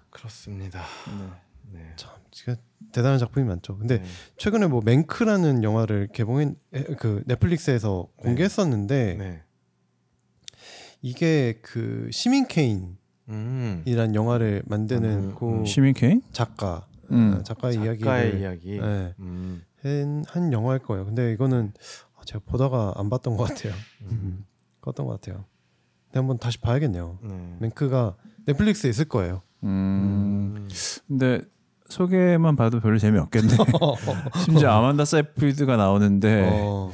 [0.09, 0.82] 그렇습니다.
[1.71, 1.93] 네.
[1.95, 2.55] 참 지금
[2.91, 3.78] 대단한 작품이 많죠.
[3.78, 4.05] 근데 네.
[4.38, 6.55] 최근에 뭐 맹크라는 영화를 개봉한
[6.97, 9.43] 그 넷플릭스에서 공개했었는데 네.
[11.01, 12.97] 이게 그 시민 케인
[13.86, 14.15] 이란 음.
[14.15, 15.65] 영화를 만드는 음, 그 음.
[15.65, 16.21] 시민 케인?
[16.32, 17.36] 작가 음.
[17.36, 18.80] 어, 작가의 작가의 이야기.
[18.80, 19.64] 네, 음.
[19.82, 21.05] 한, 한 영화일 거예요.
[21.05, 21.74] 근데 이거는
[22.18, 23.74] 아, 제가 보다가 안 봤던 것 같아요.
[24.01, 24.07] 음.
[24.11, 24.45] 음,
[24.82, 25.45] 봤던 것 같아요.
[26.07, 27.20] 근데 한번 다시 봐야겠네요.
[27.22, 27.57] 네.
[27.59, 29.41] 맹크가 넷플릭스에 있을 거예요.
[29.64, 30.55] 음.
[30.57, 30.70] 음.
[31.07, 31.41] 근데
[31.88, 33.55] 소개만 봐도 별로 재미없겠네.
[34.45, 36.91] 심지어 아만다 사이프리드가 나오는데 어,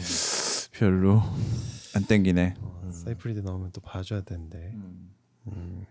[0.74, 1.22] 별로
[1.96, 2.56] 안 땡기네.
[2.60, 4.74] 어, 사이프리드 나오면 또 봐줘야 되는데.
[5.48, 5.86] 음.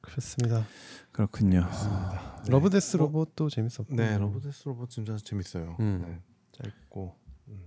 [0.00, 0.66] 그렇습니다.
[1.22, 1.62] 그렇군요.
[2.44, 2.50] 네.
[2.50, 3.96] 러브 데스 로봇도 재밌었고.
[3.96, 5.74] 네, 러브데스 로봇 진짜 재밌어요.
[5.80, 6.04] 음.
[6.06, 6.22] 네,
[6.62, 7.12] 짧고.
[7.48, 7.64] 음.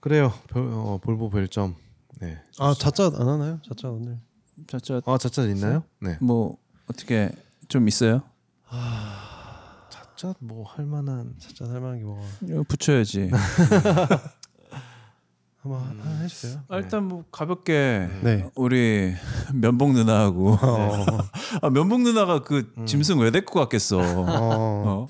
[0.00, 0.30] 그래요.
[0.48, 1.74] 별, 어, 볼보 별점.
[2.20, 2.38] 네.
[2.58, 3.60] 아 자짜 안 하나요?
[3.66, 4.18] 자짜 오늘.
[4.66, 5.84] 자자 아, 자짜 있나요?
[6.00, 6.18] 네.
[6.20, 7.30] 뭐 어떻게
[7.68, 8.20] 좀 있어요?
[9.88, 12.22] 자짜 뭐 할 만한 자짜 살만한 게 뭐가?
[12.68, 13.30] 붙여야지.
[15.76, 16.60] 한번 하나 해주세요.
[16.68, 18.46] 아, 일단 뭐 가볍게 네.
[18.54, 19.12] 우리
[19.54, 21.06] 면봉 누나하고 어.
[21.62, 23.98] 아, 면봉 누나가 그 짐승 왜 데리고 갔겠어?
[23.98, 24.24] 어.
[24.26, 25.08] 어?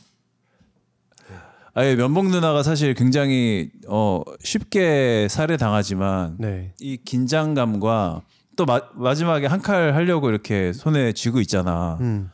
[1.75, 6.73] 아예 면봉 누나가 사실 굉장히 어 쉽게 살해당하지만 네.
[6.81, 8.23] 이 긴장감과
[8.57, 11.99] 또 마, 마지막에 한 칼 하려고 이렇게 손에 쥐고 있잖아.
[12.01, 12.31] 음.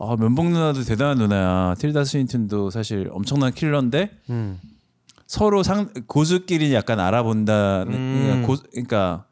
[0.00, 1.76] 아 면봉 누나도 대단한 누나야.
[1.78, 4.58] 틸다 스윈튼도 사실 엄청난 킬러인데 음.
[5.26, 8.22] 서로 상 고수끼리 약간 알아본다는 음.
[8.24, 9.26] 그러니까, 고, 그러니까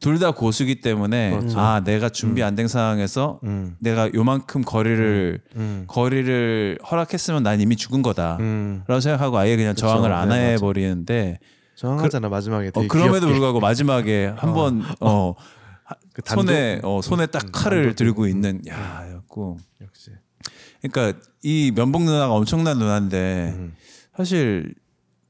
[0.00, 1.58] 둘 다 고수기 때문에 그렇죠.
[1.58, 3.76] 아 내가 준비 안 된 상황에서 음.
[3.80, 5.84] 내가 요만큼 거리를 음.
[5.86, 8.36] 거리를 허락했으면 난 이미 죽은 거다.
[8.40, 8.82] 음.
[8.86, 9.86] 라고 생각하고 아예 그냥 그쵸.
[9.86, 11.38] 저항을 안 네, 해버리는데
[11.76, 13.26] 정확하잖아 마지막에 어, 그럼에도.
[13.28, 15.34] 불구하고 마지막에 한번 어,
[16.12, 20.10] 그 단독- 손에 어, 손에 딱 음, 칼을 들고 음, 있는 야였고 역시
[20.82, 23.74] 그러니까 이 면봉 누나가 엄청난 누나인데 음.
[24.16, 24.74] 사실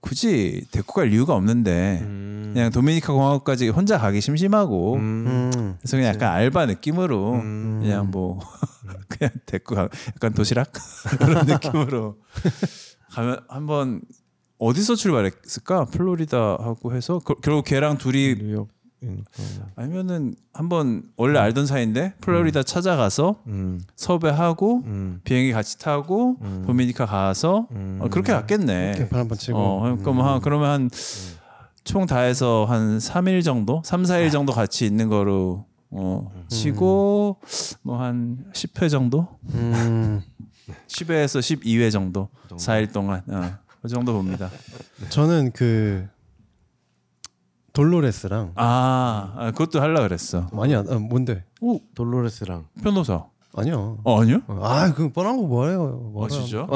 [0.04, 2.50] 굳이 데리고 갈 이유가 없는데 음.
[2.52, 5.00] 그냥 도미니카 공화국까지 혼자 가기 심심하고 음.
[5.56, 5.76] 음.
[5.80, 7.78] 그래서 그냥 약간 알바 느낌으로 음.
[7.82, 8.38] 그냥 뭐
[9.08, 10.72] 그냥 데리고 가 약간 도시락
[11.18, 12.18] 그런 느낌으로
[13.12, 14.02] 가면 한번
[14.58, 18.68] 어디서 출발했을까 플로리다 하고 해서 그- 결국 걔랑 둘이 뉴욕.
[19.76, 23.80] 아니면은 한번 원래 알던 사이인데 플로리다 찾아가서 음.
[23.96, 25.20] 섭외하고 음.
[25.24, 26.64] 비행기 같이 타고 음.
[26.66, 27.98] 도미니카 가서 음.
[28.00, 28.94] 어, 그렇게 갔겠네.
[28.96, 29.58] 캠프 한번 치고.
[29.58, 30.90] 어, 그럼 한 그러면 한
[31.84, 37.36] 총 다 해서 한 3일 정도, 3, 4일 정도 같이 있는 거로 어, 치고
[37.82, 39.28] 뭐 한 10회 정도?
[39.52, 40.22] 음.
[40.88, 42.30] 10회에서 12회 정도.
[42.48, 43.22] 4일 동안.
[43.28, 43.50] 어.
[43.82, 44.50] 그 정도 봅니다.
[45.10, 46.08] 저는 그
[47.74, 50.48] 돌로레스랑 아, 아, 그것도 하려 그랬어.
[50.52, 51.44] 안 아, 뭔데?
[51.60, 53.26] 오, 돌로레스랑 변호사.
[53.56, 53.98] 아니요.
[54.04, 54.40] 어, 아니요?
[54.48, 55.82] 아, 그 뻔한 거 뭐예요?
[55.82, 56.66] 어, 뭐라- 진짜?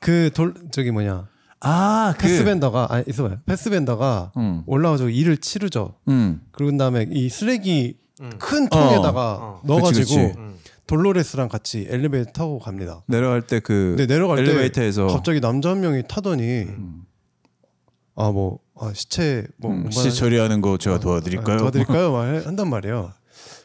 [0.00, 1.28] 그돌 저기 뭐냐?
[1.60, 3.38] 아, 그 패스벤더가 아 있어봐요.
[3.46, 4.62] 패스벤더가 음.
[4.66, 5.94] 올라와서 일을 치르죠.
[6.08, 6.40] 음.
[6.52, 8.30] 그런 다음에 이 쓰레기 음.
[8.38, 9.60] 큰 통에다가 어.
[9.64, 10.38] 넣어가지고 그치, 그치.
[10.38, 10.56] 음.
[10.86, 13.02] 돌로레스랑 같이 엘리베이터 타고 갑니다.
[13.06, 17.02] 내려갈 때그 근데 내려갈 엘리베이터에서 때 갑자기 남자 한 명이 타더니 음.
[18.14, 21.58] 아뭐 아, 시체 뭐 음, 시체 처리하는 거 제가 아, 도와드릴까요?
[21.58, 22.12] 도와드릴까요?
[22.12, 23.12] 말 한단 말이에요.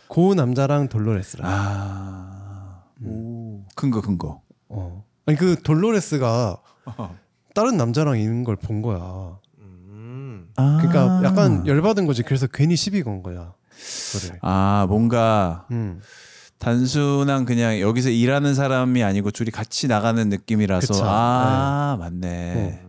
[0.07, 1.49] 고 남자랑 돌로레스랑.
[1.51, 2.84] 아,
[3.76, 4.41] 큰 거, 큰 거.
[4.70, 5.03] 어.
[5.26, 6.57] 아니 그 돌로레스가
[7.55, 9.38] 다른 남자랑 있는 걸 본 거야.
[9.59, 10.47] 음.
[10.55, 12.24] 그러니까 약간 열받은 거지.
[12.24, 13.53] 그래서 괜히 시비 건 거야.
[14.14, 14.38] 그래.
[14.41, 16.01] 아, 뭔가 음.
[16.59, 21.03] 단순한 그냥 여기서 일하는 사람이 아니고 둘이 같이 나가는 느낌이라서 그쵸.
[21.05, 22.84] 아, 맞네.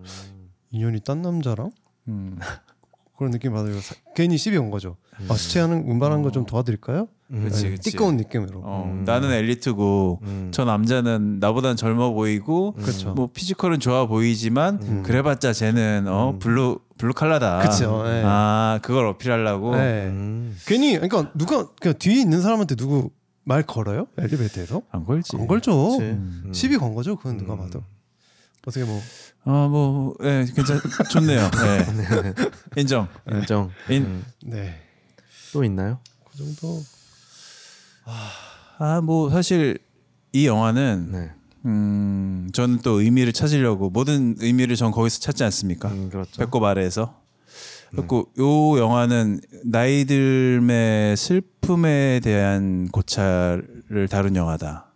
[0.71, 1.71] 인연이 딴 남자랑
[2.09, 2.39] 음.
[3.17, 3.79] 그런 느낌 받아요.
[3.81, 4.97] 사- 괜히 시비 건 거죠.
[5.29, 7.07] 아, 수채하는 운반하는 거 좀 도와드릴까요?
[7.31, 7.45] 음.
[7.45, 7.91] 그치, 네, 그치.
[7.93, 8.61] 띠꺼운 느낌으로.
[8.65, 9.05] 어, 음.
[9.05, 10.49] 나는 엘리트고 음.
[10.53, 13.15] 저 남자는 나보단 젊어 보이고 그렇죠.
[13.15, 15.03] 뭐 피지컬은 좋아 보이지만 음.
[15.05, 16.39] 그래봤자 쟤는 어 음.
[16.41, 17.61] 블루 블루 칼라다.
[17.61, 18.23] 그쵸, 예.
[18.27, 19.77] 아 그걸 어필하려고.
[19.77, 20.07] 네.
[20.09, 20.57] 음.
[20.67, 23.11] 괜히 그러니까 누가 그냥 뒤에 있는 사람한테 누구
[23.45, 24.07] 말 걸어요?
[24.19, 24.83] 엘리베이터에서?
[24.91, 25.37] 안 걸지.
[25.37, 25.99] 안 걸죠.
[25.99, 26.43] 음.
[26.47, 26.53] 음.
[26.53, 27.15] 시비 건 거죠.
[27.17, 27.59] 그건 누가 음.
[27.61, 27.83] 봐도.
[28.67, 29.01] 어떻게 뭐
[29.47, 31.51] 아 뭐 예, 괜찮 좋네요.
[31.53, 32.35] 네.
[32.77, 33.09] 인정.
[33.31, 33.71] 인정.
[33.91, 34.25] 인- 음.
[34.43, 34.81] 네.
[35.53, 35.99] 또 있나요?
[36.31, 36.83] 그 정도.
[38.79, 39.79] 아 뭐 사실
[40.33, 41.31] 이 영화는 네.
[41.67, 45.89] 음 저는 또 의미를 찾으려고 모든 의미를 전 거기서 찾지 않습니까?
[45.91, 46.33] 음, 그렇죠.
[46.39, 47.21] 배꼽 아래에서.
[47.91, 54.93] 그리고 요 영화는 나이 들의 슬픔에 대한 고찰을 다룬 영화다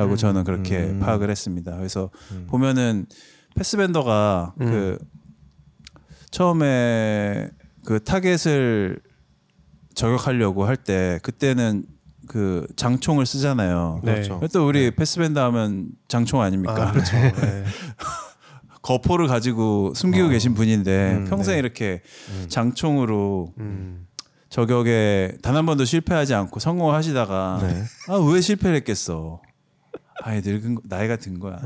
[0.00, 0.98] 라고 음, 저는 그렇게 음.
[1.00, 1.76] 파악을 했습니다.
[1.76, 2.46] 그래서 음.
[2.48, 3.06] 보면은
[3.54, 4.66] 패스벤더가 음.
[4.66, 4.98] 그
[6.30, 7.50] 처음에
[7.84, 9.00] 그 타겟을
[9.94, 11.84] 저격하려고 할 때 그때는
[12.28, 14.00] 그 장총을 쓰잖아요.
[14.04, 14.12] 네.
[14.22, 14.40] 그렇죠.
[14.52, 16.88] 또 우리 패스벤더 하면 장총 아닙니까?
[16.88, 17.16] 아, 그렇죠.
[17.18, 17.64] 네.
[18.82, 21.58] 거포를 가지고 숨기고 계신 분인데 음, 평생 네.
[21.58, 22.46] 이렇게 음.
[22.48, 24.06] 장총으로 음.
[24.48, 27.82] 저격에 단 한 번도 실패하지 않고 성공을 하시다가 네.
[28.08, 29.42] 아왜 실패를 했겠어?
[30.22, 31.58] 아예 늙은 거- 나이가 든 거야.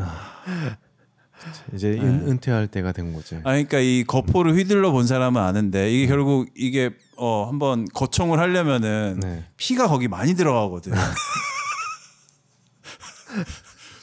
[1.74, 2.00] 이제 네.
[2.00, 3.36] 은, 은퇴할 때가 된 거지.
[3.36, 9.20] 아 그러니까 이 거포를 휘둘러 본 사람은 아는데 이게 결국 이게 어 한번 거총을 하려면은
[9.20, 9.44] 네.
[9.57, 10.92] 피가 거기 많이 들어가거든.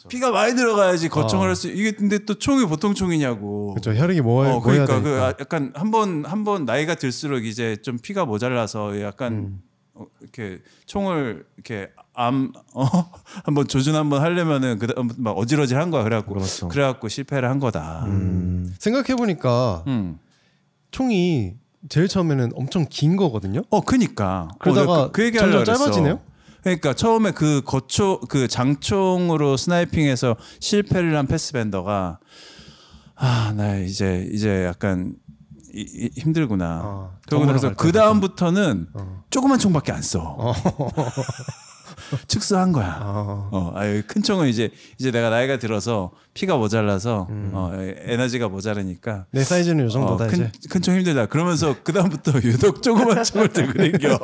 [0.09, 1.49] 피가 많이 들어가야지 거총을 아.
[1.49, 1.69] 할 수.
[1.69, 3.73] 이게 근데 또 총이 보통 총이냐고.
[3.75, 3.97] 그렇죠.
[3.97, 5.21] 혈액이 모아야 어, 그러니까 그.
[5.21, 9.61] 아, 약간 한번 한 번 나이가 들수록 이제 좀 피가 모자라서 약간 음.
[9.93, 12.83] 어, 이렇게 총을 이렇게 암 어?
[13.43, 16.03] 한번 조준 한번 하려면은 그다음 막 어지러질한 거야.
[16.03, 16.67] 그래갖고 그렇죠.
[16.67, 18.05] 그래갖고 실패를 한 거다.
[18.05, 18.73] 음.
[18.79, 20.19] 생각해 보니까 음.
[20.91, 21.55] 총이
[21.89, 23.63] 제일 처음에는 엄청 긴 거거든요.
[23.69, 24.47] 어, 그니까.
[24.59, 25.75] 그러다가 어, 그, 그 얘기 하려고 점점.
[25.85, 26.21] 짧아지네요?
[26.63, 32.19] 그러니까 처음에 그 거초 그 장총으로 스나이핑해서 실패를 한 패스밴더가
[33.15, 35.15] 아, 나 이제 이제 약간
[35.73, 36.65] 이, 이, 힘들구나.
[36.83, 37.83] 아, 그러고 정보로 나서 갈 때.
[37.83, 39.23] 그 다음부터는 어.
[39.29, 40.37] 조그만 총밖에 안 써.
[42.27, 42.97] 축소한 거야.
[43.01, 43.49] 아.
[43.51, 47.71] 어, 아유, 큰 총은 이제 이제 내가 나이가 들어서 피가 모자라서 어,
[48.05, 50.51] 에너지가 모자라니까 내 사이즈는 이 정도다 어, 이제.
[50.69, 51.27] 큰 총 힘들다.
[51.27, 54.17] 그러면서 그 다음부터 유독 조그만 총을 들고 댕겨.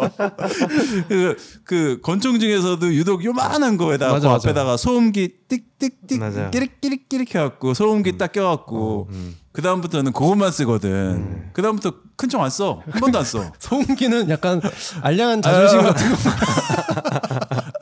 [1.08, 4.48] 그, 그 권총 중에서도 유독 요만한 거에다가 맞아, 그 맞아.
[4.50, 6.52] 앞에다가 소음기 띡띡띡.
[6.52, 9.36] 끼릭끼릭끼릭 해갖고 소음기 딱 껴갖고 음.
[9.58, 11.50] 그 다음부터는 그것만 쓰거든.
[11.52, 12.84] 그 다음부터 큰 총 안 써.
[12.92, 13.52] 한 번도 안 써.
[13.58, 14.62] 소음기는 약간
[15.02, 16.18] 알량한 자존심 같은 거.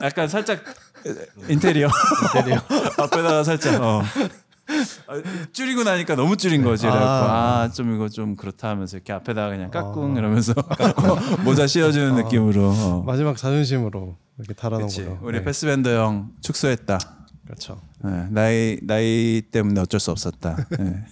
[0.02, 0.60] 약간 살짝
[1.50, 1.90] 인테리어.
[2.34, 2.62] 인테리어.
[2.96, 3.82] 앞에다가 살짝.
[3.82, 4.02] 어.
[5.06, 5.22] 아,
[5.52, 6.86] 줄이고 나니까 너무 줄인 거지.
[6.86, 7.60] 그래갖고 아.
[7.64, 10.54] 아좀 이거 좀 그렇다 하면서 이렇게 앞에다가 그냥 까꿍 이러면서
[11.44, 12.70] 모자 씌워주는 느낌으로.
[12.70, 13.02] 어.
[13.06, 14.86] 마지막 자존심으로 이렇게 달아놓은.
[14.88, 15.18] 거죠.
[15.20, 15.44] 우리 네.
[15.44, 16.98] 패스밴더 형 축소했다.
[17.44, 17.82] 그렇죠.
[18.02, 20.56] 네, 나이 나이 때문에 어쩔 수 없었다.
[20.78, 21.04] 네.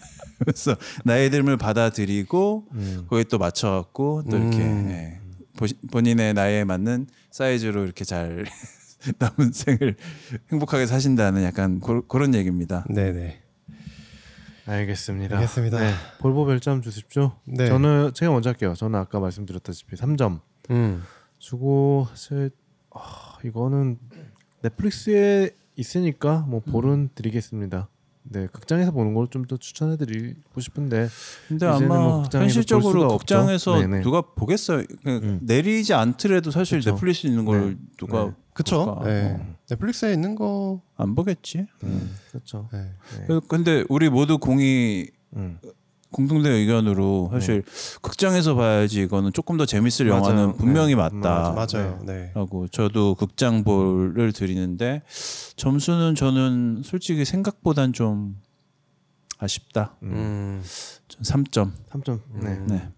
[0.45, 3.07] 그래서 나이 듦을 받아들이고 음.
[3.09, 4.88] 거기에 또 맞춰갖고 또 이렇게 음.
[4.90, 5.20] 예,
[5.57, 8.45] 보시- 본인의 나이에 맞는 사이즈로 이렇게 잘
[9.18, 9.97] 남은 생을
[10.53, 12.84] 행복하게 사신다는 약간 고, 그런 얘기입니다.
[12.88, 13.40] 네네.
[14.66, 15.36] 알겠습니다.
[15.36, 15.78] 알겠습니다.
[15.78, 15.92] 네.
[16.20, 17.32] 볼보 별점 주십시오.
[17.45, 17.66] 네.
[17.66, 18.72] 저는 제가 먼저 할게요.
[18.74, 20.40] 저는 아까 말씀드렸다시피 3점
[20.70, 21.03] 음.
[21.38, 22.51] 주고 사실
[22.95, 23.99] 아, 이거는
[24.62, 27.88] 넷플릭스에 있으니까 뭐 볼은 드리겠습니다.
[28.27, 31.09] 네, 극장에서 보는 걸 좀 더 추천해드리고 싶은데
[31.49, 33.18] 근데 아마 뭐 현실적으로.
[33.18, 34.01] 극장에서 네네.
[34.03, 34.85] 누가 보겠어요.
[35.03, 35.39] 그냥 음.
[35.43, 36.93] 내리지 않더라도 사실 그쵸.
[36.93, 37.77] 넷플릭스 있는 걸 네.
[37.99, 38.33] 누가 네.
[38.55, 38.85] 그쵸.
[38.87, 39.05] 볼까?
[39.05, 39.37] 네.
[39.39, 39.55] 어.
[39.70, 40.81] 넷플릭스에 있는 거.
[40.97, 41.66] 안 보겠지.
[41.83, 42.68] 음, 그렇죠.
[42.72, 42.91] 네.
[43.29, 43.41] 네.
[43.49, 45.07] 근데 우리 모두 공이
[45.37, 45.59] 음.
[46.12, 47.64] 공통된 의견으로 사실
[48.01, 50.22] 극장에서 봐야지 이거는 조금 더 재밌을 맞아요.
[50.22, 50.95] 영화는 분명히 네.
[50.95, 51.53] 맞다.
[51.53, 51.99] 맞아요.
[52.07, 52.31] 네.
[52.35, 55.03] 라고 저도 극장 볼을 드리는데
[55.69, 58.39] 점수는 저는 솔직히 생각보단 좀
[59.39, 59.97] 아쉽다.
[60.03, 60.12] 음.
[60.12, 60.62] 음.
[61.09, 61.73] 전 3점.
[61.89, 62.21] 3점.
[62.43, 62.49] 네.
[62.51, 62.67] 음.
[62.67, 62.89] 네.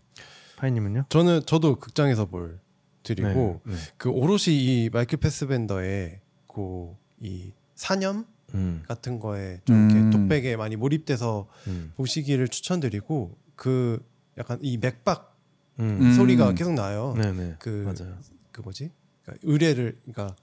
[0.56, 1.04] 파이님은요?
[1.08, 2.58] 저는 저도 극장에서 볼
[3.04, 3.72] 드리고 네.
[3.72, 3.78] 네.
[3.96, 8.82] 그 오롯이 이 마이클 패스벤더의 그이 사념 음.
[8.88, 10.10] 같은 거에 좀 이렇게 음.
[10.10, 11.92] 독백에 많이 몰입돼서 음.
[11.96, 14.04] 보시기를 추천드리고 그
[14.38, 15.38] 약간 이 맥박
[15.78, 15.98] 음.
[16.02, 16.14] 음.
[16.14, 17.14] 소리가 계속 나요.
[17.16, 17.56] 네네.
[17.60, 18.18] 그- 맞아요.
[18.50, 18.90] 그 뭐지?
[19.22, 20.34] 그러니까 의뢰를 그러니까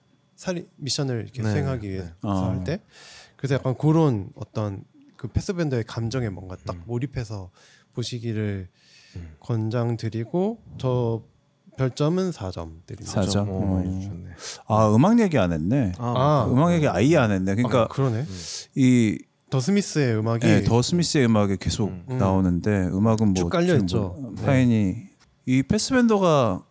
[0.43, 1.93] 살인 미션을 이렇게 네, 수행하기 네.
[1.93, 2.49] 위해서 어.
[2.49, 2.79] 할때
[3.37, 4.83] 그래서 약간 그런 어떤
[5.15, 6.83] 그 패스밴더의 감정에 뭔가 딱 음.
[6.85, 7.49] 몰입해서
[7.93, 8.67] 보시기를
[9.15, 9.35] 음.
[9.39, 11.23] 권장드리고 저
[11.77, 13.11] 별점은 4점 드립니다.
[13.11, 13.49] 사 점?
[13.49, 13.99] 오, 많이 어.
[13.99, 14.29] 주셨네.
[14.67, 15.93] 아 음악 얘기 안 했네.
[15.97, 17.55] 아, 음악 얘기 아예 안 했네.
[17.55, 18.25] 그러니까 아, 그러네.
[18.75, 19.17] 이
[19.53, 22.17] 더 스미스의 음악이 네, 더 스미스의 음악이 계속 음.
[22.17, 24.15] 나오는데 음악은 쭉뭐 깔려 지금 있죠.
[24.19, 24.41] 뭐 네.
[24.41, 24.95] 파인이
[25.45, 26.65] 이 패스벤더가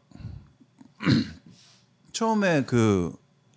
[2.12, 3.12] 처음에 그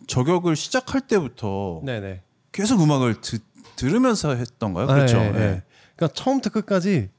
[0.08, 2.22] 저격을 시작할 때부터 네네.
[2.52, 3.42] 계속 음악을 듣,
[3.76, 4.88] 들으면서 했던가요?
[4.88, 5.18] 그렇죠.
[5.18, 5.64] 네, 네.
[5.96, 7.10] 그러니까 처음부터 끝까지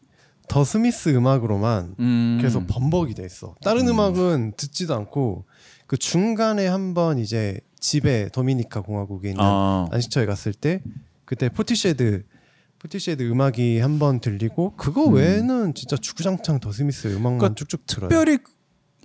[0.49, 2.39] 더 스미스 음악으로만 음.
[2.41, 3.55] 계속 범벅이 돼 있어.
[3.63, 3.99] 다른 음.
[3.99, 5.45] 악은 듣지도 않고
[5.87, 9.89] 그 중간에 한번 이제 집에 도미니카 공화국에 있는 아.
[9.91, 10.83] 안식처에 갔을 때
[11.25, 12.25] 그때 포티쉐드
[12.79, 17.39] 포티쉐드 음악이 한번 들리고 그거 외에는 진짜 주구장창 더 스미스 음악만 음.
[17.39, 18.09] 그러니까 쭉쭉 들어요.
[18.09, 18.39] 특별히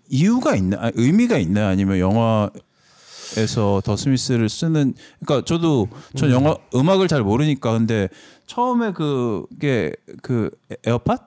[0.09, 0.77] 이유가 있나?
[0.79, 1.69] 아, 의미가 있나?
[1.69, 2.49] 아니면 영화
[3.37, 4.93] 에서 더 스미스를 쓰는
[5.23, 6.33] 그러니까 저도 전 음.
[6.35, 8.09] 영화 음악을 잘 모르니까 근데
[8.47, 10.49] 처음에 그게 그
[10.85, 11.17] 에어팟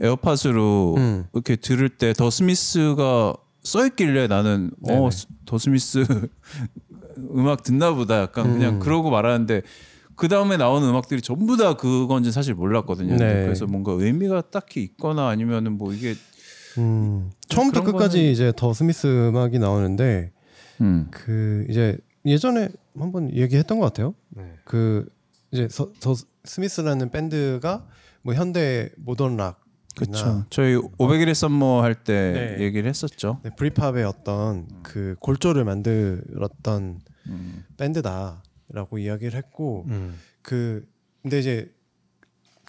[0.00, 1.24] 에어팟으로 음.
[1.32, 4.98] 이렇게 들을 때 더 스미스가 써 있길래 나는 네네.
[5.46, 6.04] 어더 스미스
[7.34, 8.80] 음악 듣나 보다 약간 그냥 음.
[8.80, 9.62] 그러고 말하는데
[10.16, 13.16] 그 다음에 나오는 음악들이 전부 다 그건지 사실 몰랐거든요.
[13.16, 13.44] 네.
[13.44, 16.14] 그래서 뭔가 의미가 딱히 있거나 아니면은 뭐 이게
[16.78, 17.30] 음.
[17.48, 20.30] 처음부터 끝까지 거는- 이제 더 스미스 음악이 나오는데
[20.80, 21.08] 음.
[21.10, 22.68] 그 이제 예전에
[22.98, 24.14] 한번 얘기했던 것 같아요.
[24.30, 24.54] 네.
[24.64, 25.06] 그
[25.50, 26.14] 이제 서, 더
[26.44, 27.86] 스미스라는 밴드가
[28.22, 29.64] 뭐 현대 모던 락
[29.96, 30.44] 그렇죠.
[30.50, 32.64] 저희 500일의 썸머 할때 네.
[32.64, 33.40] 얘기를 했었죠.
[33.44, 37.64] 네, 브릿팝의 어떤 그 골조를 만들었던 음.
[37.76, 40.18] 밴드다라고 이야기를 했고 음.
[40.42, 40.86] 그
[41.22, 41.73] 근데 이제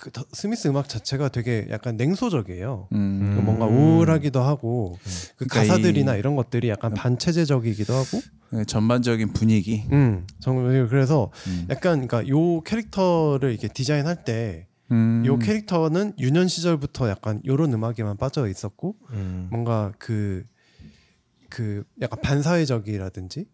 [0.05, 2.89] 그 더- 스미스 음악 자체가 되게 약간 냉소적이에요.
[2.91, 3.33] 음.
[3.35, 4.99] 그 뭔가 우울하기도 하고
[5.35, 8.21] 그 그러니까 가사들이나 이- 이런 것들이 약간 반체제적이기도 하고
[8.51, 9.83] 네, 전반적인 분위기.
[9.91, 11.65] 음 정말 그래서 음.
[11.71, 15.39] 약간 그러니까 요 캐릭터를 이렇게 디자인할 때요 음.
[15.41, 19.47] 캐릭터는 유년 시절부터 약간 요런 음악에만 빠져 있었고 음.
[19.49, 23.47] 뭔가 그그 약간 반사회적이라든지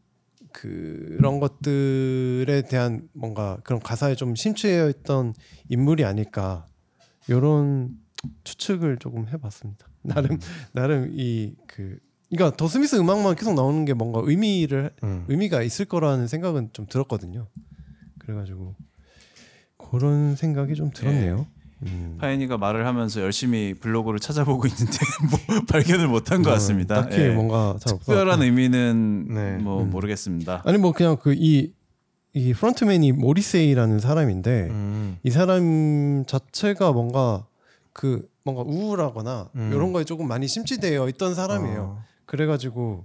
[0.51, 5.33] 그런 것들에 대한 뭔가 그런 가사에 좀 심취해 있던
[5.69, 6.65] 인물이 아닐까
[7.29, 7.91] 요런
[8.43, 9.87] 추측을 조금 해봤습니다.
[10.03, 10.39] 나름
[10.73, 11.97] 나름 이 그
[12.29, 15.25] 그러니까 더 스미스 음악만 계속 나오는 게 뭔가 의미를 음.
[15.27, 17.47] 의미가 있을 거라는 생각은 좀 들었거든요.
[18.19, 18.75] 그래가지고
[19.77, 21.47] 그런 생각이 좀 들었네요.
[21.83, 22.17] 음.
[22.19, 24.97] 파이니가 말을 하면서 열심히 블로그를 찾아보고 있는데
[25.49, 26.99] 뭐 발견을 못한 것 같습니다.
[26.99, 27.29] 어, 딱히 예.
[27.29, 28.41] 뭔가 잘 특별한.
[28.41, 29.57] 의미는 네.
[29.57, 29.89] 뭐 음.
[29.89, 30.61] 모르겠습니다.
[30.65, 31.71] 아니 뭐 그냥 그 이
[32.33, 35.17] 이 프론트맨이 모리세이라는 사람인데 음.
[35.21, 37.45] 이 사람 자체가 뭔가
[37.91, 39.71] 그 뭔가 우울하거나 음.
[39.73, 41.81] 이런 거에 조금 많이 심취되어 있던 사람이에요.
[41.99, 42.03] 어.
[42.25, 43.03] 그래가지고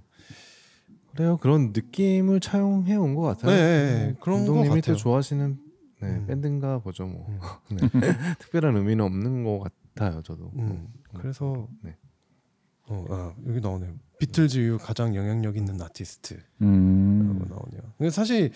[1.13, 1.37] 그래요.
[1.41, 3.51] 그런 느낌을 차용해 온 것 같아요.
[3.51, 4.15] 네, 네, 네.
[4.21, 4.95] 그런 것 감독님이 같아요.
[4.95, 5.57] 또 좋아하시는
[5.99, 6.27] 네, 음.
[6.27, 7.05] 밴드인가 보죠.
[7.07, 7.39] 뭐 음.
[7.71, 7.77] 네.
[8.39, 9.59] 특별한 의미는 없는 것
[9.95, 10.21] 같아요.
[10.21, 10.51] 저도.
[10.55, 11.95] 음, 그래서 네.
[12.89, 13.95] 어, 아, 여기 나오네요.
[14.19, 16.39] 비틀즈 이후 가장 영향력 있는 아티스트.
[16.61, 17.39] 음.
[17.39, 17.93] 라고 나오네요.
[17.97, 18.51] 근데 사실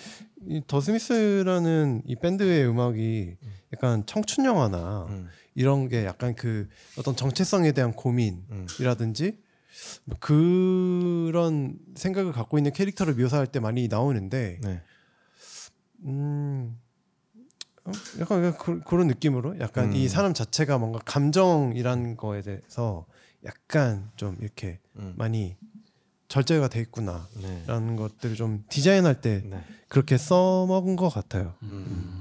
[0.48, 3.38] 이더 스미스라는 이 밴드의 음악이
[3.74, 5.28] 약간 청춘 영화나 음.
[5.54, 7.96] 이런 게 약간 그 어떤 정체성에 대한 음.
[7.96, 9.38] 고민이라든지
[10.06, 14.82] 뭐 그런 생각을 갖고 있는 캐릭터를 묘사할 때 많이 나오는데 네.
[16.06, 16.91] 음 어?
[18.20, 19.94] 약간 그, 그런 느낌으로 약간 음.
[19.94, 23.06] 이 사람 자체가 뭔가 감정이란 거에 대해서
[23.46, 25.14] 약간 좀 이렇게 음.
[25.18, 25.58] 많이
[26.28, 27.64] 절제가 돼 있구나 네.
[27.68, 29.64] 라는 것들을 좀 디자인할 때 네.
[29.90, 31.56] 그렇게 써먹은 것 같아요.
[31.64, 32.20] 음.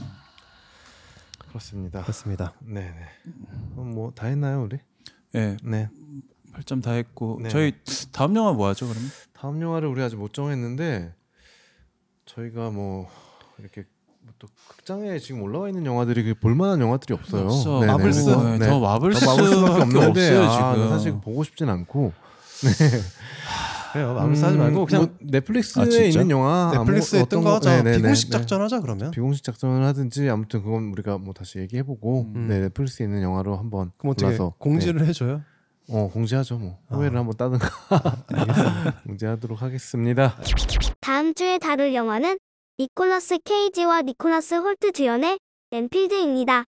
[1.49, 2.03] 그렇습니다.
[2.03, 2.55] 그렇습니다.
[2.61, 3.33] 네, 네.
[3.75, 4.79] 뭐 다 했나요, 우리?
[5.35, 5.89] 예, 네.
[6.53, 7.49] 8점 다 했고 네.
[7.49, 7.73] 저희
[8.13, 9.09] 다음 영화 뭐 하죠 그러면?
[9.33, 11.15] 다음 영화를 우리 아직 못 정했는데
[12.27, 13.09] 저희가 뭐
[13.59, 13.87] 이렇게 뭐
[14.41, 17.45] 또 극장에 지금 올라와 있는 영화들이 그 볼만한 영화들이 없어요.
[17.45, 17.81] 없어.
[17.81, 17.93] 네네.
[17.93, 18.29] 마블스?
[18.31, 18.67] 네, 네.
[18.67, 20.89] 더 마블스 더 마블스밖에 없는데 없어요 아, 지금.
[20.89, 22.13] 사실 보고 싶진 않고
[23.93, 24.15] 그래요.
[24.15, 25.87] 마블스 하지 말고 그냥 뭐 넷플릭스에 아?
[25.87, 27.77] 있는 영화 넷플릭스에 아무- 뜬 어떤 거 하자.
[27.77, 27.97] 네네네.
[27.99, 28.39] 비공식 네.
[28.39, 29.11] 작전 하자 그러면.
[29.11, 32.47] 비공식 작전을 하든지 아무튼 그건 우리가 뭐 다시 얘기해 보고 음.
[32.49, 35.37] 네, 넷플릭스에 있는 영화로 한번 그럼 어떻게 골라서 공지를 해줘요?
[35.39, 35.43] 네.
[35.93, 36.95] 어 공지하죠 뭐 아.
[36.97, 37.69] 투표를 한번 하든가
[39.07, 40.37] 공지하도록 하겠습니다.
[41.01, 42.39] 다음 주에 다룰 영화는
[42.81, 45.39] 니콜라스 케이지와 니콜라스 홀트 주연의
[45.71, 46.65] 렌필드입니다.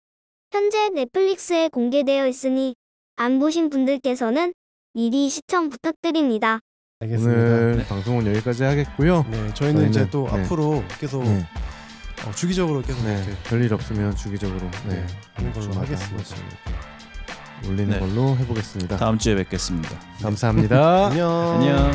[0.51, 2.75] 현재 넷플릭스에 공개되어 있으니
[3.17, 4.55] 안 보신 분들께서는
[4.95, 6.61] 미리 시청 부탁드립니다.
[7.01, 7.41] 알겠습니다.
[7.43, 9.27] 오늘 방송은 여기까지 하겠고요.
[9.31, 10.45] 네, 저희는 이제 저희는, 또 네.
[10.45, 11.45] 앞으로 계속 네,
[12.27, 16.37] 어, 주기적으로 계속 네, 이렇게 별일 없으면 주기적으로 네, 네, 하는 걸로 하겠습니다.
[17.67, 17.99] 올리는 네.
[17.99, 18.97] 걸로 해보겠습니다.
[18.97, 19.91] 다음 주에 뵙겠습니다.
[20.23, 21.09] 감사합니다.
[21.13, 21.31] 안녕.
[21.61, 21.93] 안녕.